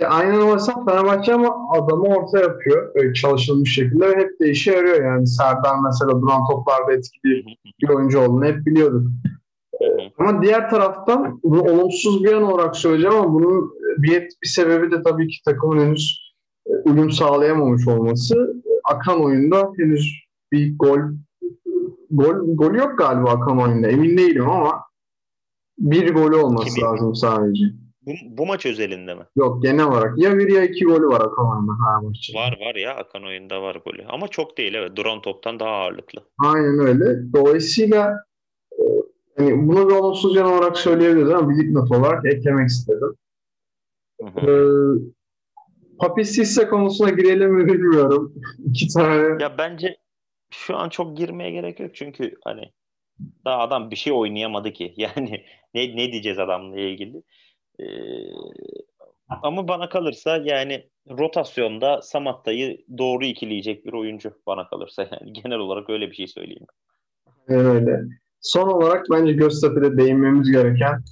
İşte 0.00 0.08
aynen 0.08 0.40
o 0.40 0.54
hesap 0.54 0.88
Fenerbahçe 0.88 1.34
ama 1.34 1.68
adamı 1.70 2.02
orta 2.02 2.38
yapıyor. 2.38 2.94
Böyle 2.94 3.14
çalışılmış 3.14 3.74
şekilde 3.74 4.08
ve 4.08 4.16
hep 4.16 4.40
de 4.40 4.50
işe 4.50 4.72
yarıyor 4.72 5.04
yani. 5.04 5.26
Serdar 5.26 5.74
mesela 5.84 6.22
duran 6.22 6.46
toplarda 6.50 6.92
etkili 6.92 7.44
bir 7.82 7.88
oyuncu 7.88 8.20
olduğunu 8.20 8.44
hep 8.44 8.66
biliyorduk. 8.66 9.06
Ama 10.18 10.42
diğer 10.42 10.70
taraftan 10.70 11.40
bunu 11.44 11.62
olumsuz 11.62 12.24
bir 12.24 12.30
yan 12.30 12.42
olarak 12.42 12.76
söyleyeceğim 12.76 13.16
ama 13.16 13.34
bunun 13.34 13.70
bir, 13.98 14.28
bir 14.42 14.48
sebebi 14.48 14.90
de 14.90 15.02
tabii 15.02 15.28
ki 15.28 15.36
takımın 15.44 15.86
henüz 15.86 16.34
e, 16.66 16.72
uyum 16.90 17.10
sağlayamamış 17.10 17.88
olması. 17.88 18.62
Akan 18.84 19.24
oyunda 19.24 19.72
henüz 19.78 20.24
bir 20.52 20.78
gol 20.78 21.00
gol 22.10 22.34
gol 22.56 22.74
yok 22.74 22.98
galiba 22.98 23.30
akan 23.30 23.60
oyunda. 23.60 23.88
Emin 23.88 24.18
değilim 24.18 24.50
ama 24.50 24.80
bir 25.78 26.14
golü 26.14 26.36
olması 26.36 26.80
lazım 26.80 27.14
sadece. 27.14 27.64
Bu, 28.10 28.14
bu 28.38 28.46
maç 28.46 28.66
özelinde 28.66 29.14
mi? 29.14 29.22
Yok 29.36 29.62
genel 29.62 29.86
olarak. 29.86 30.18
Ya 30.18 30.38
bir 30.38 30.48
ya 30.48 30.64
iki 30.64 30.84
golü 30.84 31.06
var 31.06 31.20
Akan 31.20 31.50
oyunda 31.52 31.72
maçta. 32.02 32.38
Var 32.38 32.58
var 32.60 32.74
ya 32.74 32.94
Akan 32.94 33.24
oyunda 33.24 33.62
var 33.62 33.76
golü. 33.84 34.04
Ama 34.08 34.28
çok 34.28 34.58
değil 34.58 34.74
evet. 34.74 34.96
Duran 34.96 35.22
toptan 35.22 35.60
daha 35.60 35.70
ağırlıklı. 35.70 36.20
Aynen 36.38 36.78
öyle. 36.78 37.32
Dolayısıyla 37.32 38.16
yani 39.38 39.68
bunu 39.68 39.88
bir 39.88 39.94
olumsuz 39.94 40.36
yan 40.36 40.52
olarak 40.52 40.76
söyleyebiliriz 40.78 41.30
ama 41.30 41.50
bir 41.50 41.56
dipnot 41.56 41.92
olarak 41.92 42.26
eklemek 42.26 42.68
istedim. 42.68 43.14
Ee, 44.22 44.46
Papi 45.98 46.24
Sisse 46.24 46.68
konusuna 46.68 47.10
girelim 47.10 47.54
mi 47.54 47.66
bilmiyorum. 47.66 48.34
İki 48.64 48.88
tane. 48.88 49.42
Ya 49.42 49.58
bence 49.58 49.96
şu 50.50 50.76
an 50.76 50.88
çok 50.88 51.16
girmeye 51.16 51.50
gerek 51.50 51.80
yok 51.80 51.90
çünkü 51.94 52.34
hani 52.44 52.72
Daha 53.44 53.58
adam 53.58 53.90
bir 53.90 53.96
şey 53.96 54.12
oynayamadı 54.12 54.72
ki. 54.72 54.94
Yani 54.96 55.44
ne, 55.74 55.96
ne 55.96 56.12
diyeceğiz 56.12 56.38
adamla 56.38 56.80
ilgili. 56.80 57.22
Ee, 57.80 57.86
ama 59.42 59.68
bana 59.68 59.88
kalırsa 59.88 60.36
yani 60.36 60.88
rotasyonda 61.10 62.02
Samatta'yı 62.02 62.84
doğru 62.98 63.24
ikileyecek 63.24 63.86
bir 63.86 63.92
oyuncu 63.92 64.32
bana 64.46 64.68
kalırsa. 64.68 65.02
Yani 65.02 65.32
genel 65.44 65.58
olarak 65.58 65.90
öyle 65.90 66.10
bir 66.10 66.14
şey 66.14 66.26
söyleyeyim. 66.26 66.66
Öyle. 67.48 68.00
Son 68.40 68.68
olarak 68.68 69.06
bence 69.10 69.32
Göztepe'de 69.32 69.96
değinmemiz 69.98 70.50
gereken 70.50 71.02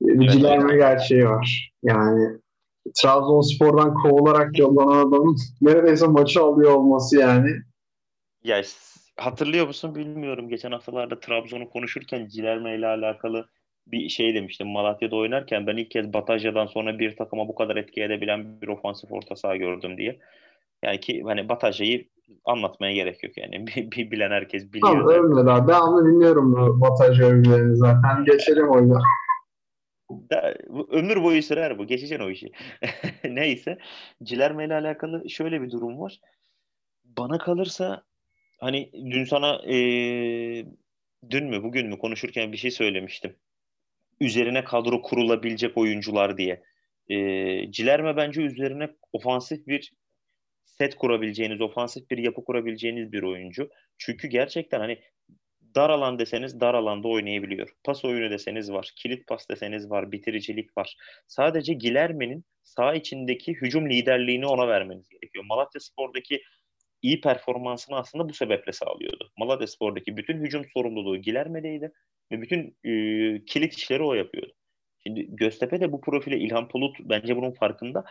bir 0.00 0.44
evet. 0.44 0.70
gerçeği 0.70 1.28
var. 1.28 1.72
Yani 1.82 2.40
Trabzonspor'dan 2.94 3.94
kovularak 3.94 4.58
yollanan 4.58 5.08
adamın 5.08 5.36
neredeyse 5.60 6.06
maçı 6.06 6.42
alıyor 6.42 6.72
olması 6.72 7.18
yani. 7.18 7.50
Ya 8.44 8.62
hatırlıyor 9.16 9.66
musun 9.66 9.94
bilmiyorum. 9.94 10.48
Geçen 10.48 10.72
haftalarda 10.72 11.20
Trabzon'u 11.20 11.70
konuşurken 11.70 12.28
Cilerme 12.28 12.78
ile 12.78 12.86
alakalı 12.86 13.48
bir 13.86 14.08
şey 14.08 14.34
demiştim. 14.34 14.68
Malatya'da 14.68 15.16
oynarken 15.16 15.66
ben 15.66 15.76
ilk 15.76 15.90
kez 15.90 16.12
Batasya'dan 16.12 16.66
sonra 16.66 16.98
bir 16.98 17.16
takıma 17.16 17.48
bu 17.48 17.54
kadar 17.54 17.76
etki 17.76 18.02
edebilen 18.02 18.60
bir 18.60 18.68
ofansif 18.68 19.12
orta 19.12 19.36
saha 19.36 19.56
gördüm 19.56 19.96
diye. 19.96 20.18
Yani 20.82 21.00
ki 21.00 21.22
hani 21.24 21.48
Batasya'yı 21.48 22.08
anlatmaya 22.44 22.92
gerek 22.92 23.24
yok 23.24 23.38
yani. 23.38 23.66
Bir, 23.66 23.90
bir 23.90 24.10
bilen 24.10 24.30
herkes 24.30 24.72
biliyor. 24.72 24.92
Tamam 24.92 25.08
öyle 25.08 25.46
daha. 25.46 25.68
Devamlı 25.68 26.06
bilmiyorum 26.06 26.52
bu 26.52 26.80
Batajya 26.80 27.26
övgülerini 27.26 27.76
zaten. 27.76 28.24
Geçelim 28.24 28.68
oyuna. 28.68 29.02
Da, 30.10 30.54
ömür 30.90 31.22
boyu 31.22 31.42
sürer 31.42 31.78
bu. 31.78 31.86
Geçeceksin 31.86 32.24
o 32.24 32.30
işi. 32.30 32.52
Neyse. 33.24 33.78
Cilerme 34.22 34.66
ile 34.66 34.74
alakalı 34.74 35.30
şöyle 35.30 35.62
bir 35.62 35.70
durum 35.70 36.00
var. 36.00 36.20
Bana 37.04 37.38
kalırsa 37.38 38.02
hani 38.60 38.90
dün 38.92 39.24
sana 39.24 39.54
e, 39.54 39.76
dün 41.30 41.46
mü 41.46 41.62
bugün 41.62 41.88
mü 41.88 41.98
konuşurken 41.98 42.52
bir 42.52 42.56
şey 42.56 42.70
söylemiştim. 42.70 43.36
Üzerine 44.20 44.64
kadro 44.64 45.02
kurulabilecek 45.02 45.76
oyuncular 45.76 46.38
diye. 46.38 46.62
E, 47.08 47.16
Cilerme 47.70 48.16
bence 48.16 48.42
üzerine 48.42 48.88
ofansif 49.12 49.66
bir 49.66 49.92
set 50.64 50.94
kurabileceğiniz, 50.94 51.60
ofansif 51.60 52.10
bir 52.10 52.18
yapı 52.18 52.44
kurabileceğiniz 52.44 53.12
bir 53.12 53.22
oyuncu. 53.22 53.70
Çünkü 53.98 54.28
gerçekten 54.28 54.80
hani 54.80 54.98
dar 55.74 55.90
alan 55.90 56.18
deseniz 56.18 56.60
dar 56.60 56.74
alanda 56.74 57.08
oynayabiliyor. 57.08 57.68
Pas 57.84 58.04
oyunu 58.04 58.30
deseniz 58.30 58.72
var. 58.72 58.92
Kilit 58.96 59.26
pas 59.26 59.48
deseniz 59.50 59.90
var. 59.90 60.12
Bitiricilik 60.12 60.76
var. 60.76 60.96
Sadece 61.26 61.74
Gilerme'nin 61.74 62.44
sağ 62.62 62.94
içindeki 62.94 63.54
hücum 63.54 63.90
liderliğini 63.90 64.46
ona 64.46 64.68
vermeniz 64.68 65.08
gerekiyor. 65.08 65.44
Malatya 65.44 65.80
Spor'daki 65.80 66.42
iyi 67.02 67.20
performansını 67.20 67.96
aslında 67.96 68.28
bu 68.28 68.34
sebeple 68.34 68.72
sağlıyordu. 68.72 69.32
Malatya 69.38 69.66
Spor'daki 69.66 70.16
bütün 70.16 70.44
hücum 70.44 70.64
sorumluluğu 70.74 71.16
Gilerme'deydi 71.16 71.92
ve 72.32 72.40
bütün 72.40 72.76
e, 72.84 72.90
kilit 73.44 73.74
işleri 73.74 74.02
o 74.02 74.14
yapıyordu. 74.14 74.52
Şimdi 75.06 75.26
Göztepe 75.36 75.80
de 75.80 75.92
bu 75.92 76.00
profile 76.00 76.38
İlhan 76.38 76.68
Polut 76.68 76.96
bence 77.00 77.36
bunun 77.36 77.52
farkında. 77.52 78.04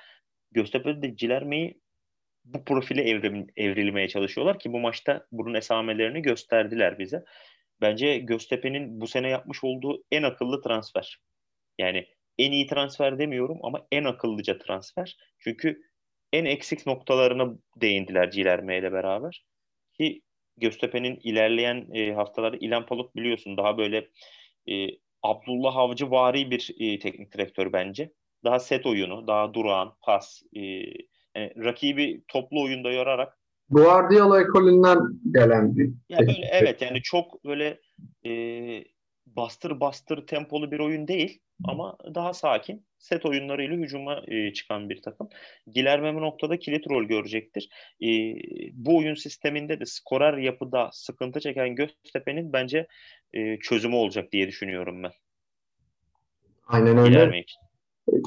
Göztepe 0.51 1.01
de 1.01 1.15
Cilerme'yi 1.15 1.81
bu 2.45 2.65
profile 2.65 3.01
evrim, 3.09 3.47
evrilmeye 3.57 4.07
çalışıyorlar 4.07 4.59
ki 4.59 4.73
bu 4.73 4.79
maçta 4.79 5.27
bunun 5.31 5.53
esamelerini 5.53 6.21
gösterdiler 6.21 6.99
bize. 6.99 7.23
Bence 7.81 8.17
Göztepe'nin 8.17 9.01
bu 9.01 9.07
sene 9.07 9.29
yapmış 9.29 9.63
olduğu 9.63 10.03
en 10.11 10.23
akıllı 10.23 10.61
transfer. 10.61 11.17
Yani 11.77 12.07
en 12.37 12.51
iyi 12.51 12.67
transfer 12.67 13.19
demiyorum 13.19 13.59
ama 13.63 13.87
en 13.91 14.03
akıllıca 14.03 14.57
transfer. 14.57 15.17
Çünkü 15.39 15.81
en 16.33 16.45
eksik 16.45 16.87
noktalarına 16.87 17.55
değindiler 17.81 18.31
Cilerme 18.31 18.79
ile 18.79 18.91
beraber. 18.91 19.45
Ki 19.93 20.21
Göztepe'nin 20.57 21.19
ilerleyen 21.23 21.87
e, 21.93 22.13
haftaları 22.13 22.57
İlhan 22.57 22.85
Palut 22.85 23.15
biliyorsun 23.15 23.57
daha 23.57 23.77
böyle 23.77 24.09
e, 24.69 24.87
Abdullah 25.23 25.75
Avcı 25.75 26.11
vari 26.11 26.51
bir 26.51 26.75
e, 26.79 26.99
teknik 26.99 27.33
direktör 27.33 27.73
bence. 27.73 28.11
Daha 28.43 28.59
set 28.59 28.85
oyunu, 28.85 29.27
daha 29.27 29.53
durağan, 29.53 29.93
pas, 30.01 30.41
e, 30.53 30.61
yani 31.35 31.53
rakibi 31.63 32.23
toplu 32.27 32.63
oyunda 32.63 32.91
yorarak 32.91 33.37
Guardiola 33.69 34.41
ekolünden 34.41 34.99
gelen 35.31 35.75
bir. 35.75 35.93
Ya 36.09 36.19
böyle, 36.19 36.49
evet 36.51 36.81
yani 36.81 37.01
çok 37.01 37.45
böyle 37.45 37.79
e, 38.25 38.31
bastır 39.35 39.79
bastır 39.79 40.27
tempolu 40.27 40.71
bir 40.71 40.79
oyun 40.79 41.07
değil 41.07 41.39
ama 41.63 41.97
daha 42.15 42.33
sakin 42.33 42.85
set 42.97 43.25
oyunlarıyla 43.25 43.77
hücuma 43.77 44.21
e, 44.27 44.53
çıkan 44.53 44.89
bir 44.89 45.01
takım. 45.01 45.29
Gilerme 45.73 46.15
bu 46.15 46.21
noktada 46.21 46.59
kilit 46.59 46.89
rol 46.89 47.03
görecektir. 47.03 47.69
E, 48.01 48.09
bu 48.73 48.97
oyun 48.97 49.15
sisteminde 49.15 49.79
de 49.79 49.85
skorer 49.85 50.37
yapıda 50.37 50.89
sıkıntı 50.93 51.39
çeken 51.39 51.75
Göztepe'nin 51.75 52.53
bence 52.53 52.87
e, 53.33 53.59
çözümü 53.59 53.95
olacak 53.95 54.31
diye 54.31 54.47
düşünüyorum 54.47 55.03
ben. 55.03 55.11
Aynen 56.67 56.97
öyle. 56.97 57.09
Gilerme 57.09 57.39
için. 57.39 57.59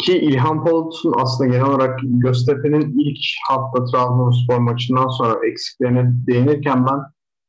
Ki 0.04 0.18
İlhan 0.18 0.64
Palut'un 0.64 1.14
aslında 1.16 1.50
genel 1.50 1.66
olarak 1.66 2.00
Göztepe'nin 2.02 2.98
ilk 2.98 3.18
hafta 3.48 3.84
Trabzonspor 3.84 4.58
maçından 4.58 5.08
sonra 5.08 5.46
eksiklerine 5.46 6.04
değinirken 6.26 6.86
ben 6.86 7.00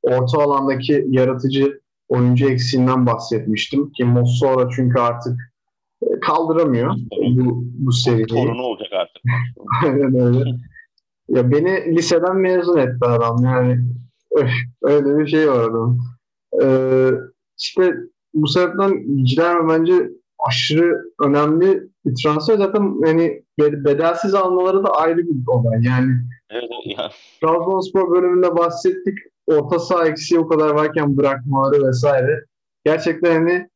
orta 0.01 0.37
alandaki 0.41 1.05
yaratıcı 1.09 1.81
oyuncu 2.09 2.49
eksiğinden 2.49 3.05
bahsetmiştim. 3.05 3.91
Ki 3.91 4.05
Mossora 4.05 4.69
çünkü 4.75 4.99
artık 4.99 5.39
e, 6.01 6.19
kaldıramıyor 6.19 6.95
bu, 7.37 7.63
bu 7.63 7.91
seviyeyi. 7.91 8.27
Torunu 8.27 8.61
olacak 8.61 8.89
artık. 8.93 9.23
Aynen 9.83 10.19
öyle. 10.19 10.49
Ya 11.29 11.51
beni 11.51 11.95
liseden 11.95 12.37
mezun 12.37 12.77
etti 12.77 13.05
adam 13.05 13.43
yani. 13.43 13.79
Öyle 14.81 15.17
bir 15.17 15.27
şey 15.27 15.49
var 15.51 15.69
adam. 15.69 15.97
Ee, 16.63 17.09
işte 17.59 17.93
bu 18.33 18.47
sebepten 18.47 19.23
Cilerme 19.25 19.73
bence 19.73 20.09
aşırı 20.47 21.01
önemli 21.21 21.83
bir 22.05 22.15
transfer. 22.23 22.57
Zaten 22.57 23.07
yani 23.07 23.43
bedelsiz 23.59 24.33
almaları 24.33 24.83
da 24.83 24.89
ayrı 24.91 25.17
bir 25.17 25.47
olay. 25.47 25.83
Yani 25.83 26.11
evet, 26.49 26.69
ya. 26.85 27.09
Trabzonspor 27.41 28.11
bölümünde 28.11 28.55
bahsettik. 28.57 29.17
Orta 29.49 29.79
saha 29.79 30.07
eksiği 30.07 30.39
o 30.39 30.47
kadar 30.47 30.69
varken 30.69 31.17
bırakmaları 31.17 31.87
vesaire. 31.87 32.45
Gerçekten 32.85 33.33
hani 33.33 33.69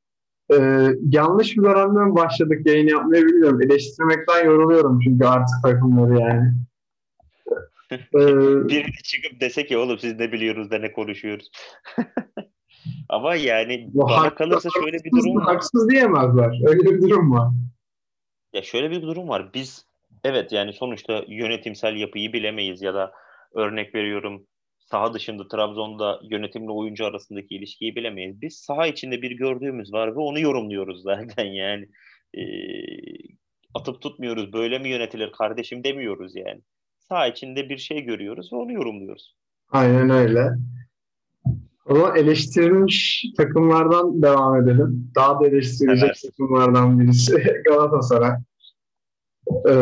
e, 0.53 0.87
yanlış 1.09 1.57
bir 1.57 1.63
dönemden 1.63 2.15
başladık 2.15 2.67
yayın 2.67 2.87
yapmayı 2.87 3.25
bilmiyorum. 3.25 3.61
Eleştirmekten 3.61 4.45
yoruluyorum 4.45 4.99
çünkü 4.99 5.25
artık 5.25 5.55
takımları 5.63 6.19
yani. 6.19 6.53
ee, 7.91 8.69
Biri 8.69 8.91
çıkıp 9.03 9.41
dese 9.41 9.65
ki 9.65 9.77
oğlum 9.77 9.99
siz 9.99 10.19
ne 10.19 10.31
biliyoruz 10.31 10.71
da 10.71 10.77
ne 10.77 10.91
konuşuyoruz. 10.91 11.51
Ama 13.09 13.35
yani 13.35 13.89
Bu 13.93 14.01
bana 14.01 14.17
haksız, 14.17 14.37
kalırsa 14.37 14.69
şöyle 14.81 14.97
bir 14.97 15.11
durum 15.11 15.35
var. 15.35 15.43
Haksız 15.43 15.89
diyemezler. 15.89 16.67
Öyle 16.67 16.83
bir 16.83 17.01
durum 17.01 17.31
var. 17.31 17.49
Ya 18.53 18.61
şöyle 18.61 18.91
bir 18.91 19.01
durum 19.01 19.29
var. 19.29 19.53
Biz 19.53 19.85
evet 20.23 20.51
yani 20.51 20.73
sonuçta 20.73 21.23
yönetimsel 21.27 21.95
yapıyı 21.95 22.33
bilemeyiz 22.33 22.81
ya 22.81 22.93
da 22.93 23.11
örnek 23.53 23.95
veriyorum 23.95 24.45
saha 24.93 25.13
dışında 25.13 25.47
Trabzon'da 25.47 26.19
yönetimle 26.31 26.71
oyuncu 26.71 27.05
arasındaki 27.05 27.55
ilişkiyi 27.55 27.95
bilemeyiz. 27.95 28.41
Biz 28.41 28.55
saha 28.55 28.87
içinde 28.87 29.21
bir 29.21 29.31
gördüğümüz 29.31 29.93
var 29.93 30.15
ve 30.15 30.19
onu 30.19 30.39
yorumluyoruz 30.39 31.01
zaten 31.03 31.45
yani. 31.45 31.89
E, 32.33 32.43
atıp 33.73 34.01
tutmuyoruz. 34.01 34.53
Böyle 34.53 34.79
mi 34.79 34.89
yönetilir 34.89 35.31
kardeşim 35.31 35.83
demiyoruz 35.83 36.35
yani. 36.35 36.61
Saha 36.99 37.27
içinde 37.27 37.69
bir 37.69 37.77
şey 37.77 38.01
görüyoruz 38.01 38.53
ve 38.53 38.57
onu 38.57 38.71
yorumluyoruz. 38.71 39.35
Aynen 39.71 40.09
öyle. 40.09 40.49
O 41.85 41.95
zaman 41.95 42.15
eleştirilmiş 42.15 43.25
takımlardan 43.37 44.21
devam 44.21 44.63
edelim. 44.63 45.11
Daha 45.15 45.39
da 45.39 45.47
eleştirilecek 45.47 46.09
evet. 46.09 46.21
takımlardan 46.23 46.99
birisi 46.99 47.37
Galatasaray. 47.65 48.37
Ee, 49.69 49.73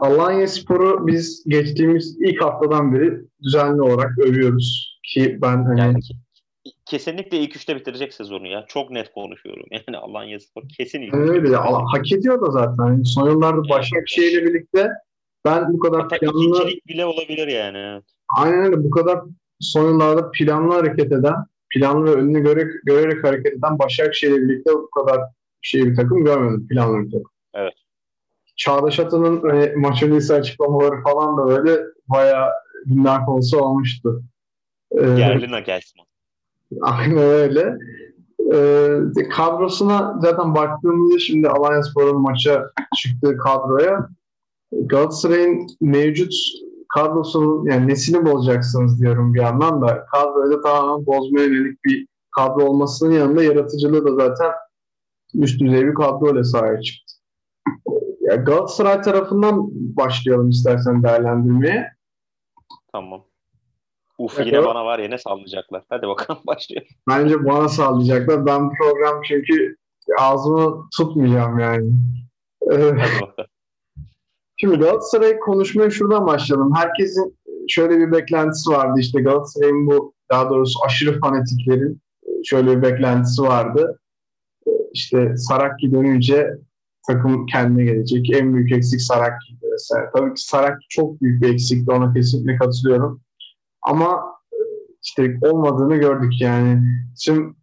Alanya 0.00 0.48
Spor'u 0.48 1.06
biz 1.06 1.44
geçtiğimiz 1.46 2.20
ilk 2.20 2.42
haftadan 2.42 2.94
beri 2.94 3.20
düzenli 3.42 3.82
olarak 3.82 4.18
övüyoruz. 4.18 4.98
Ki 5.02 5.38
ben 5.42 5.64
hani... 5.64 5.80
Yani 5.80 5.98
kesinlikle 6.86 7.38
ilk 7.38 7.56
üçte 7.56 7.76
bitirecek 7.76 8.14
sezonu 8.14 8.46
ya. 8.46 8.64
Çok 8.68 8.90
net 8.90 9.12
konuşuyorum. 9.12 9.64
Yani 9.70 9.96
Alanya 9.96 10.40
Spor 10.40 10.62
kesin 10.78 11.02
ilk 11.02 11.14
Öyle 11.14 11.50
ya, 11.50 11.64
hak 11.64 12.12
ediyor 12.12 12.46
da 12.46 12.50
zaten. 12.50 13.02
son 13.02 13.30
yıllarda 13.30 13.60
evet. 13.60 13.70
Başakşehir 13.70 14.32
ile 14.32 14.44
birlikte 14.44 14.88
ben 15.44 15.72
bu 15.72 15.78
kadar 15.78 16.02
Hatta 16.02 16.16
planlı... 16.16 16.68
bile 16.88 17.04
olabilir 17.04 17.48
yani. 17.48 18.02
Aynen 18.36 18.64
öyle. 18.64 18.84
Bu 18.84 18.90
kadar 18.90 19.20
son 19.60 19.88
yıllarda 19.88 20.30
planlı 20.30 20.74
hareket 20.74 21.12
eden, 21.12 21.34
planlı 21.70 22.06
ve 22.06 22.14
önünü 22.14 22.40
göre, 22.42 22.68
görerek 22.84 23.24
hareket 23.24 23.52
eden 23.52 23.78
Başakşehir'le 23.78 24.36
birlikte 24.36 24.72
bu 24.72 24.90
kadar 24.90 25.20
şey 25.62 25.86
bir 25.86 25.96
takım 25.96 26.24
görmedim. 26.24 26.68
Planlı 26.68 27.04
bir 27.06 27.10
takım. 27.10 27.31
Çağdaş 28.64 29.00
Atan'ın 29.00 29.40
hani, 29.50 29.72
maç 29.76 30.02
öncesi 30.02 30.34
açıklamaları 30.34 31.02
falan 31.02 31.38
da 31.38 31.46
böyle 31.46 31.80
bayağı 32.08 32.48
gündem 32.86 33.24
konusu 33.24 33.60
olmuştu. 33.60 34.22
Ee, 34.92 35.06
Yerlina 35.06 35.60
Gelsman. 35.60 36.06
Aynen 36.80 37.18
öyle. 37.18 37.76
Ee, 38.54 39.28
kadrosuna 39.30 40.18
zaten 40.20 40.54
baktığımızda 40.54 41.18
şimdi 41.18 41.48
Alliance 41.48 41.90
Spor'un 41.90 42.20
maça 42.20 42.70
çıktığı 42.96 43.36
kadroya 43.36 44.08
Galatasaray'ın 44.72 45.66
mevcut 45.80 46.32
kadrosunun 46.88 47.66
yani 47.70 47.88
nesini 47.88 48.26
bozacaksınız 48.26 49.00
diyorum 49.00 49.34
bir 49.34 49.40
yandan 49.40 49.82
da 49.82 50.06
kadroyu 50.06 50.52
da 50.52 50.60
tamamen 50.60 51.06
bozmaya 51.06 51.46
yönelik 51.46 51.84
bir 51.84 52.06
kadro 52.30 52.64
olmasının 52.64 53.12
yanında 53.12 53.42
yaratıcılığı 53.42 54.04
da 54.04 54.14
zaten 54.14 54.50
üst 55.34 55.60
düzey 55.60 55.86
bir 55.86 55.94
kadro 55.94 56.34
ile 56.34 56.44
sahaya 56.44 56.80
çıktı. 56.82 57.01
Ya 58.32 58.38
Galatasaray 58.38 59.02
tarafından 59.02 59.68
başlayalım 59.72 60.48
istersen 60.48 61.02
değerlendirmeye. 61.02 61.92
Tamam. 62.92 63.24
Uf 64.18 64.34
evet, 64.36 64.46
yine 64.46 64.64
bana 64.64 64.84
var 64.84 64.98
ya 64.98 65.08
ne 65.08 65.18
sallayacaklar. 65.18 65.82
Hadi 65.88 66.08
bakalım 66.08 66.42
başlayalım. 66.46 66.88
Bence 67.08 67.44
bana 67.44 67.68
sallayacaklar. 67.68 68.46
Ben 68.46 68.70
program 68.70 69.22
çünkü 69.22 69.76
ağzımı 70.18 70.88
tutmayacağım 70.96 71.58
yani. 71.58 71.92
Şimdi 74.56 74.76
Galatasaray 74.76 75.38
konuşmaya 75.38 75.90
şuradan 75.90 76.26
başlayalım. 76.26 76.74
Herkesin 76.74 77.38
şöyle 77.68 77.98
bir 77.98 78.12
beklentisi 78.12 78.70
vardı. 78.70 79.00
İşte 79.00 79.22
Galatasaray'ın 79.22 79.86
bu 79.86 80.14
daha 80.30 80.50
doğrusu 80.50 80.78
aşırı 80.86 81.20
fanatiklerin 81.20 82.00
şöyle 82.44 82.76
bir 82.76 82.82
beklentisi 82.82 83.42
vardı. 83.42 84.00
İşte 84.92 85.36
Sarakki 85.36 85.92
dönünce 85.92 86.58
takım 87.06 87.46
kendine 87.46 87.84
gelecek. 87.84 88.30
En 88.30 88.54
büyük 88.54 88.72
eksik 88.72 89.02
Sarakki 89.02 89.58
vesaire. 89.72 90.10
Tabii 90.16 90.34
ki 90.34 90.42
Sarakki 90.42 90.86
çok 90.88 91.22
büyük 91.22 91.42
bir 91.42 91.54
eksikti. 91.54 91.92
Ona 91.92 92.14
kesinlikle 92.14 92.56
katılıyorum. 92.56 93.20
Ama 93.82 94.22
işte 95.02 95.38
olmadığını 95.42 95.96
gördük 95.96 96.40
yani. 96.40 96.82
Şimdi 97.20 97.54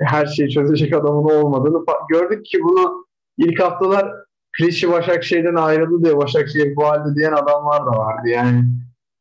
her 0.00 0.26
şeyi 0.26 0.50
çözecek 0.50 0.94
adamın 0.94 1.44
olmadığını 1.44 1.84
gördük 2.10 2.46
ki 2.46 2.58
bunu 2.62 3.06
ilk 3.36 3.60
haftalar 3.60 4.12
Klişi 4.58 4.92
Başakşehir'den 4.92 5.54
ayrıldı 5.54 6.04
diye 6.04 6.16
Başakşehir 6.16 6.76
bu 6.76 6.84
halde 6.84 7.14
diyen 7.14 7.32
adamlar 7.32 7.86
da 7.86 7.90
vardı. 7.90 8.28
Yani 8.28 8.64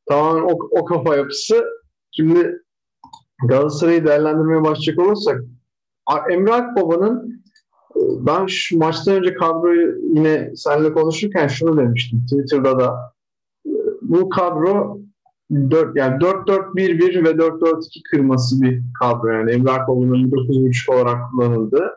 tamamen 0.09 0.41
o, 0.41 0.57
o 0.71 0.85
kafa 0.85 1.15
yapısı. 1.15 1.65
Şimdi 2.11 2.61
Galatasaray'ı 3.47 4.05
değerlendirmeye 4.05 4.63
başlayacak 4.63 4.99
olursak 4.99 5.41
Emre 6.31 6.53
Akbaba'nın 6.53 7.29
e, 7.29 7.46
ben 7.95 8.45
şu 8.45 8.77
maçtan 8.77 9.15
önce 9.15 9.33
kadroyu 9.33 9.95
yine 10.13 10.51
seninle 10.55 10.93
konuşurken 10.93 11.47
şunu 11.47 11.77
demiştim 11.77 12.21
Twitter'da 12.21 12.79
da 12.79 13.13
bu 14.01 14.29
kadro 14.29 14.99
4 15.51 15.97
yani 15.97 16.23
4-4-1-1 16.23 17.23
ve 17.23 17.29
4-4-2 17.29 18.03
kırması 18.11 18.61
bir 18.61 18.81
kadro 18.99 19.27
yani 19.27 19.51
Emre 19.51 19.71
Akbaba'nın 19.71 20.31
9.5 20.31 20.93
olarak 20.95 21.31
kullanıldı. 21.31 21.91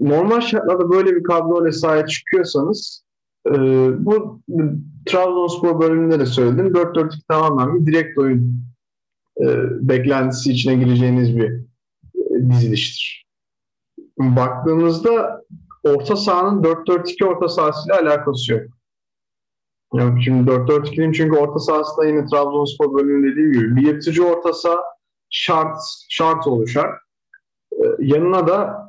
Normal 0.00 0.40
şartlarda 0.40 0.90
böyle 0.90 1.16
bir 1.16 1.22
kadroyla 1.22 1.72
sahaya 1.72 2.06
çıkıyorsanız 2.06 3.04
e, 3.46 3.52
bu 4.06 4.40
Trabzonspor 5.06 5.80
bölümünde 5.80 6.20
de 6.20 6.26
söyledim. 6.26 6.66
4-4-2 6.66 7.10
tamamen 7.28 7.86
bir 7.86 7.92
direkt 7.92 8.18
oyun 8.18 8.64
e, 9.40 9.46
beklentisi 9.88 10.52
içine 10.52 10.74
gireceğiniz 10.74 11.36
bir 11.36 11.50
e, 11.50 12.50
diziliştir. 12.50 13.29
Baktığımızda 14.20 15.44
orta 15.84 16.16
sahanın 16.16 16.62
4-4-2 16.62 17.24
orta 17.24 17.48
sahasıyla 17.48 18.00
alakası 18.00 18.52
yok. 18.52 18.62
Yani 19.94 20.24
şimdi 20.24 20.50
4-4-2'nin 20.50 21.12
çünkü 21.12 21.36
orta 21.36 21.58
sahasında 21.58 22.06
yine 22.06 22.26
Trabzonspor 22.26 22.94
bölümünün 22.94 23.32
dediğim 23.32 23.52
gibi 23.52 23.76
bir 23.76 23.86
yırtıcı 23.86 24.26
orta 24.26 24.52
saha 24.52 24.76
şart, 25.30 25.76
şart 26.08 26.46
oluşar. 26.46 26.90
Ee, 27.72 27.84
yanına 27.98 28.46
da 28.46 28.88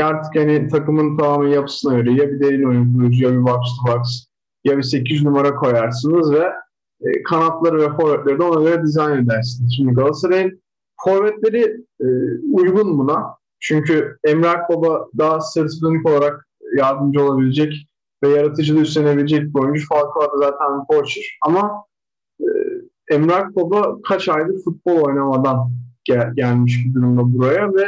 artık 0.00 0.34
yani 0.34 0.68
takımın 0.68 1.16
tamamen 1.16 1.48
yapısına 1.48 1.94
göre 1.94 2.12
ya 2.12 2.30
bir 2.30 2.40
derin 2.40 2.68
oyun 2.68 2.94
kurucu 2.94 3.24
ya 3.24 3.32
bir 3.32 3.42
box 3.42 3.60
to 3.76 3.92
box 3.92 4.26
ya 4.64 4.76
bir 4.76 4.82
8 4.82 5.22
numara 5.22 5.54
koyarsınız 5.54 6.32
ve 6.32 6.52
e, 7.00 7.22
kanatları 7.22 7.78
ve 7.78 7.96
forvetleri 7.96 8.38
de 8.38 8.42
ona 8.42 8.70
göre 8.70 8.82
dizayn 8.82 9.24
edersiniz. 9.24 9.74
Şimdi 9.76 9.94
Galatasaray'ın 9.94 10.62
forvetleri 11.04 11.84
e, 12.00 12.06
uygun 12.52 12.98
buna. 12.98 13.36
Çünkü 13.66 14.18
Emre 14.24 14.48
Akbaba 14.48 15.06
daha 15.18 15.40
sırtı 15.40 15.86
olarak 16.04 16.48
yardımcı 16.76 17.22
olabilecek 17.22 17.88
ve 18.22 18.28
yaratıcılığı 18.28 18.80
üstlenebilecek 18.80 19.54
bir 19.54 19.60
oyuncu. 19.60 19.86
Falcao 19.88 20.32
da 20.32 20.38
zaten 20.38 20.80
bir 20.80 20.86
poacher. 20.86 21.38
Ama 21.42 21.84
e, 22.40 22.46
Emre 23.10 23.34
Akbaba 23.34 23.96
kaç 24.08 24.28
aydır 24.28 24.62
futbol 24.64 25.00
oynamadan 25.00 25.70
gel, 26.04 26.32
gelmiş 26.36 26.84
bir 26.86 26.94
durumda 26.94 27.38
buraya 27.38 27.74
ve 27.74 27.84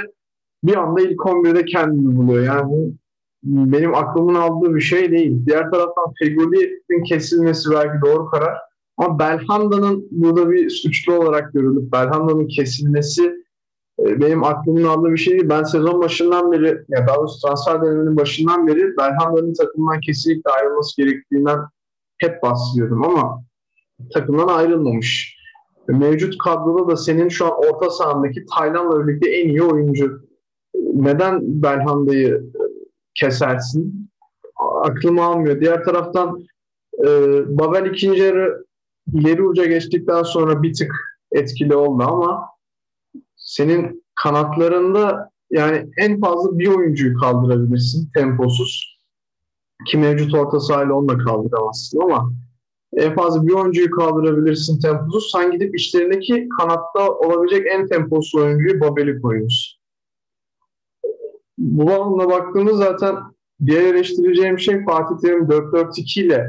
bir 0.64 0.76
anda 0.76 1.00
ilk 1.00 1.20
11'de 1.20 1.64
kendini 1.64 2.16
buluyor. 2.16 2.44
Yani 2.44 2.92
benim 3.42 3.94
aklımın 3.94 4.34
aldığı 4.34 4.74
bir 4.74 4.80
şey 4.80 5.10
değil. 5.10 5.46
Diğer 5.46 5.70
taraftan 5.70 6.12
Fegoli'nin 6.18 7.04
kesilmesi 7.04 7.70
belki 7.70 8.06
doğru 8.06 8.26
karar. 8.26 8.58
Ama 8.96 9.18
Belhanda'nın 9.18 10.08
burada 10.10 10.50
bir 10.50 10.70
suçlu 10.70 11.14
olarak 11.14 11.52
görülüp 11.52 11.92
Belhanda'nın 11.92 12.48
kesilmesi 12.48 13.45
benim 13.98 14.44
aklımın 14.44 14.84
aldığı 14.84 15.12
bir 15.12 15.16
şey 15.16 15.32
değil. 15.32 15.48
Ben 15.48 15.62
sezon 15.62 16.00
başından 16.00 16.52
beri 16.52 16.84
ya 16.88 17.06
daha 17.06 17.16
doğrusu 17.16 17.46
transfer 17.46 17.82
döneminin 17.82 18.16
başından 18.16 18.66
beri 18.66 18.96
Belhanda'nın 18.96 19.54
takımdan 19.54 20.00
kesinlikle 20.00 20.50
ayrılması 20.50 21.02
gerektiğinden 21.02 21.58
hep 22.18 22.42
bahsediyordum 22.42 23.04
ama 23.04 23.42
takımdan 24.14 24.48
ayrılmamış. 24.48 25.36
Mevcut 25.88 26.38
kadroda 26.38 26.92
da 26.92 26.96
senin 26.96 27.28
şu 27.28 27.46
an 27.46 27.52
orta 27.52 27.90
sahandaki 27.90 28.44
Taylan'la 28.58 29.06
birlikte 29.06 29.30
en 29.30 29.48
iyi 29.48 29.62
oyuncu 29.62 30.20
neden 30.94 31.62
Belhanda'yı 31.62 32.34
e, 32.34 32.62
kesersin? 33.14 34.10
Aklım 34.82 35.18
almıyor. 35.18 35.60
Diğer 35.60 35.84
taraftan 35.84 36.44
e, 37.04 37.08
Babel 37.58 37.90
ikinci 37.90 38.22
yarı 38.22 38.64
ileri 39.14 39.42
uca 39.42 39.64
geçtikten 39.64 40.22
sonra 40.22 40.62
bir 40.62 40.74
tık 40.74 40.92
etkili 41.32 41.74
oldu 41.74 42.04
ama 42.06 42.55
senin 43.46 44.04
kanatlarında 44.22 45.30
yani 45.50 45.86
en 45.96 46.20
fazla 46.20 46.58
bir 46.58 46.66
oyuncuyu 46.66 47.18
kaldırabilirsin 47.18 48.10
temposuz. 48.14 48.96
Ki 49.86 49.98
mevcut 49.98 50.34
orta 50.34 50.60
sahayla 50.60 50.94
onu 50.94 51.08
da 51.08 51.18
kaldıramazsın 51.18 52.00
ama 52.00 52.32
en 52.96 53.14
fazla 53.14 53.46
bir 53.46 53.52
oyuncuyu 53.52 53.90
kaldırabilirsin 53.90 54.80
temposuz. 54.80 55.30
Sen 55.32 55.50
gidip 55.50 55.76
işlerindeki 55.78 56.48
kanatta 56.58 57.10
olabilecek 57.10 57.66
en 57.66 57.88
temposuz 57.88 58.34
oyuncuyu 58.34 58.80
Babel'i 58.80 59.20
koyuyorsun 59.20 59.76
bu 61.58 61.86
bağlamda 61.86 62.28
baktığımız 62.28 62.76
zaten 62.76 63.16
diğer 63.66 63.94
eleştireceğim 63.94 64.58
şey 64.58 64.84
Fatih 64.84 65.16
Terim 65.22 65.44
4-4-2 65.44 66.20
ile 66.20 66.46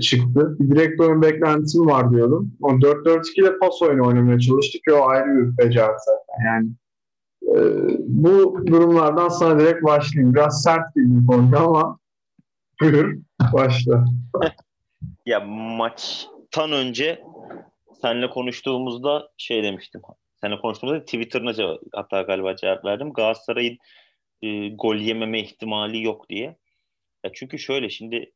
çıktı. 0.00 0.56
Bir 0.60 0.76
direkt 0.76 1.00
oyun 1.00 1.22
beklentim 1.22 1.86
var 1.86 2.10
diyordum. 2.10 2.52
O 2.62 2.68
4-4-2 2.68 3.40
ile 3.40 3.58
pas 3.58 3.82
oyunu 3.82 4.06
oynamaya 4.06 4.38
çalıştık 4.38 4.88
ve 4.88 4.92
o 4.92 5.08
ayrı 5.08 5.26
bir 5.26 5.58
beceri 5.58 5.92
zaten. 5.98 6.44
Yani 6.46 6.68
e, 7.42 7.58
bu 7.98 8.66
durumlardan 8.66 9.28
sana 9.28 9.58
direkt 9.58 9.84
başlayayım. 9.84 10.34
Biraz 10.34 10.62
sert 10.62 10.96
bir 10.96 11.26
konu 11.26 11.58
ama 11.58 11.98
buyur 12.80 13.18
başla. 13.52 14.04
ya 15.26 15.40
maçtan 15.40 16.72
önce 16.72 17.24
seninle 18.02 18.30
konuştuğumuzda 18.30 19.28
şey 19.36 19.62
demiştim. 19.62 20.00
Seninle 20.40 20.60
konuştuğumuzda 20.60 21.04
Twitter'ına 21.04 21.54
cevap, 21.54 21.80
hatta 21.92 22.22
galiba 22.22 22.56
cevap 22.56 22.84
verdim. 22.84 23.12
Galatasaray'ın 23.12 23.78
e, 24.42 24.68
gol 24.68 24.96
yememe 24.96 25.40
ihtimali 25.40 26.02
yok 26.02 26.28
diye. 26.28 26.56
Ya 27.24 27.30
çünkü 27.34 27.58
şöyle 27.58 27.90
şimdi 27.90 28.32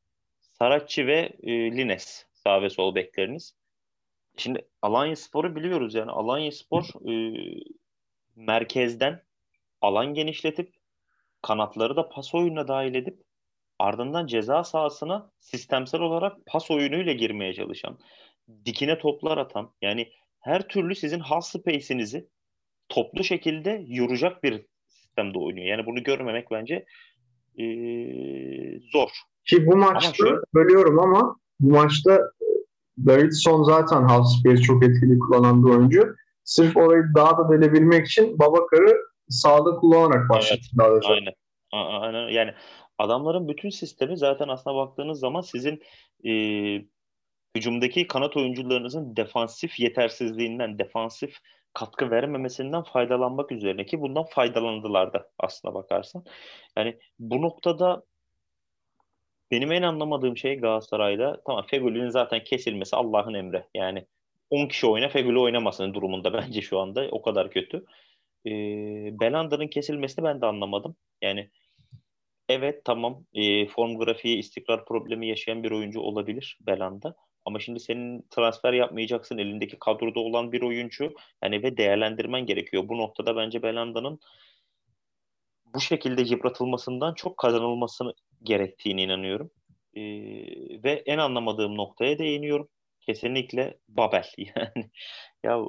Saratçı 0.59 1.07
ve 1.07 1.31
e, 1.43 1.53
Lines 1.53 2.27
sağ 2.33 2.63
ve 2.63 2.71
sol 2.71 2.95
bekleriniz. 2.95 3.55
Şimdi 4.37 4.69
Alanya 4.83 5.17
Spor'u 5.17 5.57
biliyoruz 5.57 5.95
yani 5.95 6.11
Alanya 6.11 6.53
Spor 6.53 6.85
e, 7.11 7.15
merkezden 8.37 9.23
alan 9.81 10.15
genişletip 10.15 10.75
kanatları 11.43 11.97
da 11.97 12.09
pas 12.09 12.35
oyununa 12.35 12.69
dahil 12.69 12.95
edip 12.95 13.23
ardından 13.79 14.27
ceza 14.27 14.65
sahasına 14.65 15.31
sistemsel 15.41 16.01
olarak 16.01 16.47
pas 16.47 16.71
oyunuyla 16.71 17.13
girmeye 17.13 17.55
çalışan, 17.55 17.99
dikine 18.65 18.99
toplar 18.99 19.39
atan 19.39 19.73
yani 19.83 20.13
her 20.41 20.69
türlü 20.69 20.95
sizin 20.95 21.21
half 21.21 21.45
space'inizi 21.45 22.29
toplu 22.89 23.25
şekilde 23.25 23.85
yoracak 23.87 24.43
bir 24.43 24.67
sistemde 24.87 25.39
oynuyor. 25.39 25.67
Yani 25.67 25.87
bunu 25.87 26.03
görmemek 26.03 26.51
bence 26.51 26.87
e, 27.59 27.65
zor. 28.93 29.11
Ki 29.45 29.67
bu 29.67 29.77
maçta 29.77 30.09
ama 30.09 30.15
şöyle, 30.15 30.37
bölüyorum 30.55 30.99
ama 30.99 31.37
bu 31.61 31.73
maçta 31.73 32.15
e, 32.15 32.47
Davidson 33.07 33.63
zaten 33.63 34.03
half 34.03 34.27
space 34.27 34.63
çok 34.63 34.85
etkili 34.85 35.19
kullanan 35.19 35.67
bir 35.67 35.71
oyuncu. 35.71 36.15
Sırf 36.45 36.77
orayı 36.77 37.05
daha 37.17 37.39
da 37.39 37.49
delebilmek 37.49 38.07
için 38.07 38.39
Babakar'ı 38.39 38.97
sağda 39.29 39.77
kullanarak 39.77 40.29
başladı. 40.31 40.61
Evet, 40.83 41.03
aynen. 41.07 41.33
aynen. 41.73 42.29
Yani 42.29 42.55
adamların 42.99 43.49
bütün 43.49 43.71
sistemi 43.71 44.17
zaten 44.17 44.49
aslına 44.49 44.77
baktığınız 44.77 45.21
zaman 45.21 45.41
sizin 45.41 45.83
e, 46.25 46.33
hücumdaki 47.57 48.07
kanat 48.07 48.37
oyuncularınızın 48.37 49.17
defansif 49.17 49.81
yetersizliğinden, 49.81 50.79
defansif 50.79 51.39
katkı 51.75 52.11
vermemesinden 52.11 52.83
faydalanmak 52.83 53.53
üzerine 53.53 53.87
ki 53.87 54.01
bundan 54.01 54.25
faydalandılar 54.25 55.13
da 55.13 55.29
aslına 55.39 55.75
bakarsan. 55.75 56.25
Yani 56.77 56.99
bu 57.19 57.43
noktada 57.43 58.03
benim 59.55 59.73
en 59.73 59.83
anlamadığım 59.83 60.37
şey 60.37 60.57
Galatasaray'da 60.57 61.43
tamam 61.47 61.67
Fegüli'nin 61.67 62.09
zaten 62.09 62.45
kesilmesi 62.45 62.97
Allah'ın 62.97 63.35
emri. 63.35 63.65
Yani 63.75 64.07
10 64.51 64.67
kişi 64.69 64.87
oyna 64.87 65.09
Fegüli 65.09 65.39
oynamasının 65.39 65.95
durumunda 65.95 66.33
bence 66.33 66.61
şu 66.61 66.79
anda 66.79 67.09
o 67.11 67.23
kadar 67.23 67.51
kötü. 67.51 67.85
e, 68.47 68.51
Belanda'nın 69.21 69.69
kesilmesini 69.69 70.25
ben 70.25 70.41
de 70.41 70.47
anlamadım. 70.47 70.97
Yani 71.23 71.51
evet 72.49 72.85
tamam 72.85 73.25
e, 73.35 73.67
form 73.67 73.99
grafiği 73.99 74.39
istikrar 74.39 74.85
problemi 74.85 75.29
yaşayan 75.29 75.63
bir 75.63 75.71
oyuncu 75.71 76.01
olabilir 76.01 76.59
Belanda. 76.67 77.17
Ama 77.45 77.59
şimdi 77.61 77.81
senin 77.81 78.27
transfer 78.31 78.73
yapmayacaksın 78.73 79.39
elindeki 79.39 79.79
kadroda 79.79 80.21
olan 80.21 80.53
bir 80.53 80.63
oyuncu 80.63 81.15
yani 81.43 81.63
ve 81.63 81.77
değerlendirmen 81.77 82.47
gerekiyor. 82.47 82.89
Bu 82.89 82.99
noktada 82.99 83.37
bence 83.37 83.63
Belanda'nın 83.63 84.21
bu 85.75 85.81
şekilde 85.81 86.23
yıpratılmasından 86.23 87.15
çok 87.15 87.37
kazanılmasını 87.39 88.15
gerektiğini 88.45 89.03
inanıyorum. 89.03 89.51
Ee, 89.97 90.03
ve 90.85 91.03
en 91.07 91.19
anlamadığım 91.19 91.77
noktaya 91.77 92.19
değiniyorum. 92.19 92.69
Kesinlikle 93.01 93.79
Babel. 93.89 94.25
Yani 94.39 94.91
ya 95.45 95.65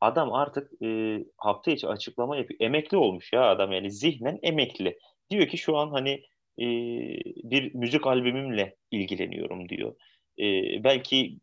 adam 0.00 0.32
artık 0.32 0.82
e, 0.82 1.18
hafta 1.36 1.70
içi 1.70 1.88
açıklama 1.88 2.36
yapıyor. 2.36 2.60
Emekli 2.60 2.96
olmuş 2.96 3.32
ya 3.32 3.42
adam 3.50 3.72
yani 3.72 3.90
zihnen 3.90 4.38
emekli. 4.42 4.98
Diyor 5.30 5.48
ki 5.48 5.58
şu 5.58 5.76
an 5.76 5.90
hani 5.90 6.10
e, 6.58 6.66
bir 7.50 7.74
müzik 7.74 8.06
albümümle 8.06 8.76
ilgileniyorum 8.90 9.68
diyor. 9.68 9.96
E, 10.38 10.44
belki 10.84 11.38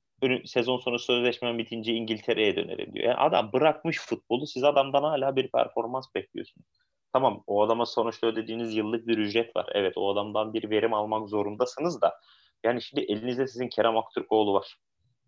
sezon 0.45 0.77
sonu 0.77 0.99
sözleşmem 0.99 1.57
bitince 1.57 1.93
İngiltere'ye 1.93 2.55
dönerim 2.55 2.93
diyor. 2.93 3.05
Yani 3.05 3.17
adam 3.17 3.53
bırakmış 3.53 3.99
futbolu. 3.99 4.47
Siz 4.47 4.63
adamdan 4.63 5.03
hala 5.03 5.35
bir 5.35 5.51
performans 5.51 6.05
bekliyorsunuz. 6.15 6.67
Tamam 7.13 7.43
o 7.47 7.63
adama 7.63 7.85
sonuçta 7.85 8.27
ödediğiniz 8.27 8.75
yıllık 8.75 9.07
bir 9.07 9.17
ücret 9.17 9.55
var. 9.55 9.69
Evet 9.73 9.93
o 9.97 10.13
adamdan 10.13 10.53
bir 10.53 10.69
verim 10.69 10.93
almak 10.93 11.29
zorundasınız 11.29 12.01
da. 12.01 12.19
Yani 12.63 12.81
şimdi 12.81 13.01
elinizde 13.01 13.47
sizin 13.47 13.69
Kerem 13.69 13.97
Aktürkoğlu 13.97 14.53
var. 14.53 14.77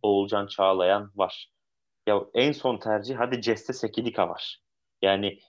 Oğulcan 0.01 0.47
Çağlayan 0.47 1.11
var. 1.15 1.49
Ya 2.07 2.21
en 2.34 2.51
son 2.51 2.77
tercih 2.77 3.15
hadi 3.19 3.41
Ceste 3.41 3.73
Sekidika 3.73 4.29
var. 4.29 4.59
Yani 5.01 5.39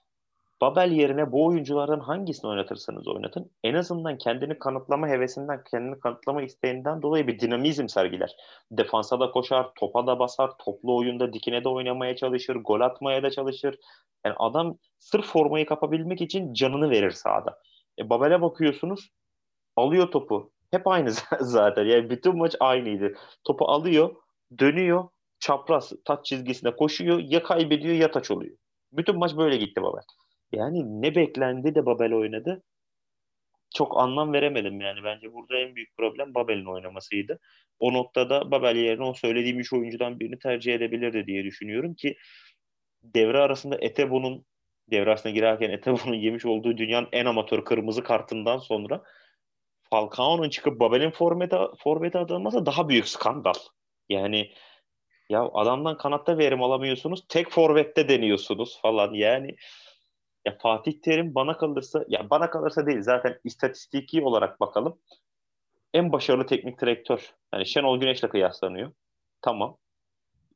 Babel 0.65 0.93
yerine 0.93 1.33
bu 1.33 1.47
oyunculardan 1.47 2.01
hangisini 2.01 2.51
oynatırsanız 2.51 3.09
oynatın 3.09 3.51
en 3.65 3.75
azından 3.75 4.19
kendini 4.19 4.59
kanıtlama 4.59 5.09
hevesinden, 5.09 5.65
kendini 5.71 6.01
kanıtlama 6.01 6.43
isteğinden 6.43 7.03
dolayı 7.03 7.27
bir 7.27 7.41
dinamizm 7.41 7.89
sergiler. 7.89 8.37
Defansa 8.71 9.21
da 9.21 9.31
koşar, 9.31 9.75
topa 9.75 10.07
da 10.07 10.19
basar, 10.19 10.51
toplu 10.59 10.97
oyunda 10.97 11.33
dikine 11.33 11.65
de 11.65 11.69
oynamaya 11.69 12.17
çalışır, 12.17 12.57
gol 12.57 12.81
atmaya 12.81 13.23
da 13.23 13.31
çalışır. 13.31 13.79
Yani 14.25 14.35
adam 14.39 14.79
sırf 14.99 15.27
formayı 15.27 15.67
kapabilmek 15.67 16.21
için 16.21 16.53
canını 16.55 16.91
verir 16.91 17.11
sahada. 17.11 17.59
E, 17.99 18.11
Babel'e 18.11 18.43
bakıyorsunuz 18.43 19.11
alıyor 19.77 20.11
topu. 20.11 20.53
Hep 20.71 20.87
aynı 20.87 21.11
zaten. 21.41 21.85
Yani 21.85 22.11
bütün 22.11 22.39
maç 22.39 22.57
aynıydı. 22.61 23.15
Topu 23.45 23.65
alıyor, 23.65 24.15
dönüyor, 24.59 25.09
çapraz 25.39 25.93
taç 26.05 26.27
çizgisine 26.27 26.77
koşuyor. 26.77 27.19
Ya 27.19 27.43
kaybediyor 27.43 27.95
ya 27.95 28.11
taç 28.11 28.31
oluyor. 28.31 28.57
Bütün 28.93 29.19
maç 29.19 29.37
böyle 29.37 29.57
gitti 29.57 29.83
Babel. 29.83 30.03
Yani 30.53 31.03
ne 31.03 31.15
beklendi 31.15 31.75
de 31.75 31.87
Babel 31.87 32.13
oynadı. 32.13 32.63
Çok 33.75 34.01
anlam 34.01 34.33
veremedim 34.33 34.81
yani. 34.81 35.05
Bence 35.05 35.33
burada 35.33 35.59
en 35.59 35.75
büyük 35.75 35.97
problem 35.97 36.35
Babel'in 36.35 36.67
oynamasıydı. 36.67 37.39
O 37.79 37.93
noktada 37.93 38.51
Babel 38.51 38.77
yerine 38.77 39.05
o 39.05 39.15
söylediğim 39.15 39.61
üç 39.61 39.73
oyuncudan 39.73 40.21
birini 40.21 40.39
tercih 40.39 40.75
edebilirdi 40.75 41.27
diye 41.27 41.45
düşünüyorum 41.45 41.95
ki 41.95 42.17
devre 43.03 43.39
arasında 43.39 43.79
Etebo'nun 43.81 44.45
devre 44.91 45.11
arasına 45.11 45.33
girerken 45.33 45.71
Etebo'nun 45.71 46.15
yemiş 46.15 46.45
olduğu 46.47 46.77
dünyanın 46.77 47.09
en 47.13 47.27
amatör 47.27 47.65
kırmızı 47.65 48.03
kartından 48.05 48.59
sonra 48.59 49.03
Falcao'nun 49.91 50.49
çıkıp 50.49 50.81
Babel'in 50.81 51.11
forvete, 51.11 51.59
forvete 51.79 52.19
adılması 52.19 52.67
daha 52.67 52.89
büyük 52.89 53.09
skandal. 53.09 53.55
Yani 54.09 54.53
ya 55.31 55.51
adamdan 55.55 55.97
kanatta 55.97 56.39
verim 56.39 56.63
alamıyorsunuz. 56.63 57.25
Tek 57.29 57.51
forvette 57.51 58.09
deniyorsunuz 58.09 58.81
falan. 58.83 59.15
Yani 59.15 59.57
ya 60.47 60.59
Fatih 60.63 61.01
Terim 61.03 61.35
bana 61.35 61.57
kalırsa 61.57 62.05
ya 62.09 62.31
bana 62.31 62.51
kalırsa 62.51 62.87
değil 62.87 63.03
zaten 63.03 63.39
istatistiki 63.45 64.23
olarak 64.23 64.61
bakalım. 64.61 64.99
En 65.95 66.13
başarılı 66.13 66.47
teknik 66.47 66.81
direktör. 66.81 67.35
Yani 67.55 67.67
Şenol 67.67 68.01
Güneş'le 68.01 68.29
kıyaslanıyor. 68.31 68.93
Tamam. 69.43 69.77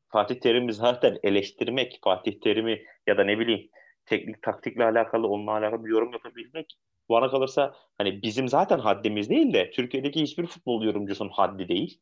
Fatih 0.08 0.40
Terim'i 0.40 0.72
zaten 0.72 1.18
eleştirmek, 1.22 1.98
Fatih 2.04 2.40
Terim'i 2.40 2.84
ya 3.06 3.18
da 3.18 3.24
ne 3.24 3.38
bileyim 3.38 3.70
teknik 4.06 4.42
taktikle 4.42 4.84
alakalı 4.84 5.28
onunla 5.28 5.52
alakalı 5.52 5.84
bir 5.84 5.90
yorum 5.90 6.12
yapabilmek 6.12 6.76
bana 7.08 7.30
kalırsa 7.30 7.74
hani 7.98 8.22
bizim 8.22 8.48
zaten 8.48 8.78
haddimiz 8.78 9.30
değil 9.30 9.52
de 9.52 9.70
Türkiye'deki 9.70 10.22
hiçbir 10.22 10.46
futbol 10.46 10.82
yorumcusunun 10.82 11.30
haddi 11.30 11.68
değil. 11.68 12.00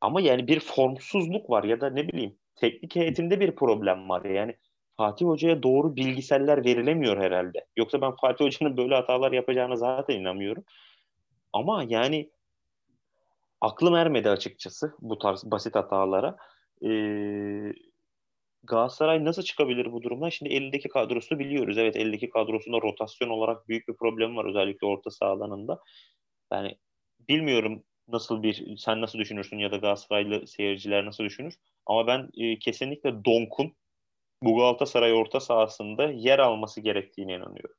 Ama 0.00 0.20
yani 0.20 0.48
bir 0.48 0.60
formsuzluk 0.60 1.50
var 1.50 1.64
ya 1.64 1.80
da 1.80 1.90
ne 1.90 2.08
bileyim 2.08 2.38
teknik 2.56 2.96
heyetinde 2.96 3.40
bir 3.40 3.54
problem 3.54 4.08
var. 4.08 4.24
Yani 4.24 4.56
Fatih 5.02 5.26
Hoca'ya 5.26 5.62
doğru 5.62 5.96
bilgiseller 5.96 6.64
verilemiyor 6.64 7.16
herhalde. 7.16 7.66
Yoksa 7.76 8.00
ben 8.00 8.12
Fatih 8.20 8.44
Hoca'nın 8.44 8.76
böyle 8.76 8.94
hatalar 8.94 9.32
yapacağına 9.32 9.76
zaten 9.76 10.20
inanmıyorum. 10.20 10.64
Ama 11.52 11.84
yani 11.88 12.30
aklım 13.60 13.94
ermedi 13.94 14.30
açıkçası 14.30 14.94
bu 15.00 15.18
tarz 15.18 15.44
basit 15.44 15.74
hatalara. 15.74 16.36
Ee, 16.84 17.72
Galatasaray 18.62 19.24
nasıl 19.24 19.42
çıkabilir 19.42 19.92
bu 19.92 20.02
durumdan? 20.02 20.28
Şimdi 20.28 20.52
elindeki 20.52 20.88
kadrosunu 20.88 21.38
biliyoruz. 21.38 21.78
Evet 21.78 21.96
elindeki 21.96 22.30
kadrosunda 22.30 22.80
rotasyon 22.80 23.28
olarak 23.28 23.68
büyük 23.68 23.88
bir 23.88 23.94
problem 23.94 24.36
var 24.36 24.44
özellikle 24.44 24.86
orta 24.86 25.10
saha 25.10 25.30
alanında. 25.30 25.80
Yani 26.52 26.78
bilmiyorum 27.28 27.84
nasıl 28.08 28.42
bir 28.42 28.76
sen 28.76 29.00
nasıl 29.00 29.18
düşünürsün 29.18 29.58
ya 29.58 29.72
da 29.72 29.76
Galatasaraylı 29.76 30.46
seyirciler 30.46 31.06
nasıl 31.06 31.24
düşünür? 31.24 31.54
Ama 31.86 32.06
ben 32.06 32.28
e, 32.36 32.58
kesinlikle 32.58 33.24
Donk'un 33.24 33.74
bu 34.42 34.56
Galatasaray 34.56 35.12
orta 35.12 35.40
sahasında 35.40 36.04
yer 36.04 36.38
alması 36.38 36.80
gerektiğine 36.80 37.34
inanıyorum. 37.34 37.76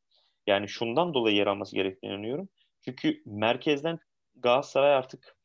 Yani 0.47 0.70
şundan 0.70 1.14
dolayı 1.14 1.36
yer 1.36 1.47
alması 1.47 1.76
gerektiğine 1.76 2.16
inanıyorum. 2.16 2.49
Çünkü 2.86 3.22
merkezden 3.26 3.99
Galatasaray 4.36 4.95
artık 4.95 5.38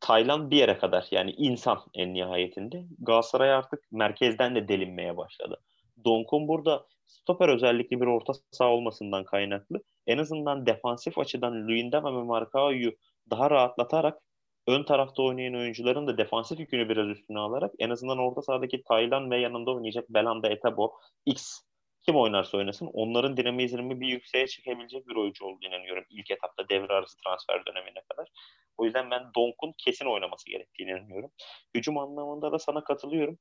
Tayland 0.00 0.50
bir 0.50 0.56
yere 0.56 0.78
kadar 0.78 1.06
yani 1.10 1.30
insan 1.30 1.78
en 1.94 2.14
nihayetinde. 2.14 2.84
Galatasaray 2.98 3.52
artık 3.52 3.92
merkezden 3.92 4.54
de 4.54 4.68
delinmeye 4.68 5.16
başladı. 5.16 5.60
Donk'un 6.04 6.48
burada 6.48 6.86
stoper 7.06 7.48
özellikle 7.48 8.00
bir 8.00 8.06
orta 8.06 8.32
saha 8.50 8.68
olmasından 8.68 9.24
kaynaklı 9.24 9.82
en 10.06 10.18
azından 10.18 10.66
defansif 10.66 11.18
açıdan 11.18 11.68
Luyendam 11.68 12.04
ve 12.04 12.22
Marcao'yu 12.22 12.96
daha 13.30 13.50
rahatlatarak 13.50 14.22
ön 14.66 14.82
tarafta 14.84 15.22
oynayan 15.22 15.54
oyuncuların 15.54 16.06
da 16.06 16.18
defansif 16.18 16.60
yükünü 16.60 16.88
biraz 16.88 17.08
üstüne 17.08 17.38
alarak 17.38 17.72
en 17.78 17.90
azından 17.90 18.18
orta 18.18 18.42
sahadaki 18.42 18.82
Taylan 18.82 19.30
ve 19.30 19.38
yanında 19.40 19.70
oynayacak 19.70 20.10
Belanda, 20.10 20.48
Etabo, 20.48 20.92
X 21.26 21.60
kim 22.06 22.16
oynarsa 22.16 22.58
oynasın 22.58 22.90
onların 22.92 23.36
dinamizmi 23.36 24.00
bir 24.00 24.08
yükseğe 24.08 24.46
çıkabilecek 24.46 25.08
bir 25.08 25.16
oyuncu 25.16 25.44
olduğunu 25.44 25.68
inanıyorum 25.68 26.04
ilk 26.10 26.30
etapta 26.30 26.68
devre 26.68 26.92
arası 26.92 27.16
transfer 27.24 27.66
dönemine 27.66 28.02
kadar. 28.08 28.28
O 28.76 28.84
yüzden 28.84 29.10
ben 29.10 29.22
Donk'un 29.36 29.74
kesin 29.78 30.06
oynaması 30.06 30.50
gerektiğini 30.50 30.90
inanıyorum. 30.90 31.30
Hücum 31.74 31.98
anlamında 31.98 32.52
da 32.52 32.58
sana 32.58 32.84
katılıyorum. 32.84 33.38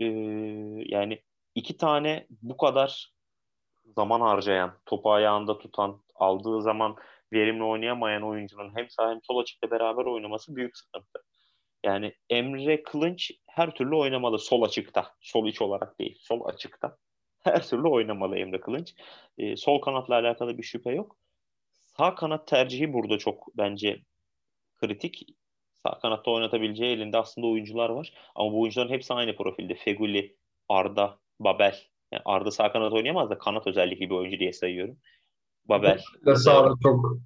Ee, 0.00 0.04
yani 0.94 1.22
iki 1.54 1.76
tane 1.76 2.26
bu 2.42 2.56
kadar 2.56 3.12
zaman 3.96 4.20
harcayan, 4.20 4.78
topu 4.86 5.12
ayağında 5.12 5.58
tutan, 5.58 6.02
aldığı 6.14 6.62
zaman 6.62 6.96
verimli 7.32 7.64
oynayamayan 7.64 8.22
oyuncunun 8.22 8.76
hem 8.76 8.90
sağ 8.90 9.10
hem 9.10 9.20
sol 9.22 9.38
açıkta 9.38 9.70
beraber 9.70 10.04
oynaması 10.04 10.56
büyük 10.56 10.76
sıkıntı. 10.76 11.22
Yani 11.84 12.14
Emre 12.30 12.82
Kılınç 12.82 13.30
her 13.48 13.74
türlü 13.74 13.96
oynamalı 13.96 14.38
sol 14.38 14.62
açıkta. 14.62 15.14
Sol 15.20 15.46
iç 15.46 15.62
olarak 15.62 15.98
değil, 15.98 16.18
sol 16.20 16.48
açıkta. 16.48 16.96
Her 17.44 17.66
türlü 17.68 17.88
oynamalı 17.88 18.38
Emre 18.38 18.60
Kılınç. 18.60 18.94
Ee, 19.38 19.56
sol 19.56 19.80
kanatla 19.80 20.14
alakalı 20.14 20.58
bir 20.58 20.62
şüphe 20.62 20.90
yok. 20.90 21.16
Sağ 21.96 22.14
kanat 22.14 22.48
tercihi 22.48 22.92
burada 22.92 23.18
çok 23.18 23.56
bence 23.56 24.02
kritik. 24.76 25.22
Sağ 25.74 25.98
kanatta 25.98 26.30
oynatabileceği 26.30 26.96
elinde 26.96 27.18
aslında 27.18 27.46
oyuncular 27.46 27.90
var. 27.90 28.12
Ama 28.34 28.52
bu 28.52 28.60
oyuncuların 28.60 28.92
hepsi 28.92 29.14
aynı 29.14 29.36
profilde. 29.36 29.74
Feguli, 29.74 30.36
Arda, 30.68 31.18
Babel. 31.40 31.76
Yani 32.12 32.22
Arda 32.24 32.50
sağ 32.50 32.72
kanat 32.72 32.92
oynayamaz 32.92 33.30
da 33.30 33.38
kanat 33.38 33.66
özellikle 33.66 34.10
bir 34.10 34.14
oyuncu 34.14 34.38
diye 34.38 34.52
sayıyorum. 34.52 34.98
Babel. 35.68 35.98
De 36.26 36.36
sağda 36.36 36.74
çok 36.82 37.16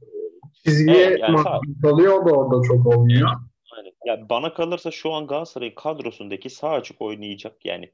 çizgiye 0.65 0.97
evet, 0.97 1.19
yani 1.21 1.39
sağ... 1.39 1.61
kalıyor 1.83 2.27
da 2.27 2.31
orada 2.31 2.69
çok 2.69 2.87
olmuyor. 2.87 3.29
Yani, 3.77 3.93
yani 4.07 4.29
bana 4.29 4.55
kalırsa 4.55 4.91
şu 4.91 5.13
an 5.13 5.27
Galatasaray'ın 5.27 5.75
kadrosundaki 5.75 6.51
sağ 6.51 6.71
açık 6.71 7.03
oynayacak 7.03 7.67
yani 7.67 7.93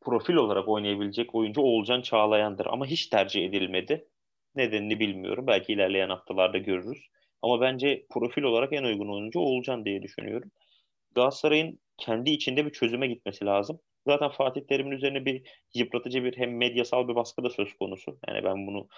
profil 0.00 0.34
olarak 0.34 0.68
oynayabilecek 0.68 1.34
oyuncu 1.34 1.60
Oğulcan 1.60 2.02
Çağlayan'dır. 2.02 2.66
Ama 2.66 2.86
hiç 2.86 3.06
tercih 3.06 3.44
edilmedi. 3.44 4.08
Nedenini 4.54 5.00
bilmiyorum. 5.00 5.46
Belki 5.46 5.72
ilerleyen 5.72 6.08
haftalarda 6.08 6.58
görürüz. 6.58 7.08
Ama 7.42 7.60
bence 7.60 8.06
profil 8.10 8.42
olarak 8.42 8.72
en 8.72 8.84
uygun 8.84 9.08
oyuncu 9.08 9.40
Oğulcan 9.40 9.84
diye 9.84 10.02
düşünüyorum. 10.02 10.50
Galatasaray'ın 11.14 11.78
kendi 11.96 12.30
içinde 12.30 12.66
bir 12.66 12.70
çözüme 12.70 13.06
gitmesi 13.06 13.44
lazım. 13.44 13.78
Zaten 14.06 14.28
Fatih 14.28 14.60
Terim'in 14.68 14.90
üzerine 14.90 15.24
bir 15.24 15.42
yıpratıcı 15.74 16.24
bir 16.24 16.36
hem 16.36 16.56
medyasal 16.56 17.08
bir 17.08 17.14
baskı 17.14 17.44
da 17.44 17.50
söz 17.50 17.74
konusu. 17.74 18.18
Yani 18.28 18.44
ben 18.44 18.66
bunu 18.66 18.88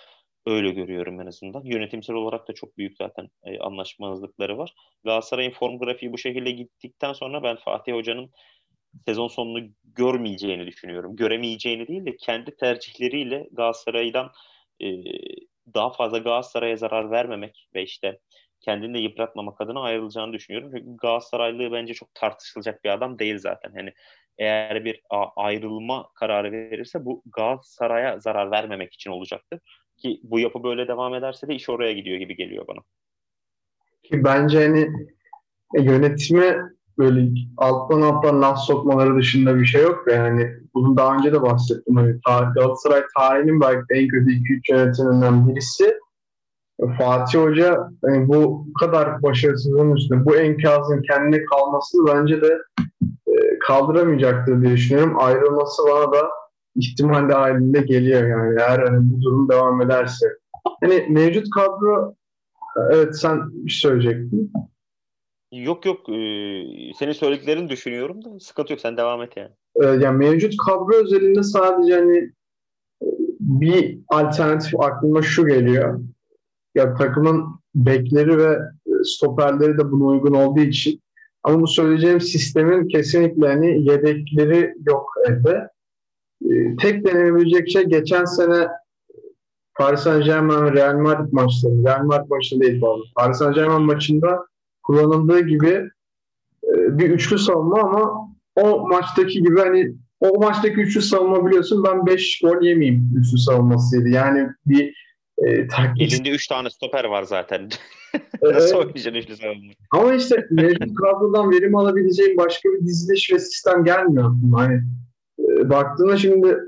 öyle 0.46 0.70
görüyorum 0.70 1.20
en 1.20 1.26
azından. 1.26 1.64
Yönetimsel 1.64 2.16
olarak 2.16 2.48
da 2.48 2.54
çok 2.54 2.78
büyük 2.78 2.96
zaten 2.96 3.28
e, 3.44 3.58
anlaşmazlıkları 3.58 4.58
var. 4.58 4.74
Galatasaray'ın 5.04 5.50
form 5.50 5.78
grafiği 5.78 6.12
bu 6.12 6.18
şekilde 6.18 6.50
gittikten 6.50 7.12
sonra 7.12 7.42
ben 7.42 7.56
Fatih 7.56 7.92
Hoca'nın 7.92 8.30
sezon 9.06 9.28
sonunu 9.28 9.68
görmeyeceğini 9.84 10.66
düşünüyorum. 10.66 11.16
Göremeyeceğini 11.16 11.88
değil 11.88 12.06
de 12.06 12.16
kendi 12.16 12.56
tercihleriyle 12.56 13.48
Galatasaray'dan 13.52 14.32
e, 14.82 14.86
daha 15.74 15.90
fazla 15.92 16.18
Galatasaray'a 16.18 16.76
zarar 16.76 17.10
vermemek 17.10 17.68
ve 17.74 17.82
işte 17.82 18.18
kendini 18.60 18.94
de 18.94 18.98
yıpratmamak 18.98 19.60
adına 19.60 19.80
ayrılacağını 19.80 20.32
düşünüyorum. 20.32 20.70
Çünkü 20.76 20.96
Galatasaraylı 20.96 21.72
bence 21.72 21.94
çok 21.94 22.14
tartışılacak 22.14 22.84
bir 22.84 22.90
adam 22.90 23.18
değil 23.18 23.38
zaten. 23.38 23.72
Hani 23.76 23.92
eğer 24.38 24.84
bir 24.84 25.02
ayrılma 25.36 26.08
kararı 26.14 26.52
verirse 26.52 27.04
bu 27.04 27.22
Galatasaray'a 27.36 28.20
zarar 28.20 28.50
vermemek 28.50 28.94
için 28.94 29.10
olacaktır. 29.10 29.60
Ki 29.96 30.20
bu 30.22 30.38
yapı 30.38 30.62
böyle 30.62 30.88
devam 30.88 31.14
ederse 31.14 31.48
de 31.48 31.54
iş 31.54 31.68
oraya 31.68 31.92
gidiyor 31.92 32.18
gibi 32.18 32.36
geliyor 32.36 32.66
bana. 32.68 32.78
Ki 34.02 34.24
bence 34.24 34.66
hani 34.66 34.90
e, 35.74 35.82
yönetime 35.82 36.58
böyle 36.98 37.28
alttan 37.56 38.02
alttan 38.02 38.42
laf 38.42 38.58
sokmaları 38.58 39.16
dışında 39.16 39.60
bir 39.60 39.66
şey 39.66 39.82
yok. 39.82 40.04
Yani 40.12 40.50
bunu 40.74 40.96
daha 40.96 41.16
önce 41.16 41.32
de 41.32 41.42
bahsettim. 41.42 41.96
Hani 41.96 42.20
Galatasaray 42.54 43.02
tarihinin 43.18 43.60
belki 43.60 43.84
en 43.90 44.08
kötü 44.08 44.30
2-3 44.30 44.72
yönetiminden 44.72 45.48
birisi. 45.48 45.98
Fatih 46.98 47.38
Hoca 47.38 47.90
hani 48.04 48.28
bu 48.28 48.66
kadar 48.80 49.22
başarısızlığın 49.22 49.96
üstünde 49.96 50.24
bu 50.24 50.36
enkazın 50.36 51.02
kendine 51.02 51.44
kalmasını 51.44 52.06
bence 52.14 52.42
de 52.42 52.58
kaldıramayacaktır 53.66 54.62
diye 54.62 54.72
düşünüyorum. 54.72 55.16
Ayrılması 55.18 55.82
bana 55.88 56.12
da 56.12 56.28
ihtimal 56.76 57.28
dahilinde 57.28 57.80
geliyor 57.80 58.28
yani 58.28 58.60
eğer 58.60 58.78
hani 58.78 59.12
bu 59.12 59.22
durum 59.22 59.48
devam 59.48 59.82
ederse. 59.82 60.26
Hani 60.80 61.06
mevcut 61.10 61.50
kadro 61.50 62.14
evet 62.90 63.18
sen 63.18 63.64
bir 63.64 63.70
şey 63.70 63.90
söyleyecektin. 63.90 64.52
Yok 65.52 65.86
yok 65.86 66.08
ee, 66.08 66.62
senin 66.98 67.12
söylediklerini 67.12 67.68
düşünüyorum 67.68 68.24
da 68.24 68.40
sıkıntı 68.40 68.72
yok 68.72 68.80
sen 68.80 68.96
devam 68.96 69.22
et 69.22 69.32
yani. 69.36 69.50
Ee, 69.82 70.04
yani 70.04 70.18
mevcut 70.18 70.56
kadro 70.56 70.94
özelinde 70.94 71.42
sadece 71.42 71.94
hani 71.94 72.30
bir 73.40 73.98
alternatif 74.08 74.80
aklıma 74.80 75.22
şu 75.22 75.46
geliyor. 75.46 76.00
Ya 76.74 76.94
takımın 76.94 77.44
bekleri 77.74 78.38
ve 78.38 78.58
stoperleri 79.04 79.78
de 79.78 79.92
buna 79.92 80.04
uygun 80.04 80.34
olduğu 80.34 80.60
için 80.60 81.00
ama 81.46 81.60
bu 81.60 81.66
söyleyeceğim 81.66 82.20
sistemin 82.20 82.88
kesinlikle 82.88 83.48
hani 83.48 83.90
yedekleri 83.90 84.74
yok 84.86 85.12
elde. 85.28 85.68
Ee, 86.44 86.76
tek 86.76 87.04
denenebilecek 87.04 87.70
şey 87.70 87.84
geçen 87.84 88.24
sene 88.24 88.68
Paris 89.74 90.00
Saint 90.00 90.24
Germain 90.24 90.74
Real 90.74 90.98
Madrid 90.98 91.32
maçları, 91.32 91.84
Real 91.84 92.04
Madrid 92.04 92.30
maçında 92.30 92.64
değil 92.64 92.80
pardon. 92.80 93.04
Paris 93.16 93.38
Saint 93.38 93.54
Germain 93.54 93.82
maçında 93.82 94.46
kullanıldığı 94.82 95.40
gibi 95.40 95.88
e, 96.64 96.98
bir 96.98 97.10
üçlü 97.10 97.38
savunma 97.38 97.80
ama 97.80 98.28
o 98.56 98.88
maçtaki 98.88 99.42
gibi 99.42 99.60
hani 99.60 99.94
o 100.20 100.40
maçtaki 100.40 100.80
üçlü 100.80 101.02
savunma 101.02 101.46
biliyorsun 101.46 101.84
ben 101.84 102.06
5 102.06 102.40
gol 102.40 102.62
yemeyeyim 102.62 103.10
üçlü 103.16 103.38
savunmasıydı. 103.38 104.08
Yani 104.08 104.48
bir 104.66 105.05
e, 105.38 105.68
taktik... 105.68 106.12
Elinde 106.12 106.30
3 106.30 106.46
tane 106.46 106.70
stoper 106.70 107.04
var 107.04 107.22
zaten. 107.22 107.68
Nasıl 108.42 108.76
oynayacaksın 108.76 109.14
üçlü 109.14 109.36
savunma? 109.36 109.72
Ama 109.92 110.14
işte 110.14 110.46
mevcut 110.50 110.94
kadrodan 110.94 111.50
verim 111.50 111.76
alabileceğim 111.76 112.36
başka 112.36 112.68
bir 112.68 112.86
diziliş 112.86 113.32
ve 113.32 113.38
sistem 113.38 113.84
gelmiyor 113.84 114.24
aklıma. 114.24 114.60
Hani 114.60 114.80
e, 115.38 115.70
baktığında 115.70 116.16
şimdi 116.16 116.58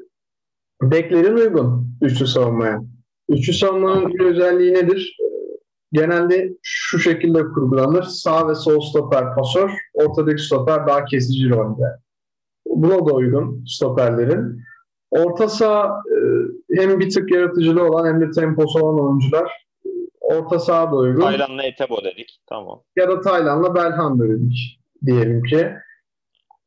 beklerin 0.82 1.36
uygun 1.36 1.88
üçlü 2.02 2.26
savunmaya. 2.26 2.80
Üçlü 3.28 3.52
savunmanın 3.52 4.14
bir 4.14 4.20
özelliği 4.20 4.74
nedir? 4.74 5.18
genelde 5.92 6.56
şu 6.62 6.98
şekilde 6.98 7.42
kurgulanır. 7.42 8.02
Sağ 8.02 8.48
ve 8.48 8.54
sol 8.54 8.80
stoper 8.80 9.34
pasör, 9.34 9.70
ortadaki 9.94 10.42
stoper 10.42 10.86
daha 10.86 11.04
kesici 11.04 11.50
rolde. 11.50 11.84
Buna 12.66 13.06
da 13.06 13.14
uygun 13.14 13.64
stoperlerin. 13.66 14.62
Orta 15.10 15.48
saha 15.48 16.02
e, 16.12 16.16
hem 16.74 17.00
bir 17.00 17.10
tık 17.10 17.30
yaratıcılığı 17.30 17.84
olan 17.88 18.06
hem 18.06 18.20
de 18.20 18.30
temposu 18.30 18.78
olan 18.78 19.04
oyuncular. 19.04 19.68
Orta 20.20 20.58
saha 20.58 20.92
da 20.92 20.96
uygun. 20.96 21.20
Taylan'la 21.20 21.62
Etebo 21.62 22.04
dedik. 22.04 22.40
Tamam. 22.46 22.82
Ya 22.96 23.08
da 23.08 23.20
Taylan'la 23.20 23.74
Belhanda 23.74 24.28
dedik 24.28 24.80
diyelim 25.06 25.42
ki. 25.42 25.72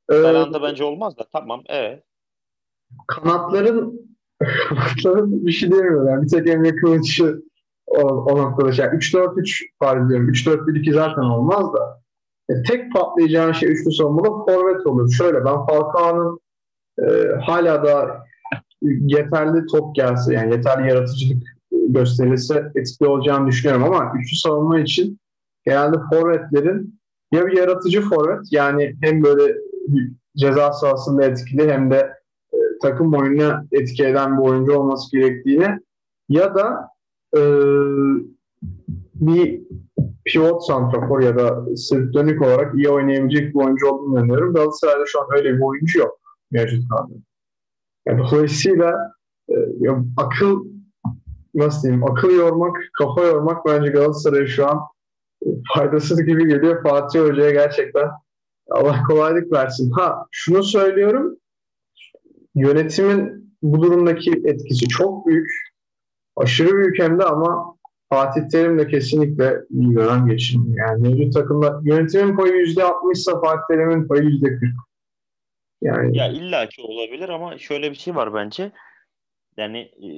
Belhanda 0.10 0.58
ee, 0.58 0.62
bence 0.62 0.84
olmaz 0.84 1.18
da 1.18 1.24
tamam 1.34 1.64
evet. 1.66 2.04
Kanatların 3.08 4.02
kanatların 4.70 5.45
bir 5.45 5.52
şey 5.52 5.72
demiyorum. 5.72 6.08
Yani 6.08 6.24
bir 6.24 6.30
tek 6.30 6.49
Emre 6.49 6.76
Kılıç'ı 6.76 7.41
o, 7.88 8.02
o 8.02 8.38
noktada 8.38 8.72
şey. 8.72 8.86
3-4-3 8.86 9.66
var 9.82 10.10
diyorum. 10.10 10.30
3-4-1-2 10.30 10.93
zaten 10.93 11.22
olmaz 11.22 11.74
da. 11.74 12.02
E, 12.49 12.64
tek 12.64 12.93
patlayacağın 12.93 13.52
şey 13.52 13.72
üçlü 13.72 13.91
savunmada 13.91 14.30
forvet 14.30 14.88
olur. 14.88 15.12
Şöyle 15.12 15.45
ben 15.45 15.66
Falcao'nun 15.66 16.39
e, 16.99 17.12
hala 17.41 17.84
da 17.84 18.24
yeterli 18.82 19.65
top 19.65 19.95
gelse 19.95 20.34
yani 20.34 20.53
yeterli 20.53 20.89
yaratıcılık 20.89 21.43
gösterirse 21.71 22.71
etkili 22.75 23.07
olacağını 23.07 23.47
düşünüyorum 23.47 23.84
ama 23.84 24.13
üçlü 24.19 24.36
savunma 24.36 24.79
için 24.79 25.19
genelde 25.65 25.97
forvetlerin 26.09 26.99
ya 27.32 27.47
bir 27.47 27.57
yaratıcı 27.57 28.01
forvet 28.01 28.41
yani 28.51 28.95
hem 29.01 29.23
böyle 29.23 29.55
ceza 30.38 30.73
sahasında 30.73 31.25
etkili 31.25 31.71
hem 31.71 31.91
de 31.91 32.13
e, 32.53 32.57
takım 32.82 33.13
oyununa 33.13 33.65
etki 33.71 34.05
eden 34.05 34.38
bir 34.38 34.43
oyuncu 34.43 34.73
olması 34.73 35.17
gerektiğini 35.17 35.79
ya 36.29 36.55
da 36.55 36.88
e, 37.38 37.41
bir 39.15 39.61
pivot 40.25 40.65
santrafor 40.65 41.21
ya 41.21 41.38
da 41.38 41.75
sırt 41.75 42.13
dönük 42.13 42.41
olarak 42.41 42.75
iyi 42.75 42.89
oynayabilecek 42.89 43.55
bir 43.55 43.59
oyuncu 43.59 43.88
olduğunu 43.88 44.19
inanıyorum. 44.19 44.53
Galatasaray'da 44.53 45.05
şu 45.07 45.21
an 45.21 45.27
öyle 45.38 45.53
bir 45.53 45.61
oyuncu 45.61 45.99
yok 45.99 46.19
mevcut 46.51 46.89
kadroda. 46.89 47.30
Yani 48.08 48.22
dolayısıyla 48.32 49.14
e, 49.49 49.56
ya 49.80 50.04
akıl 50.18 50.66
nasıl 51.54 51.84
diyeyim 51.84 52.04
akıl 52.04 52.32
yormak, 52.32 52.78
kafa 52.97 53.24
yormak 53.24 53.66
bence 53.66 53.91
Galatasaray'a 53.91 54.47
şu 54.47 54.70
an 54.70 54.80
e, 55.45 55.47
faydasız 55.74 56.26
gibi 56.26 56.47
geliyor. 56.47 56.84
Fatih 56.84 57.22
Hoca'ya 57.22 57.52
gerçekten 57.52 58.10
Allah 58.70 59.04
kolaylık 59.08 59.52
versin. 59.52 59.91
Ha 59.91 60.26
şunu 60.32 60.64
söylüyorum 60.64 61.38
yönetimin 62.56 63.52
bu 63.62 63.82
durumdaki 63.82 64.32
etkisi 64.45 64.88
çok 64.88 65.28
büyük 65.28 65.52
aşırı 66.36 66.78
büyük 66.78 66.99
hem 66.99 67.20
de 67.20 67.24
ama 67.24 67.76
Fatih 68.10 68.41
Terim 68.52 68.80
de 68.80 68.88
kesinlikle 68.88 69.62
iyi 69.70 69.95
dönem 69.95 70.28
geçirmiyor. 70.28 70.88
Yani 70.88 71.02
mevcut 71.02 71.34
takımda 71.34 71.82
yönetimin 71.84 72.36
payı 72.36 72.54
yüzde 72.54 72.84
altmışsa 72.84 73.41
Fatih 73.41 73.64
Terim'in 73.70 74.08
payı 74.08 74.24
yüzde 74.24 74.47
kırk. 74.47 74.76
Yani... 75.82 76.17
Ya 76.17 76.27
illaki 76.27 76.82
olabilir 76.82 77.29
ama 77.29 77.57
şöyle 77.57 77.91
bir 77.91 77.95
şey 77.95 78.15
var 78.15 78.34
bence. 78.34 78.71
Yani 79.57 79.77
e, 79.79 80.09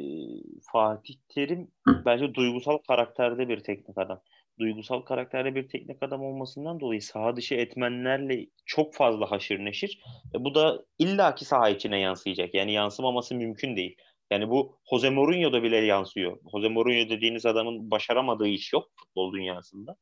Fatih 0.71 1.13
Terim 1.29 1.71
bence 2.05 2.33
duygusal 2.33 2.77
karakterde 2.77 3.49
bir 3.49 3.59
teknik 3.59 3.97
adam. 3.97 4.21
Duygusal 4.59 5.01
karakterde 5.01 5.55
bir 5.55 5.67
teknik 5.69 6.03
adam 6.03 6.23
olmasından 6.23 6.79
dolayı 6.79 7.01
saha 7.01 7.35
dışı 7.35 7.55
etmenlerle 7.55 8.47
çok 8.65 8.95
fazla 8.95 9.31
haşır 9.31 9.59
neşir. 9.59 10.01
E, 10.35 10.43
bu 10.43 10.55
da 10.55 10.83
illaki 10.99 11.45
saha 11.45 11.69
içine 11.69 11.99
yansıyacak. 11.99 12.53
Yani 12.53 12.73
yansımaması 12.73 13.35
mümkün 13.35 13.75
değil. 13.75 13.97
Yani 14.31 14.49
bu 14.49 14.77
Jose 14.89 15.09
Mourinho'da 15.09 15.63
bile 15.63 15.77
yansıyor. 15.77 16.37
Jose 16.51 16.69
Mourinho 16.69 17.09
dediğiniz 17.09 17.45
adamın 17.45 17.91
başaramadığı 17.91 18.47
iş 18.47 18.73
yok 18.73 18.89
futbol 18.95 19.33
dünyasında. 19.33 19.95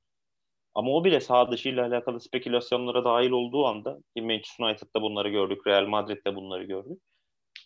Ama 0.76 0.92
o 0.92 1.06
bile 1.06 1.22
sağ 1.22 1.52
dışıyla 1.52 1.86
alakalı 1.88 2.20
spekülasyonlara 2.20 3.06
dahil 3.06 3.32
olduğu 3.32 3.66
anda 3.66 4.00
ki 4.16 4.22
Manchester 4.22 4.66
United'da 4.66 5.02
bunları 5.02 5.30
gördük, 5.30 5.68
Real 5.68 5.86
Madrid'de 5.86 6.36
bunları 6.36 6.64
gördük. 6.64 7.02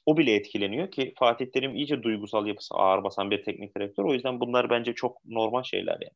O 0.06 0.18
bile 0.18 0.36
etkileniyor 0.36 0.91
ki 0.91 1.14
Fatih 1.20 1.45
Terim 1.45 1.76
iyice 1.76 2.03
duygusal 2.03 2.47
yapısı 2.47 2.76
ağır 2.76 3.03
basan 3.03 3.32
bir 3.32 3.43
teknik 3.43 3.78
direktör. 3.78 4.03
O 4.03 4.14
yüzden 4.14 4.39
bunlar 4.39 4.70
bence 4.70 4.93
çok 4.93 5.26
normal 5.26 5.64
şeyler 5.64 5.97
yani. 6.01 6.16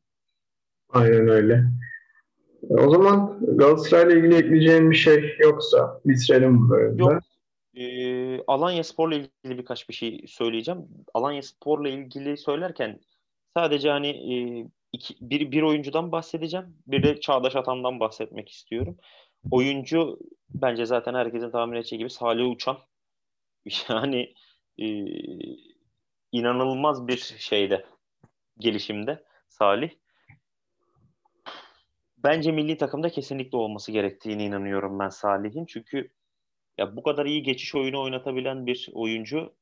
Aynen 0.90 1.28
öyle. 1.28 1.64
O 2.70 2.90
zaman 2.90 3.40
Galatasaray'la 3.42 4.20
ilgili 4.20 4.36
ekleyeceğim 4.36 4.92
bir 4.92 4.96
şey 4.96 5.36
yoksa 5.40 6.02
bitirelim 6.06 6.62
bu 6.62 6.70
bölümde. 6.70 7.04
Yok. 7.04 7.22
E, 7.76 8.44
Alanya 8.48 8.84
Spor'la 8.84 9.16
ilgili 9.16 9.58
birkaç 9.58 9.90
bir 9.90 9.94
şey 9.94 10.26
söyleyeceğim. 10.28 10.80
Alanya 11.14 11.42
Spor'la 11.42 11.90
ilgili 11.90 12.38
söylerken 12.38 13.00
sadece 13.58 13.90
hani 13.90 14.08
e, 14.08 14.36
iki, 14.92 15.16
bir, 15.22 15.52
bir 15.52 15.62
oyuncudan 15.62 16.12
bahsedeceğim. 16.12 16.78
Bir 16.88 17.04
de 17.04 17.20
Çağdaş 17.20 17.56
Atan'dan 17.56 18.00
bahsetmek 18.00 18.50
istiyorum. 18.50 18.98
Oyuncu 19.52 20.20
bence 20.50 20.86
zaten 20.86 21.14
herkesin 21.14 21.52
tahmin 21.52 21.76
edeceği 21.76 22.00
gibi 22.00 22.10
Salih 22.10 22.50
Uçan. 22.52 22.78
Yani 23.90 24.34
e, 24.78 24.88
inanılmaz 26.32 27.08
bir 27.08 27.18
şeyde 27.40 27.86
gelişimde 28.58 29.24
Salih. 29.48 29.92
Bence 32.18 32.52
milli 32.52 32.78
takımda 32.78 33.10
kesinlikle 33.10 33.58
olması 33.58 33.92
gerektiğini 33.92 34.44
inanıyorum 34.44 35.00
ben 35.00 35.10
Salih'in. 35.10 35.66
Çünkü 35.66 36.12
ya 36.78 36.96
bu 36.96 37.04
kadar 37.04 37.26
iyi 37.26 37.44
geçiş 37.44 37.76
oyunu 37.76 38.02
oynatabilen 38.02 38.66
bir 38.66 38.90
oyuncu 38.94 39.54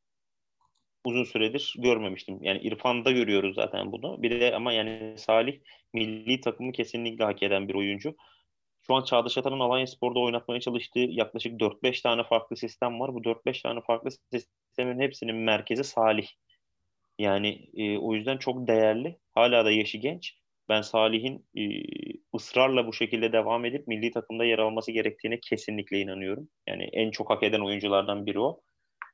uzun 1.07 1.23
süredir 1.23 1.73
görmemiştim. 1.77 2.43
Yani 2.43 2.59
İrfan'da 2.59 3.11
görüyoruz 3.11 3.55
zaten 3.55 3.91
bunu. 3.91 4.23
Bir 4.23 4.41
de 4.41 4.55
ama 4.55 4.73
yani 4.73 5.13
Salih 5.17 5.59
milli 5.93 6.41
takımı 6.41 6.71
kesinlikle 6.71 7.23
hak 7.23 7.43
eden 7.43 7.67
bir 7.67 7.75
oyuncu. 7.75 8.15
Şu 8.87 8.95
an 8.95 9.03
Çağdaş 9.03 9.37
Atan'ın 9.37 9.59
Alanya 9.59 9.87
Spor'da 9.87 10.19
oynatmaya 10.19 10.59
çalıştığı 10.59 10.99
yaklaşık 10.99 11.59
4-5 11.61 12.01
tane 12.01 12.23
farklı 12.23 12.57
sistem 12.57 12.99
var. 12.99 13.13
Bu 13.13 13.23
4-5 13.23 13.61
tane 13.61 13.81
farklı 13.81 14.09
sistemin 14.31 14.99
hepsinin 14.99 15.35
merkezi 15.35 15.83
Salih. 15.83 16.27
Yani 17.19 17.69
e, 17.73 17.97
o 17.97 18.13
yüzden 18.15 18.37
çok 18.37 18.67
değerli. 18.67 19.17
Hala 19.35 19.65
da 19.65 19.71
yaşı 19.71 19.97
genç. 19.97 20.37
Ben 20.69 20.81
Salih'in 20.81 21.45
e, 21.55 21.63
ısrarla 22.35 22.87
bu 22.87 22.93
şekilde 22.93 23.31
devam 23.33 23.65
edip 23.65 23.87
milli 23.87 24.11
takımda 24.11 24.45
yer 24.45 24.59
alması 24.59 24.91
gerektiğine 24.91 25.39
kesinlikle 25.39 25.99
inanıyorum. 25.99 26.49
Yani 26.67 26.83
en 26.83 27.11
çok 27.11 27.29
hak 27.29 27.43
eden 27.43 27.61
oyunculardan 27.61 28.25
biri 28.25 28.39
o. 28.39 28.61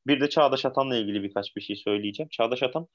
Bir 0.08 0.22
de 0.22 0.30
Çağdaş 0.30 0.66
Atan'la 0.66 0.96
ilgili 0.98 1.24
birkaç 1.24 1.56
bir 1.56 1.62
şey 1.62 1.76
söyleyeceğim. 1.76 2.30
Çağdaş 2.30 2.64
Atan 2.64 2.88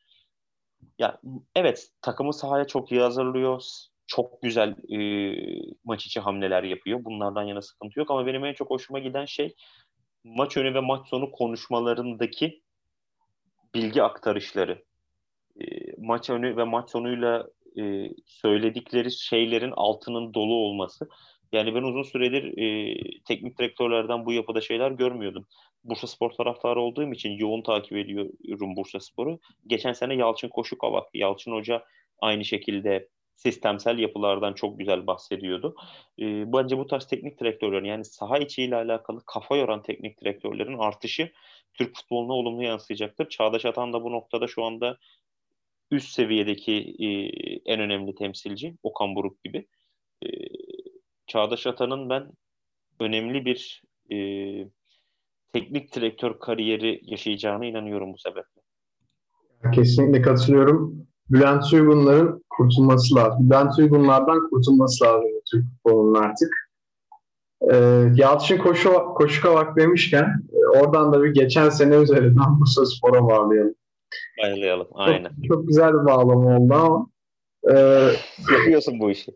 ya 0.99 1.21
evet 1.55 1.89
takımı 2.03 2.33
sahaya 2.35 2.67
çok 2.67 2.93
iyi 2.93 3.01
hazırlıyor. 3.01 3.63
Çok 4.07 4.43
güzel 4.43 4.77
e, 4.93 5.01
maç 5.85 6.07
içi 6.07 6.21
hamleler 6.21 6.63
yapıyor. 6.63 7.05
Bunlardan 7.05 7.43
yana 7.43 7.63
sıkıntı 7.63 7.99
yok 7.99 8.11
ama 8.11 8.27
benim 8.27 8.45
en 8.45 8.53
çok 8.53 8.71
hoşuma 8.71 8.99
giden 8.99 9.25
şey 9.25 9.55
maç 10.25 10.57
önü 10.57 10.75
ve 10.75 10.81
maç 10.81 11.09
sonu 11.09 11.31
konuşmalarındaki 11.31 12.63
bilgi 13.75 14.03
aktarışları. 14.03 14.85
E, 15.61 15.65
maç 15.99 16.31
önü 16.31 16.57
ve 16.57 16.65
maç 16.65 16.91
sonuyla 16.91 17.47
e, 17.81 18.11
söyledikleri 18.27 19.11
şeylerin 19.11 19.73
altının 19.77 20.35
dolu 20.35 20.55
olması. 20.55 21.09
Yani 21.53 21.75
ben 21.75 21.83
uzun 21.83 22.03
süredir 22.03 22.59
e, 22.59 22.95
teknik 23.25 23.59
direktörlerden 23.59 24.27
bu 24.27 24.33
yapıda 24.33 24.61
şeyler 24.61 24.91
görmüyordum. 24.91 25.47
Bursa 25.89 26.07
Spor 26.07 26.31
taraftarı 26.31 26.81
olduğum 26.81 27.13
için 27.13 27.31
yoğun 27.31 27.63
takip 27.63 27.93
ediyorum 27.93 28.77
Bursa 28.77 29.01
Spor'u. 29.01 29.41
Geçen 29.67 29.93
sene 29.93 30.15
Yalçın 30.15 30.49
Koşukavak, 30.49 31.09
Yalçın 31.15 31.53
Hoca 31.53 31.85
aynı 32.21 32.45
şekilde 32.45 33.09
sistemsel 33.37 33.99
yapılardan 33.99 34.53
çok 34.53 34.79
güzel 34.79 35.07
bahsediyordu. 35.07 35.75
E, 36.19 36.53
bence 36.53 36.79
bu 36.79 36.87
tarz 36.87 37.07
teknik 37.07 37.41
direktörlerin 37.41 37.85
yani 37.85 38.05
saha 38.05 38.39
içiyle 38.39 38.77
alakalı 38.77 39.23
kafa 39.27 39.57
yoran 39.57 39.83
teknik 39.83 40.21
direktörlerin 40.21 40.79
artışı 40.79 41.33
Türk 41.75 41.97
futboluna 41.97 42.33
olumlu 42.33 42.63
yansıyacaktır. 42.63 43.29
Çağdaş 43.29 43.65
Atan 43.65 43.93
da 43.93 44.03
bu 44.03 44.13
noktada 44.13 44.47
şu 44.47 44.65
anda 44.65 44.99
üst 45.91 46.09
seviyedeki 46.09 46.97
e, 46.99 47.09
en 47.73 47.81
önemli 47.81 48.15
temsilci 48.15 48.75
Okan 48.83 49.15
Buruk 49.15 49.45
gibi. 49.45 49.67
E, 50.23 50.29
Çağdaş 51.27 51.67
Atan'ın 51.67 52.11
ben 52.11 52.33
önemli 53.01 53.45
bir 53.45 53.83
e, 54.13 54.17
teknik 55.59 55.95
direktör 55.95 56.39
kariyeri 56.39 57.01
yaşayacağına 57.03 57.65
inanıyorum 57.65 58.13
bu 58.13 58.19
sebeple. 58.19 58.63
Kesinlikle 59.73 60.23
katılıyorum. 60.23 61.07
Bülent 61.31 61.73
Uygunların 61.73 62.45
kurtulması 62.51 63.15
lazım. 63.15 63.51
Bülent 63.51 63.79
Uygunlardan 63.79 64.51
kurtulması 64.51 65.05
lazım 65.05 65.31
Türk 65.51 65.65
futbolunun 65.65 66.15
artık. 66.15 66.69
Ee, 67.73 67.77
Yalçın 68.15 68.59
Koşu, 68.59 68.91
Koşukavak 69.15 69.77
demişken 69.77 70.43
e, 70.53 70.79
oradan 70.79 71.13
da 71.13 71.23
bir 71.23 71.35
geçen 71.35 71.69
sene 71.69 71.97
üzerinden 71.97 72.61
Bursa 72.61 72.87
Spor'a 72.87 73.27
bağlayalım. 73.27 73.75
Bayılayalım. 74.43 74.87
Aynen. 74.95 75.29
Çok, 75.29 75.45
çok 75.49 75.69
güzel 75.69 75.93
bir 75.93 76.07
bağlama 76.07 76.57
oldu 76.57 76.75
ama 76.75 77.07
e, 77.71 77.75
yapıyorsun 78.53 79.01
bu 79.01 79.11
işi. 79.11 79.33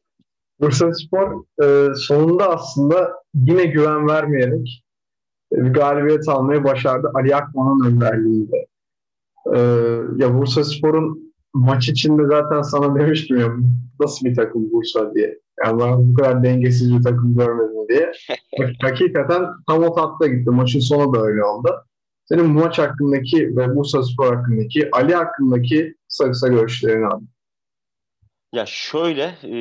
Bursa 0.61 0.93
Spor 0.93 1.45
e, 1.63 1.95
sonunda 1.95 2.51
aslında 2.51 3.13
yine 3.35 3.65
güven 3.67 4.09
vermeyerek 4.09 4.82
e, 4.82 4.82
bir 5.53 5.73
galibiyet 5.73 6.29
almayı 6.29 6.65
başardı 6.65 7.11
Ali 7.15 7.37
Akman'ın 7.37 7.87
önderliğinde. 7.87 8.67
E, 9.55 9.59
ya 10.17 10.35
Bursa 10.35 10.65
Spor'un 10.65 11.33
maç 11.55 11.89
içinde 11.89 12.27
zaten 12.27 12.63
sana 12.63 13.01
demiştim 13.01 13.39
ya 13.39 13.49
nasıl 14.01 14.27
bir 14.27 14.35
takım 14.35 14.73
Bursa 14.73 15.15
diye. 15.15 15.39
Yani 15.65 15.81
ben 15.81 16.11
bu 16.11 16.15
kadar 16.15 16.43
dengesiz 16.43 16.99
bir 16.99 17.03
takım 17.03 17.37
görmedim 17.37 17.89
diye. 17.89 18.13
Hakikaten 18.83 19.47
tam 19.69 19.83
o 19.83 19.95
tatla 19.95 20.27
gitti. 20.27 20.51
Maçın 20.51 20.81
sonu 20.81 21.15
da 21.15 21.23
öyle 21.23 21.45
oldu. 21.45 21.85
Senin 22.25 22.55
bu 22.55 22.59
maç 22.59 22.79
hakkındaki 22.79 23.57
ve 23.57 23.77
Bursa 23.77 24.03
Spor 24.03 24.37
hakkındaki, 24.37 24.89
Ali 24.93 25.15
hakkındaki 25.15 25.95
kısa 26.09 26.31
kısa 26.31 26.49
görüşlerini 26.49 27.07
alayım. 27.07 27.29
Ya 28.53 28.65
şöyle 28.67 29.35
e, 29.43 29.57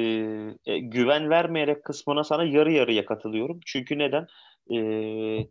e, 0.65 0.79
güven 0.79 1.29
vermeyerek 1.29 1.83
kısmına 1.83 2.23
sana 2.23 2.43
yarı 2.43 2.71
yarıya 2.71 3.05
katılıyorum. 3.05 3.59
Çünkü 3.65 3.97
neden? 3.97 4.27
E, 4.71 4.77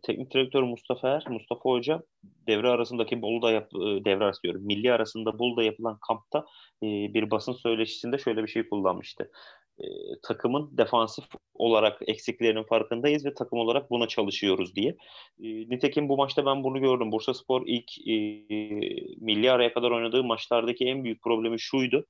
teknik 0.03 0.33
direktör 0.33 0.63
Mustafa 0.63 1.09
Er, 1.09 1.23
Mustafa 1.29 1.61
Hoca 1.61 2.03
devre 2.47 2.69
arasındaki 2.69 3.21
Bolu'da 3.21 3.51
yap, 3.51 3.69
e, 3.75 4.05
devre 4.05 4.23
arası 4.23 4.43
diyorum. 4.43 4.61
Milli 4.65 4.93
arasında 4.93 5.39
Bolu'da 5.39 5.63
yapılan 5.63 5.97
kampta 6.07 6.45
e, 6.83 6.87
bir 7.13 7.31
basın 7.31 7.53
söyleşisinde 7.53 8.17
şöyle 8.17 8.43
bir 8.43 8.47
şey 8.47 8.69
kullanmıştı. 8.69 9.31
E, 9.79 9.85
takımın 10.23 10.77
defansif 10.77 11.25
olarak 11.53 11.99
eksiklerinin 12.07 12.63
farkındayız 12.63 13.25
ve 13.25 13.33
takım 13.33 13.59
olarak 13.59 13.89
buna 13.91 14.07
çalışıyoruz 14.07 14.75
diye. 14.75 14.89
E, 15.43 15.47
nitekim 15.69 16.09
bu 16.09 16.17
maçta 16.17 16.45
ben 16.45 16.63
bunu 16.63 16.79
gördüm. 16.81 17.11
Bursa 17.11 17.33
Spor 17.33 17.63
ilk 17.65 18.07
e, 18.07 18.13
milli 19.17 19.51
araya 19.51 19.73
kadar 19.73 19.91
oynadığı 19.91 20.23
maçlardaki 20.23 20.85
en 20.85 21.03
büyük 21.03 21.21
problemi 21.21 21.59
şuydu 21.59 22.05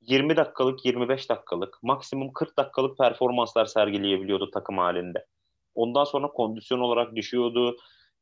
20 0.00 0.36
dakikalık, 0.36 0.84
25 0.84 1.30
dakikalık, 1.30 1.78
maksimum 1.82 2.32
40 2.32 2.58
dakikalık 2.58 2.98
performanslar 2.98 3.66
sergileyebiliyordu 3.66 4.50
takım 4.50 4.78
halinde. 4.78 5.26
Ondan 5.74 6.04
sonra 6.04 6.28
kondisyon 6.28 6.80
olarak 6.80 7.16
düşüyordu, 7.16 7.76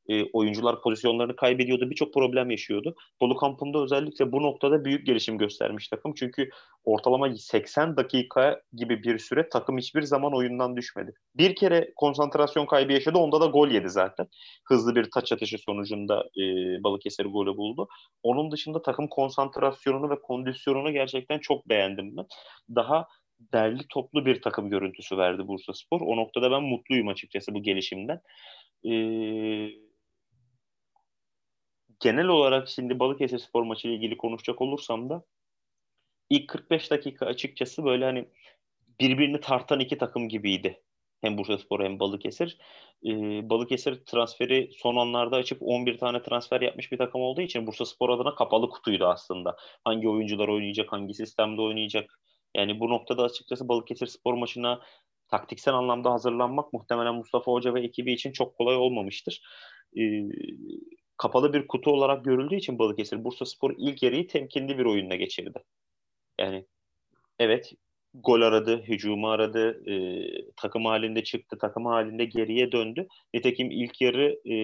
e, 0.09 0.25
oyuncular 0.33 0.83
pozisyonlarını 0.83 1.37
kaybediyordu. 1.37 1.91
Birçok 1.91 2.15
problem 2.15 2.51
yaşıyordu. 2.51 2.95
Bolu 3.21 3.37
kampında 3.37 3.83
özellikle 3.83 4.33
bu 4.33 4.43
noktada 4.43 4.85
büyük 4.85 5.07
gelişim 5.07 5.39
göstermiş 5.39 5.89
takım. 5.89 6.15
Çünkü 6.15 6.51
ortalama 6.85 7.35
80 7.37 7.97
dakika 7.97 8.61
gibi 8.73 9.03
bir 9.03 9.19
süre 9.19 9.49
takım 9.49 9.79
hiçbir 9.79 10.03
zaman 10.03 10.35
oyundan 10.37 10.77
düşmedi. 10.77 11.15
Bir 11.35 11.55
kere 11.55 11.93
konsantrasyon 11.97 12.67
kaybı 12.67 12.93
yaşadı. 12.93 13.19
Onda 13.19 13.41
da 13.41 13.47
gol 13.47 13.69
yedi 13.69 13.89
zaten. 13.89 14.27
Hızlı 14.65 14.95
bir 14.95 15.11
taç 15.11 15.33
atışı 15.33 15.59
sonucunda 15.59 16.21
e, 16.21 16.43
Balıkesir 16.85 17.25
golü 17.25 17.57
buldu. 17.57 17.89
Onun 18.23 18.51
dışında 18.51 18.83
takım 18.83 19.09
konsantrasyonunu 19.09 20.11
ve 20.11 20.21
kondisyonunu 20.23 20.93
gerçekten 20.93 21.39
çok 21.39 21.69
beğendim 21.69 22.17
ben. 22.17 22.27
Daha 22.75 23.07
derli 23.53 23.89
toplu 23.89 24.27
bir 24.27 24.43
takım 24.43 24.71
görüntüsü 24.71 25.19
verdi 25.19 25.49
Bursa 25.49 25.73
Spor. 25.73 26.01
O 26.01 26.17
noktada 26.17 26.51
ben 26.51 26.63
mutluyum 26.63 27.09
açıkçası 27.09 27.55
bu 27.55 27.63
gelişimden. 27.63 28.21
Ee, 28.85 29.71
genel 32.01 32.27
olarak 32.27 32.69
şimdi 32.69 32.99
Balıkesir 32.99 33.39
spor 33.39 33.63
maçı 33.63 33.89
ile 33.89 33.95
ilgili 33.95 34.17
konuşacak 34.17 34.61
olursam 34.63 35.11
da 35.11 35.25
ilk 36.31 36.49
45 36.49 36.91
dakika 36.91 37.27
açıkçası 37.27 37.85
böyle 37.85 38.05
hani 38.05 38.29
birbirini 39.01 39.41
tartan 39.41 39.81
iki 39.81 39.99
takım 39.99 40.29
gibiydi. 40.29 40.83
Hem 41.21 41.39
Bursa 41.39 41.59
Spor 41.59 41.85
hem 41.85 42.01
Balıkesir. 42.01 42.59
Ee, 43.07 43.11
Balıkesir 43.51 44.05
transferi 44.05 44.71
son 44.73 44.97
anlarda 44.97 45.37
açıp 45.37 45.59
11 45.63 45.99
tane 45.99 46.23
transfer 46.23 46.61
yapmış 46.61 46.93
bir 46.93 46.99
takım 46.99 47.21
olduğu 47.21 47.41
için 47.41 47.67
Bursa 47.67 47.85
Spor 47.85 48.11
adına 48.11 48.35
kapalı 48.35 48.71
kutuydu 48.71 49.07
aslında. 49.07 49.57
Hangi 49.85 50.09
oyuncular 50.09 50.49
oynayacak, 50.49 50.93
hangi 50.93 51.15
sistemde 51.15 51.61
oynayacak. 51.61 52.21
Yani 52.55 52.81
bu 52.81 52.89
noktada 52.89 53.23
açıkçası 53.23 53.69
Balıkesir 53.69 54.07
Spor 54.07 54.35
maçına 54.35 54.81
taktiksel 55.29 55.75
anlamda 55.75 56.13
hazırlanmak 56.13 56.73
muhtemelen 56.73 57.15
Mustafa 57.15 57.53
Hoca 57.53 57.75
ve 57.75 57.81
ekibi 57.81 58.13
için 58.13 58.33
çok 58.33 58.57
kolay 58.57 58.77
olmamıştır. 58.77 59.43
Ee, 59.99 60.23
kapalı 61.17 61.53
bir 61.53 61.67
kutu 61.67 61.91
olarak 61.91 62.25
görüldüğü 62.25 62.57
için 62.57 62.79
Balıkesir 62.79 63.25
Bursa 63.25 63.47
Spor 63.47 63.75
ilk 63.79 64.03
yarıyı 64.03 64.29
temkinli 64.29 64.79
bir 64.79 64.85
oyunla 64.85 65.15
geçirdi. 65.15 65.65
Yani 66.41 66.67
evet 67.39 67.73
gol 68.15 68.41
aradı, 68.41 68.83
hücumu 68.83 69.31
aradı, 69.31 69.91
e, 69.91 69.95
takım 70.57 70.85
halinde 70.85 71.25
çıktı, 71.25 71.59
takım 71.59 71.87
halinde 71.87 72.25
geriye 72.25 72.73
döndü. 72.73 73.09
Nitekim 73.35 73.71
ilk 73.71 74.01
yarı 74.01 74.49
e, 74.53 74.57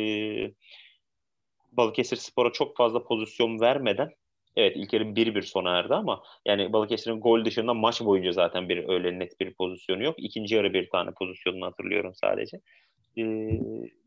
Balıkesir 1.72 2.16
Spor'a 2.16 2.52
çok 2.52 2.76
fazla 2.76 3.04
pozisyon 3.04 3.60
vermeden 3.60 4.10
Evet 4.56 4.76
ilk 4.76 4.92
yarı 4.92 5.16
1-1 5.16 5.42
sona 5.42 5.78
erdi 5.78 5.94
ama 5.94 6.22
yani 6.46 6.72
Balıkesir'in 6.72 7.20
gol 7.20 7.44
dışında 7.44 7.74
maç 7.74 8.00
boyunca 8.00 8.32
zaten 8.32 8.68
bir 8.68 8.88
öyle 8.88 9.18
net 9.18 9.40
bir 9.40 9.54
pozisyonu 9.54 10.04
yok. 10.04 10.14
İkinci 10.18 10.54
yarı 10.54 10.74
bir 10.74 10.90
tane 10.90 11.10
pozisyonunu 11.18 11.66
hatırlıyorum 11.66 12.12
sadece. 12.14 12.60
Ee, 13.18 13.22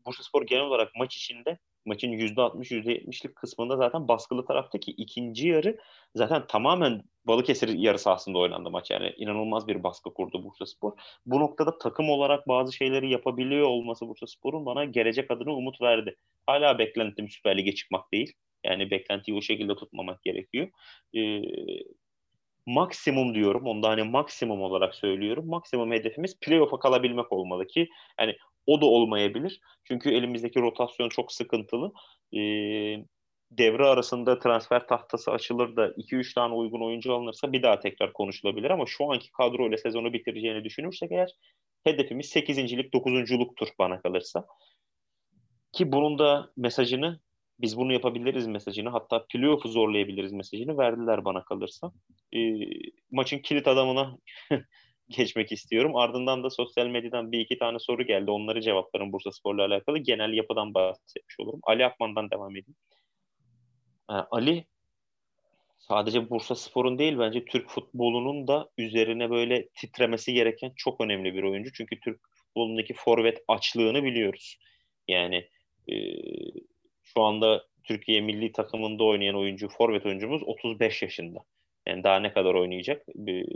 Bursa 0.06 0.22
Spor 0.22 0.46
genel 0.46 0.64
olarak 0.64 0.92
maç 0.96 1.16
içinde 1.16 1.58
maçın 1.84 2.08
%60-%70'lik 2.12 3.36
kısmında 3.36 3.76
zaten 3.76 4.08
baskılı 4.08 4.46
taraftaki 4.46 4.90
ikinci 4.90 5.48
yarı 5.48 5.78
zaten 6.14 6.46
tamamen 6.46 7.02
Balıkesir 7.24 7.68
yarı 7.68 7.98
sahasında 7.98 8.38
oynandı 8.38 8.70
maç. 8.70 8.90
Yani 8.90 9.14
inanılmaz 9.16 9.68
bir 9.68 9.82
baskı 9.82 10.14
kurdu 10.14 10.44
Bursa 10.44 10.66
Spor. 10.66 10.92
Bu 11.26 11.40
noktada 11.40 11.78
takım 11.78 12.10
olarak 12.10 12.48
bazı 12.48 12.72
şeyleri 12.72 13.10
yapabiliyor 13.10 13.66
olması 13.66 14.08
Bursa 14.08 14.26
Spor'un 14.26 14.66
bana 14.66 14.84
gelecek 14.84 15.30
adına 15.30 15.52
umut 15.52 15.80
verdi. 15.80 16.16
Hala 16.46 16.78
beklentim 16.78 17.28
Süper 17.28 17.58
Lig'e 17.58 17.74
çıkmak 17.74 18.12
değil. 18.12 18.32
Yani 18.64 18.90
beklentiyi 18.90 19.36
o 19.36 19.42
şekilde 19.42 19.74
tutmamak 19.74 20.22
gerekiyor. 20.22 20.70
Ee, 21.16 21.42
maksimum 22.66 23.34
diyorum. 23.34 23.66
Onda 23.66 23.88
hani 23.88 24.02
maksimum 24.02 24.62
olarak 24.62 24.94
söylüyorum. 24.94 25.46
Maksimum 25.48 25.92
hedefimiz 25.92 26.40
playoff'a 26.40 26.78
kalabilmek 26.78 27.32
olmalı 27.32 27.66
ki 27.66 27.88
yani 28.20 28.36
o 28.66 28.80
da 28.80 28.86
olmayabilir. 28.86 29.60
Çünkü 29.84 30.10
elimizdeki 30.10 30.60
rotasyon 30.60 31.08
çok 31.08 31.32
sıkıntılı. 31.32 31.92
Ee, 32.36 33.04
devre 33.50 33.84
arasında 33.84 34.38
transfer 34.38 34.86
tahtası 34.86 35.30
açılır 35.30 35.76
da 35.76 35.88
2-3 35.88 36.34
tane 36.34 36.54
uygun 36.54 36.80
oyuncu 36.80 37.14
alınırsa 37.14 37.52
bir 37.52 37.62
daha 37.62 37.80
tekrar 37.80 38.12
konuşulabilir 38.12 38.70
ama 38.70 38.84
şu 38.86 39.12
anki 39.12 39.30
kadroyla 39.32 39.78
sezonu 39.78 40.12
bitireceğini 40.12 40.64
düşünürsek 40.64 41.12
eğer 41.12 41.30
hedefimiz 41.84 42.36
8.lik 42.36 42.92
9.luktur 42.94 43.68
bana 43.78 44.02
kalırsa. 44.02 44.46
Ki 45.72 45.92
bunun 45.92 46.18
da 46.18 46.52
mesajını 46.56 47.20
biz 47.62 47.76
bunu 47.76 47.92
yapabiliriz 47.92 48.46
mesajını 48.46 48.88
hatta 48.88 49.26
playoff'u 49.26 49.68
zorlayabiliriz 49.68 50.32
mesajını 50.32 50.78
verdiler 50.78 51.24
bana 51.24 51.44
kalırsa. 51.44 51.92
E, 52.34 52.38
maçın 53.10 53.38
kilit 53.38 53.68
adamına 53.68 54.18
geçmek 55.08 55.52
istiyorum. 55.52 55.96
Ardından 55.96 56.44
da 56.44 56.50
sosyal 56.50 56.86
medyadan 56.86 57.32
bir 57.32 57.40
iki 57.40 57.58
tane 57.58 57.78
soru 57.78 58.02
geldi. 58.02 58.30
Onları 58.30 58.62
cevaplarım 58.62 59.12
Bursa 59.12 59.32
Spor'la 59.32 59.64
alakalı. 59.64 59.98
Genel 59.98 60.32
yapıdan 60.32 60.74
bahsetmiş 60.74 61.40
olurum. 61.40 61.60
Ali 61.62 61.86
Akman'dan 61.86 62.30
devam 62.30 62.50
edeyim. 62.50 62.76
Ee, 64.10 64.14
Ali 64.14 64.66
sadece 65.78 66.30
Bursa 66.30 66.54
Spor'un 66.54 66.98
değil 66.98 67.18
bence 67.18 67.44
Türk 67.44 67.68
futbolunun 67.68 68.48
da 68.48 68.70
üzerine 68.78 69.30
böyle 69.30 69.68
titremesi 69.68 70.32
gereken 70.32 70.72
çok 70.76 71.00
önemli 71.00 71.34
bir 71.34 71.42
oyuncu. 71.42 71.72
Çünkü 71.72 72.00
Türk 72.00 72.20
futbolundaki 72.34 72.94
forvet 72.94 73.38
açlığını 73.48 74.04
biliyoruz. 74.04 74.58
Yani 75.08 75.48
e, 75.88 75.94
şu 77.14 77.22
anda 77.22 77.64
Türkiye 77.84 78.20
milli 78.20 78.52
takımında 78.52 79.04
oynayan 79.04 79.36
oyuncu, 79.36 79.68
forvet 79.68 80.06
oyuncumuz 80.06 80.42
35 80.42 81.02
yaşında. 81.02 81.38
Yani 81.86 82.04
daha 82.04 82.20
ne 82.20 82.32
kadar 82.32 82.54
oynayacak? 82.54 83.02
Bir, 83.14 83.46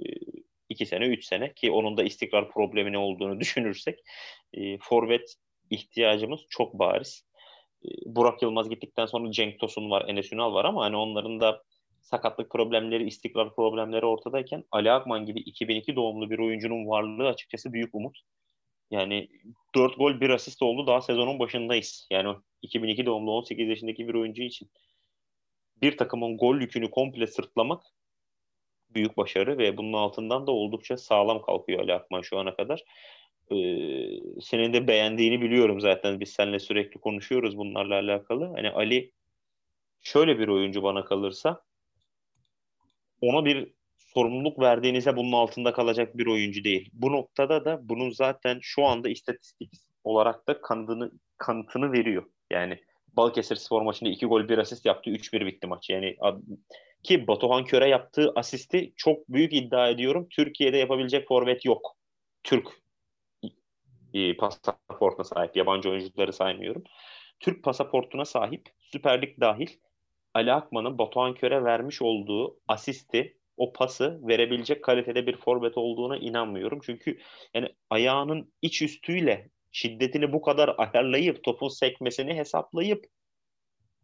iki 0.68 0.86
sene, 0.86 1.06
üç 1.06 1.24
sene 1.24 1.52
ki 1.52 1.70
onun 1.70 1.96
da 1.96 2.02
istikrar 2.02 2.50
problemi 2.50 2.92
ne 2.92 2.98
olduğunu 2.98 3.40
düşünürsek 3.40 3.98
e, 4.54 4.78
forvet 4.78 5.34
ihtiyacımız 5.70 6.40
çok 6.50 6.74
bariz. 6.74 7.24
E, 7.84 7.88
Burak 8.06 8.42
Yılmaz 8.42 8.68
gittikten 8.68 9.06
sonra 9.06 9.32
Cenk 9.32 9.60
Tosun 9.60 9.90
var, 9.90 10.04
Enes 10.08 10.32
Ünal 10.32 10.54
var 10.54 10.64
ama 10.64 10.84
hani 10.84 10.96
onların 10.96 11.40
da 11.40 11.62
sakatlık 12.00 12.50
problemleri, 12.50 13.06
istikrar 13.06 13.54
problemleri 13.54 14.06
ortadayken 14.06 14.64
Ali 14.70 14.92
Akman 14.92 15.26
gibi 15.26 15.40
2002 15.40 15.96
doğumlu 15.96 16.30
bir 16.30 16.38
oyuncunun 16.38 16.86
varlığı 16.86 17.28
açıkçası 17.28 17.72
büyük 17.72 17.94
umut. 17.94 18.18
Yani 18.90 19.28
4 19.74 19.96
gol 19.96 20.20
1 20.20 20.30
asist 20.30 20.62
oldu 20.62 20.86
daha 20.86 21.00
sezonun 21.00 21.38
başındayız. 21.38 22.06
Yani 22.10 22.36
2002 22.62 23.06
doğumlu 23.06 23.32
18 23.32 23.68
yaşındaki 23.68 24.08
bir 24.08 24.14
oyuncu 24.14 24.42
için 24.42 24.70
bir 25.82 25.96
takımın 25.96 26.36
gol 26.36 26.60
yükünü 26.60 26.90
komple 26.90 27.26
sırtlamak 27.26 27.82
büyük 28.90 29.16
başarı 29.16 29.58
ve 29.58 29.76
bunun 29.76 29.92
altından 29.92 30.46
da 30.46 30.52
oldukça 30.52 30.96
sağlam 30.96 31.42
kalkıyor 31.42 31.80
Ali 31.80 31.94
Akman 31.94 32.22
şu 32.22 32.38
ana 32.38 32.56
kadar. 32.56 32.84
Ee, 33.50 33.56
senin 34.40 34.72
de 34.72 34.88
beğendiğini 34.88 35.40
biliyorum 35.40 35.80
zaten. 35.80 36.20
Biz 36.20 36.30
seninle 36.30 36.58
sürekli 36.58 37.00
konuşuyoruz 37.00 37.56
bunlarla 37.56 37.94
alakalı. 37.94 38.46
Hani 38.46 38.70
Ali 38.70 39.12
şöyle 40.02 40.38
bir 40.38 40.48
oyuncu 40.48 40.82
bana 40.82 41.04
kalırsa 41.04 41.62
ona 43.20 43.44
bir 43.44 43.75
sorumluluk 44.16 44.58
verdiğinizde 44.58 45.16
bunun 45.16 45.32
altında 45.32 45.72
kalacak 45.72 46.18
bir 46.18 46.26
oyuncu 46.26 46.64
değil. 46.64 46.90
Bu 46.92 47.12
noktada 47.12 47.64
da 47.64 47.88
bunun 47.88 48.10
zaten 48.10 48.58
şu 48.62 48.84
anda 48.84 49.08
istatistik 49.08 49.72
olarak 50.04 50.48
da 50.48 50.60
kanıtını, 50.60 51.10
kanıtını 51.38 51.92
veriyor. 51.92 52.24
Yani 52.50 52.80
Balıkesir 53.12 53.56
spor 53.56 53.82
maçında 53.82 54.10
2 54.10 54.26
gol 54.26 54.48
1 54.48 54.58
asist 54.58 54.86
yaptı. 54.86 55.10
3-1 55.10 55.46
bitti 55.46 55.66
maç. 55.66 55.90
Yani 55.90 56.16
ki 57.02 57.26
Batuhan 57.26 57.64
Köre 57.64 57.88
yaptığı 57.88 58.32
asisti 58.36 58.92
çok 58.96 59.28
büyük 59.28 59.52
iddia 59.52 59.88
ediyorum. 59.88 60.26
Türkiye'de 60.30 60.76
yapabilecek 60.76 61.28
forvet 61.28 61.64
yok. 61.64 61.96
Türk 62.44 62.68
pasaportuna 64.38 65.24
sahip. 65.24 65.56
Yabancı 65.56 65.90
oyuncuları 65.90 66.32
saymıyorum. 66.32 66.84
Türk 67.40 67.64
pasaportuna 67.64 68.24
sahip 68.24 68.68
Süper 68.78 69.22
Lig 69.22 69.40
dahil 69.40 69.68
Ali 70.34 70.52
Akman'ın 70.52 70.98
Batuhan 70.98 71.34
Köre 71.34 71.64
vermiş 71.64 72.02
olduğu 72.02 72.58
asisti 72.68 73.35
o 73.56 73.72
pası 73.72 74.20
verebilecek 74.28 74.84
kalitede 74.84 75.26
bir 75.26 75.36
forvet 75.36 75.78
olduğuna 75.78 76.16
inanmıyorum. 76.16 76.80
Çünkü 76.82 77.18
yani 77.54 77.68
ayağının 77.90 78.52
iç 78.62 78.82
üstüyle 78.82 79.50
şiddetini 79.72 80.32
bu 80.32 80.42
kadar 80.42 80.74
ayarlayıp 80.78 81.44
topun 81.44 81.68
sekmesini 81.68 82.34
hesaplayıp 82.34 83.06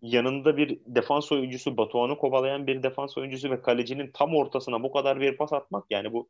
yanında 0.02 0.56
bir 0.56 0.78
defans 0.86 1.32
oyuncusu 1.32 1.76
Batuhan'ı 1.76 2.18
kovalayan 2.18 2.66
bir 2.66 2.82
defans 2.82 3.18
oyuncusu 3.18 3.50
ve 3.50 3.62
kalecinin 3.62 4.10
tam 4.14 4.34
ortasına 4.34 4.82
bu 4.82 4.92
kadar 4.92 5.20
bir 5.20 5.36
pas 5.36 5.52
atmak 5.52 5.84
yani 5.90 6.12
bu 6.12 6.28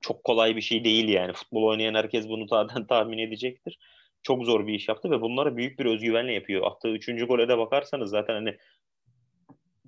çok 0.00 0.24
kolay 0.24 0.56
bir 0.56 0.60
şey 0.60 0.84
değil 0.84 1.08
yani. 1.08 1.32
Futbol 1.32 1.62
oynayan 1.62 1.94
herkes 1.94 2.28
bunu 2.28 2.46
zaten 2.50 2.86
tahmin 2.86 3.18
edecektir. 3.18 3.78
Çok 4.22 4.44
zor 4.44 4.66
bir 4.66 4.74
iş 4.74 4.88
yaptı 4.88 5.10
ve 5.10 5.20
bunları 5.20 5.56
büyük 5.56 5.78
bir 5.78 5.86
özgüvenle 5.86 6.32
yapıyor. 6.32 6.66
Attığı 6.66 6.88
üçüncü 6.88 7.26
gole 7.26 7.48
de 7.48 7.58
bakarsanız 7.58 8.10
zaten 8.10 8.34
hani 8.34 8.56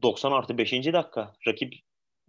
90 0.02 0.32
artı 0.32 0.59
5. 0.59 0.73
dakika 0.73 1.32
rakip 1.47 1.74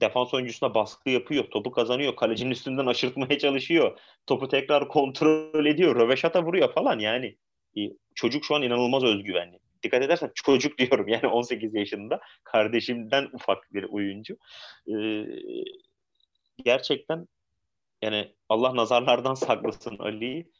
defans 0.01 0.33
oyuncusuna 0.33 0.73
baskı 0.75 1.09
yapıyor. 1.09 1.43
Topu 1.51 1.71
kazanıyor. 1.71 2.15
Kalecinin 2.15 2.51
üstünden 2.51 2.85
aşırtmaya 2.85 3.39
çalışıyor. 3.39 3.99
Topu 4.27 4.47
tekrar 4.47 4.87
kontrol 4.87 5.65
ediyor. 5.65 5.95
Röveşata 5.95 6.43
vuruyor 6.43 6.73
falan 6.73 6.99
yani. 6.99 7.37
E, 7.77 7.81
çocuk 8.15 8.45
şu 8.45 8.55
an 8.55 8.61
inanılmaz 8.61 9.03
özgüvenli. 9.03 9.59
Dikkat 9.83 10.03
edersen 10.03 10.31
çocuk 10.35 10.77
diyorum 10.77 11.07
yani 11.07 11.27
18 11.27 11.75
yaşında. 11.75 12.19
Kardeşimden 12.43 13.29
ufak 13.33 13.73
bir 13.73 13.83
oyuncu. 13.83 14.37
Ee, 14.87 15.25
gerçekten 16.65 17.27
yani 18.01 18.33
Allah 18.49 18.75
nazarlardan 18.75 19.33
saklasın 19.33 19.97
Ali'yi. 19.99 20.51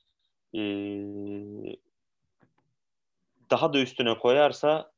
Ee, 0.56 1.78
daha 3.50 3.74
da 3.74 3.80
üstüne 3.80 4.18
koyarsa 4.18 4.92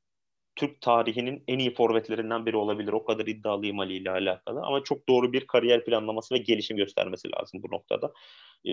Türk 0.56 0.82
tarihinin 0.82 1.44
en 1.48 1.60
iyi 1.60 1.74
forvetlerinden 1.74 2.46
biri 2.46 2.58
olabilir. 2.58 2.94
O 2.94 3.04
kadar 3.06 3.26
iddialıyım 3.28 3.80
Ali 3.80 3.94
ile 3.94 4.12
alakalı. 4.12 4.62
Ama 4.62 4.84
çok 4.84 5.10
doğru 5.10 5.34
bir 5.34 5.48
kariyer 5.48 5.86
planlaması 5.86 6.36
ve 6.36 6.38
gelişim 6.38 6.78
göstermesi 6.78 7.32
lazım 7.32 7.64
bu 7.64 7.76
noktada. 7.76 8.14
Ee, 8.66 8.72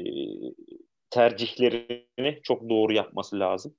tercihlerini 1.11 2.41
çok 2.43 2.69
doğru 2.69 2.93
yapması 2.93 3.41
lazım. 3.41 3.77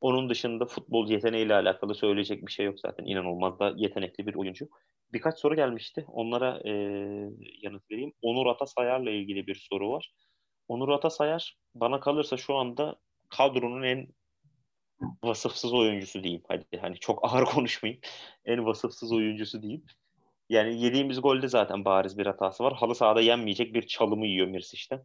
Onun 0.00 0.30
dışında 0.30 0.66
futbol 0.66 1.10
yeteneğiyle 1.10 1.54
alakalı 1.54 1.94
söyleyecek 1.94 2.46
bir 2.46 2.52
şey 2.52 2.66
yok 2.66 2.80
zaten. 2.80 3.04
İnanılmaz 3.04 3.58
da 3.58 3.74
yetenekli 3.76 4.26
bir 4.26 4.34
oyuncu. 4.34 4.68
Birkaç 5.12 5.38
soru 5.38 5.56
gelmişti. 5.56 6.04
Onlara 6.08 6.60
e, 6.64 6.70
yanıt 7.62 7.90
vereyim. 7.90 8.12
Onur 8.22 8.46
Atasayar'la 8.46 9.10
ilgili 9.10 9.46
bir 9.46 9.66
soru 9.70 9.90
var. 9.90 10.12
Onur 10.68 10.88
Atasayar 10.88 11.56
bana 11.74 12.00
kalırsa 12.00 12.36
şu 12.36 12.54
anda 12.54 12.96
kadronun 13.28 13.82
en 13.82 14.08
vasıfsız 15.24 15.72
oyuncusu 15.74 16.22
diyeyim. 16.22 16.42
Hadi 16.48 16.64
hani 16.80 16.98
çok 16.98 17.18
ağır 17.22 17.44
konuşmayayım. 17.54 18.00
En 18.44 18.66
vasıfsız 18.66 19.12
oyuncusu 19.12 19.62
diyeyim. 19.62 19.84
Yani 20.48 20.82
yediğimiz 20.82 21.20
golde 21.20 21.48
zaten 21.48 21.84
bariz 21.84 22.18
bir 22.18 22.26
hatası 22.26 22.64
var. 22.64 22.74
Halı 22.74 22.94
sahada 22.94 23.20
yenmeyecek 23.20 23.74
bir 23.74 23.86
çalımı 23.86 24.26
yiyor 24.26 24.46
Mirsic'ten. 24.46 25.04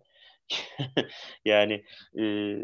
yani 1.46 1.84
e, 2.20 2.56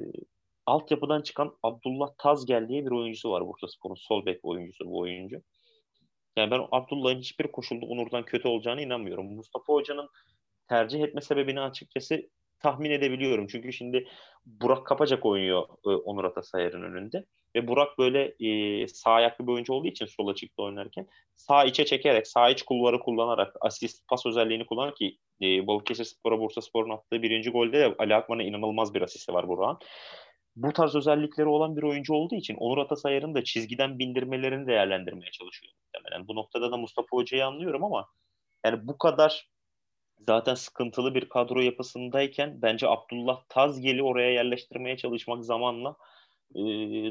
altyapıdan 0.65 1.21
çıkan 1.21 1.57
Abdullah 1.63 2.09
Tazgel 2.17 2.67
diye 2.69 2.85
bir 2.85 2.91
oyuncusu 2.91 3.31
var 3.31 3.47
Bursa 3.47 3.67
Spor'un 3.67 3.95
sol 3.95 4.25
bek 4.25 4.39
oyuncusu 4.45 4.85
bu 4.85 4.99
oyuncu. 4.99 5.41
Yani 6.37 6.51
ben 6.51 6.67
Abdullah'ın 6.71 7.19
hiçbir 7.19 7.51
koşulda 7.51 7.85
Onur'dan 7.85 8.25
kötü 8.25 8.47
olacağını 8.47 8.81
inanmıyorum. 8.81 9.35
Mustafa 9.35 9.73
Hoca'nın 9.73 10.09
tercih 10.69 11.01
etme 11.01 11.21
sebebini 11.21 11.61
açıkçası 11.61 12.29
tahmin 12.63 12.91
edebiliyorum. 12.91 13.47
Çünkü 13.47 13.73
şimdi 13.73 14.07
Burak 14.45 14.85
Kapacak 14.85 15.25
oynuyor 15.25 15.67
e, 15.85 15.89
Onur 15.89 16.23
Atasayar'ın 16.23 16.83
önünde. 16.83 17.25
Ve 17.55 17.67
Burak 17.67 17.97
böyle 17.97 18.35
e, 18.39 18.87
sağ 18.87 19.11
ayaklı 19.11 19.47
bir 19.47 19.51
oyuncu 19.51 19.73
olduğu 19.73 19.87
için 19.87 20.05
sola 20.05 20.35
çıktı 20.35 20.63
oynarken 20.63 21.07
sağ 21.35 21.65
içe 21.65 21.85
çekerek, 21.85 22.27
sağ 22.27 22.49
iç 22.49 22.63
kulvarı 22.63 22.99
kullanarak, 22.99 23.55
asist 23.61 24.07
pas 24.07 24.25
özelliğini 24.25 24.65
kullanarak 24.65 24.97
ki 24.97 25.17
e, 25.41 25.67
Balıkesir 25.67 26.05
Spor'a 26.05 26.39
Bursa 26.39 26.61
Spor'un 26.61 26.89
attığı 26.89 27.21
birinci 27.21 27.49
golde 27.49 27.79
de 27.79 27.95
Ali 27.99 28.15
Akman'a 28.15 28.43
inanılmaz 28.43 28.93
bir 28.93 29.01
asisti 29.01 29.33
var 29.33 29.47
Burak'ın. 29.47 29.87
Bu 30.55 30.73
tarz 30.73 30.95
özellikleri 30.95 31.47
olan 31.47 31.75
bir 31.75 31.83
oyuncu 31.83 32.13
olduğu 32.13 32.35
için 32.35 32.55
Onur 32.55 32.77
Atasayar'ın 32.77 33.35
da 33.35 33.43
çizgiden 33.43 33.99
bindirmelerini 33.99 34.67
değerlendirmeye 34.67 35.31
çalışıyor 35.31 35.73
muhtemelen. 35.73 36.27
Bu 36.27 36.35
noktada 36.35 36.71
da 36.71 36.77
Mustafa 36.77 37.07
Hoca'yı 37.11 37.45
anlıyorum 37.45 37.83
ama 37.83 38.07
yani 38.65 38.87
bu 38.87 38.97
kadar 38.97 39.50
zaten 40.27 40.55
sıkıntılı 40.55 41.15
bir 41.15 41.29
kadro 41.29 41.61
yapısındayken 41.61 42.61
bence 42.61 42.87
Abdullah 42.87 43.43
Tazgel'i 43.49 44.03
oraya 44.03 44.31
yerleştirmeye 44.31 44.97
çalışmak 44.97 45.45
zamanla 45.45 45.95
e, 46.55 46.61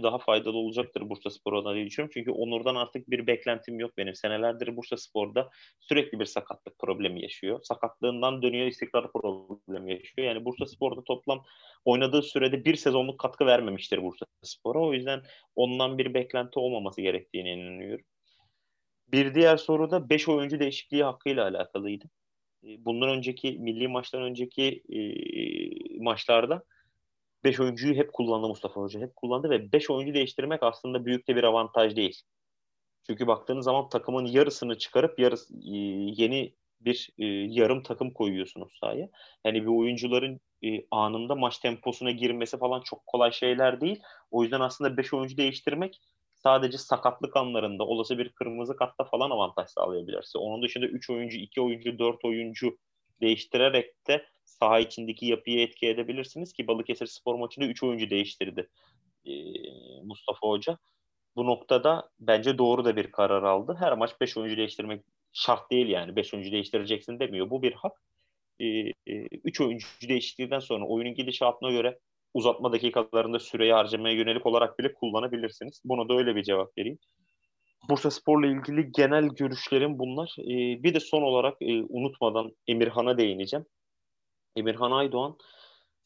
daha 0.02 0.18
faydalı 0.18 0.56
olacaktır 0.56 1.08
Bursa 1.10 1.30
Spor'a 1.30 1.74
diye 1.74 1.86
düşünüyorum. 1.86 2.12
Çünkü 2.14 2.30
Onur'dan 2.30 2.74
artık 2.74 3.10
bir 3.10 3.26
beklentim 3.26 3.80
yok 3.80 3.96
benim. 3.96 4.14
Senelerdir 4.14 4.76
Bursa 4.76 4.96
Spor'da 4.96 5.50
sürekli 5.80 6.20
bir 6.20 6.24
sakatlık 6.24 6.78
problemi 6.78 7.22
yaşıyor. 7.22 7.60
Sakatlığından 7.62 8.42
dönüyor 8.42 8.66
istikrar 8.66 9.12
problemi 9.12 9.92
yaşıyor. 9.92 10.28
Yani 10.28 10.44
Bursa 10.44 10.66
Spor'da 10.66 11.04
toplam 11.04 11.44
oynadığı 11.84 12.22
sürede 12.22 12.64
bir 12.64 12.76
sezonluk 12.76 13.20
katkı 13.20 13.46
vermemiştir 13.46 14.02
Bursa 14.02 14.26
Spor'a. 14.42 14.80
O 14.80 14.92
yüzden 14.92 15.22
ondan 15.56 15.98
bir 15.98 16.14
beklenti 16.14 16.58
olmaması 16.58 17.00
gerektiğine 17.00 17.52
inanıyorum. 17.52 18.04
Bir 19.08 19.34
diğer 19.34 19.56
soru 19.56 19.90
da 19.90 20.10
5 20.10 20.28
oyuncu 20.28 20.60
değişikliği 20.60 21.04
hakkıyla 21.04 21.48
alakalıydı. 21.48 22.04
E, 22.64 22.84
bundan 22.84 23.08
önceki 23.08 23.52
milli 23.52 23.88
maçtan 23.88 24.22
önceki 24.22 24.82
e, 24.88 25.00
maçlarda 26.02 26.64
5 27.44 27.60
oyuncuyu 27.60 27.94
hep 27.94 28.12
kullandı 28.12 28.48
Mustafa 28.48 28.80
Hoca. 28.80 29.00
Hep 29.00 29.16
kullandı 29.16 29.50
ve 29.50 29.72
5 29.72 29.90
oyuncu 29.90 30.14
değiştirmek 30.14 30.62
aslında 30.62 31.04
büyük 31.06 31.28
de 31.28 31.36
bir 31.36 31.44
avantaj 31.44 31.96
değil. 31.96 32.22
Çünkü 33.06 33.26
baktığınız 33.26 33.64
zaman 33.64 33.88
takımın 33.88 34.26
yarısını 34.26 34.78
çıkarıp 34.78 35.18
yarısı, 35.18 35.54
e, 35.54 35.76
yeni 36.22 36.54
bir 36.80 37.10
e, 37.18 37.24
yarım 37.26 37.82
takım 37.82 38.10
koyuyorsunuz 38.10 38.78
sahaya. 38.80 39.08
Yani 39.44 39.62
bir 39.62 39.66
oyuncuların 39.66 40.40
e, 40.64 40.68
anında 40.90 41.34
maç 41.34 41.58
temposuna 41.58 42.10
girmesi 42.10 42.58
falan 42.58 42.80
çok 42.80 43.06
kolay 43.06 43.32
şeyler 43.32 43.80
değil. 43.80 44.00
O 44.30 44.42
yüzden 44.42 44.60
aslında 44.60 44.96
5 44.96 45.14
oyuncu 45.14 45.36
değiştirmek 45.36 46.00
sadece 46.42 46.78
sakatlık 46.78 47.36
anlarında 47.36 47.84
olası 47.84 48.18
bir 48.18 48.28
kırmızı 48.28 48.76
kartta 48.76 49.04
falan 49.04 49.30
avantaj 49.30 49.68
sağlayabilir. 49.68 50.32
Onun 50.36 50.62
dışında 50.62 50.86
3 50.86 51.10
oyuncu, 51.10 51.38
2 51.38 51.60
oyuncu, 51.60 51.98
4 51.98 52.24
oyuncu 52.24 52.78
değiştirerek 53.20 54.06
de 54.08 54.26
saha 54.44 54.78
içindeki 54.78 55.26
yapıyı 55.26 55.60
etki 55.60 55.88
edebilirsiniz 55.88 56.52
ki 56.52 56.66
Balıkesir 56.66 57.06
spor 57.06 57.34
maçında 57.34 57.66
3 57.66 57.82
oyuncu 57.82 58.10
değiştirdi 58.10 58.68
e, 59.24 59.32
Mustafa 60.04 60.48
Hoca. 60.48 60.78
Bu 61.36 61.46
noktada 61.46 62.10
bence 62.20 62.58
doğru 62.58 62.84
da 62.84 62.96
bir 62.96 63.12
karar 63.12 63.42
aldı. 63.42 63.76
Her 63.78 63.92
maç 63.92 64.20
5 64.20 64.36
oyuncu 64.36 64.56
değiştirmek 64.56 65.04
şart 65.32 65.70
değil 65.70 65.88
yani. 65.88 66.16
5 66.16 66.34
oyuncu 66.34 66.52
değiştireceksin 66.52 67.20
demiyor. 67.20 67.50
Bu 67.50 67.62
bir 67.62 67.72
hak. 67.72 68.02
3 68.60 69.60
e, 69.60 69.64
e, 69.64 69.66
oyuncu 69.66 69.86
değiştirdikten 70.08 70.58
sonra 70.58 70.86
oyunun 70.86 71.14
gidişatına 71.14 71.70
göre 71.70 71.98
uzatma 72.34 72.72
dakikalarında 72.72 73.38
süreyi 73.38 73.72
harcamaya 73.72 74.14
yönelik 74.14 74.46
olarak 74.46 74.78
bile 74.78 74.94
kullanabilirsiniz. 74.94 75.80
Buna 75.84 76.08
da 76.08 76.14
öyle 76.18 76.36
bir 76.36 76.42
cevap 76.42 76.78
vereyim. 76.78 76.98
Bursa 77.88 78.10
Spor'la 78.10 78.46
ilgili 78.46 78.92
genel 78.92 79.24
görüşlerim 79.28 79.98
bunlar. 79.98 80.36
Ee, 80.38 80.82
bir 80.82 80.94
de 80.94 81.00
son 81.00 81.22
olarak 81.22 81.56
e, 81.60 81.82
unutmadan 81.88 82.56
Emirhan'a 82.66 83.18
değineceğim. 83.18 83.66
Emirhan 84.56 84.90
Aydoğan 84.90 85.36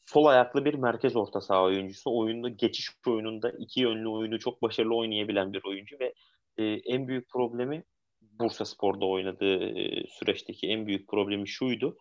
sol 0.05 0.25
ayaklı 0.25 0.65
bir 0.65 0.73
merkez 0.73 1.15
orta 1.15 1.41
saha 1.41 1.63
oyuncusu. 1.63 2.17
Oyunda 2.17 2.49
geçiş 2.49 2.89
oyununda 3.07 3.51
iki 3.59 3.81
yönlü 3.81 4.09
oyunu 4.09 4.39
çok 4.39 4.61
başarılı 4.61 4.95
oynayabilen 4.95 5.53
bir 5.53 5.63
oyuncu 5.63 5.97
ve 5.99 6.13
e, 6.57 6.63
en 6.63 7.07
büyük 7.07 7.29
problemi 7.29 7.83
Bursa 8.21 8.65
Spor'da 8.65 9.05
oynadığı 9.05 9.79
e, 9.79 10.07
süreçteki 10.07 10.67
en 10.67 10.87
büyük 10.87 11.07
problemi 11.07 11.47
şuydu 11.47 11.97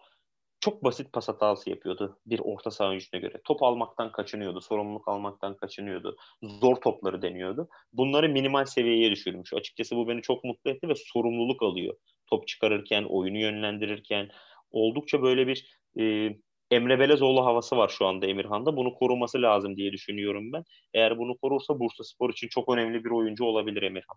çok 0.65 0.85
basit 0.85 1.12
pas 1.12 1.28
hatası 1.28 1.70
yapıyordu 1.70 2.19
bir 2.27 2.41
orta 2.45 2.70
saha 2.70 2.89
oyuncusuna 2.89 3.20
göre. 3.20 3.41
Top 3.45 3.62
almaktan 3.62 4.12
kaçınıyordu, 4.12 4.61
sorumluluk 4.61 5.09
almaktan 5.09 5.57
kaçınıyordu, 5.57 6.16
zor 6.43 6.77
topları 6.77 7.23
deniyordu. 7.23 7.69
Bunları 7.93 8.28
minimal 8.28 8.65
seviyeye 8.65 9.11
düşürmüş. 9.11 9.53
Açıkçası 9.55 9.97
bu 9.97 10.09
beni 10.09 10.23
çok 10.23 10.45
mutlu 10.45 10.70
etti 10.70 10.89
ve 10.89 10.95
sorumluluk 10.97 11.62
alıyor. 11.62 11.95
Top 12.27 12.49
çıkarırken, 12.49 13.05
oyunu 13.05 13.39
yönlendirirken 13.39 14.28
oldukça 14.70 15.23
böyle 15.23 15.47
bir 15.47 15.81
e, 16.01 16.36
Emre 16.70 16.99
Belezoğlu 16.99 17.45
havası 17.45 17.77
var 17.77 17.89
şu 17.89 18.07
anda 18.07 18.27
Emirhan'da. 18.27 18.77
Bunu 18.77 18.95
koruması 18.95 19.43
lazım 19.43 19.77
diye 19.77 19.93
düşünüyorum 19.93 20.53
ben. 20.53 20.65
Eğer 20.95 21.19
bunu 21.19 21.36
korursa 21.36 21.81
Bursa 21.81 22.05
Spor 22.05 22.31
için 22.31 22.49
çok 22.49 22.74
önemli 22.74 23.05
bir 23.05 23.11
oyuncu 23.11 23.45
olabilir 23.45 23.82
Emirhan. 23.82 24.16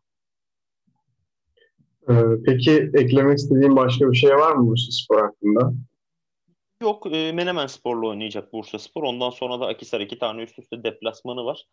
Ee, 2.10 2.14
peki 2.46 2.92
eklemek 2.94 3.38
istediğin 3.38 3.76
başka 3.76 4.12
bir 4.12 4.18
şey 4.18 4.36
var 4.36 4.56
mı 4.56 4.68
Bursa 4.68 4.92
Spor 4.92 5.22
hakkında? 5.22 5.74
Yok 6.82 7.08
e, 7.16 7.32
Menemen 7.32 7.68
Spor'la 7.68 8.08
oynayacak 8.08 8.54
Bursa 8.54 8.80
Spor. 8.80 9.04
Ondan 9.04 9.30
sonra 9.30 9.60
da 9.60 9.68
Akisar 9.68 10.02
iki 10.02 10.20
tane 10.20 10.42
üst 10.42 10.60
üste 10.60 10.84
deplasmanı 10.84 11.46
var. 11.46 11.64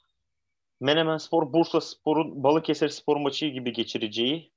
Menemen 0.80 1.18
Spor 1.18 1.52
Bursa 1.52 1.80
Spor'un 1.80 2.42
Balıkesir 2.42 2.88
Spor 2.88 3.16
maçı 3.16 3.46
gibi 3.46 3.72
geçireceği 3.72 4.52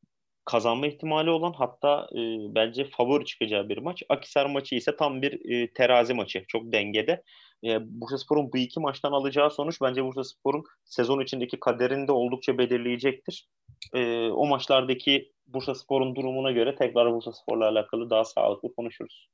kazanma 0.45 0.88
ihtimali 0.88 1.30
olan 1.30 1.53
hatta 1.53 2.07
e, 2.11 2.19
bence 2.56 2.86
favori 2.86 3.26
çıkacağı 3.26 3.69
bir 3.69 3.78
maç. 3.78 4.03
Akisar 4.10 4.45
maçı 4.45 4.76
ise 4.76 4.95
tam 4.95 5.22
bir 5.22 5.52
e, 5.52 5.74
terazi 5.74 6.14
maçı. 6.14 6.45
Çok 6.48 6.72
dengede. 6.72 7.24
E, 7.64 7.78
Bursa 8.02 8.18
Spor'un 8.18 8.53
bu 8.53 8.57
iki 8.57 8.80
maçtan 8.80 9.11
alacağı 9.11 9.52
sonuç 9.52 9.82
bence 9.82 10.03
Bursa 10.06 10.24
Spor'un 10.24 10.64
sezon 10.86 11.19
içindeki 11.22 11.60
kaderini 11.60 12.07
de 12.07 12.11
oldukça 12.11 12.57
belirleyecektir. 12.57 13.48
E, 13.94 14.30
o 14.30 14.48
maçlardaki 14.48 15.32
Bursa 15.48 15.76
Spor'un 15.76 16.15
durumuna 16.15 16.52
göre 16.52 16.76
tekrar 16.76 17.14
Bursa 17.14 17.32
Spor'la 17.32 17.68
alakalı 17.68 18.10
daha 18.10 18.26
sağlıklı 18.26 18.76
konuşuruz. 18.76 19.28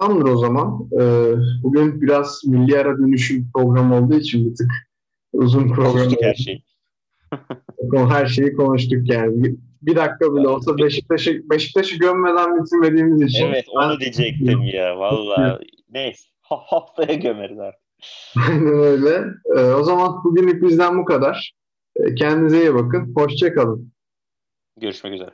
Tamamdır 0.00 0.30
o 0.30 0.36
zaman. 0.36 0.88
Ee, 1.00 1.32
bugün 1.62 2.02
biraz 2.02 2.42
milli 2.46 2.78
ara 2.78 2.98
dönüşüm 2.98 3.50
programı 3.54 3.96
olduğu 3.96 4.14
için 4.14 4.50
bir 4.50 4.54
tık 4.54 4.70
uzun 5.32 5.68
program 5.68 5.92
Konuştuk 5.92 6.22
her 6.22 6.34
şeyi. 6.34 6.62
her 7.92 8.26
şeyi 8.26 8.52
konuştuk 8.52 9.10
yani. 9.10 9.54
Bir 9.82 9.96
dakika 9.96 10.34
bile 10.34 10.48
olsa 10.48 10.78
Beşiktaş'ı 10.78 11.50
Beşiktaş'ı 11.50 11.98
gömmeden 11.98 12.64
bitirmediğimiz 12.64 13.22
için. 13.22 13.46
Evet 13.46 13.66
onu 13.68 14.00
diyecektim 14.00 14.62
ya 14.62 14.98
valla. 14.98 15.60
Neyse 15.90 16.24
haftaya 16.40 17.14
gömeriz 17.14 17.58
artık. 17.58 17.80
Aynen 18.48 18.78
öyle. 18.78 19.24
Ee, 19.56 19.60
o 19.60 19.82
zaman 19.82 20.24
bugünlük 20.24 20.62
bizden 20.62 20.98
bu 20.98 21.04
kadar. 21.04 21.52
Ee, 21.96 22.14
kendinize 22.14 22.60
iyi 22.60 22.74
bakın. 22.74 23.12
Hoşçakalın. 23.16 23.92
Görüşmek 24.80 25.14
üzere. 25.14 25.30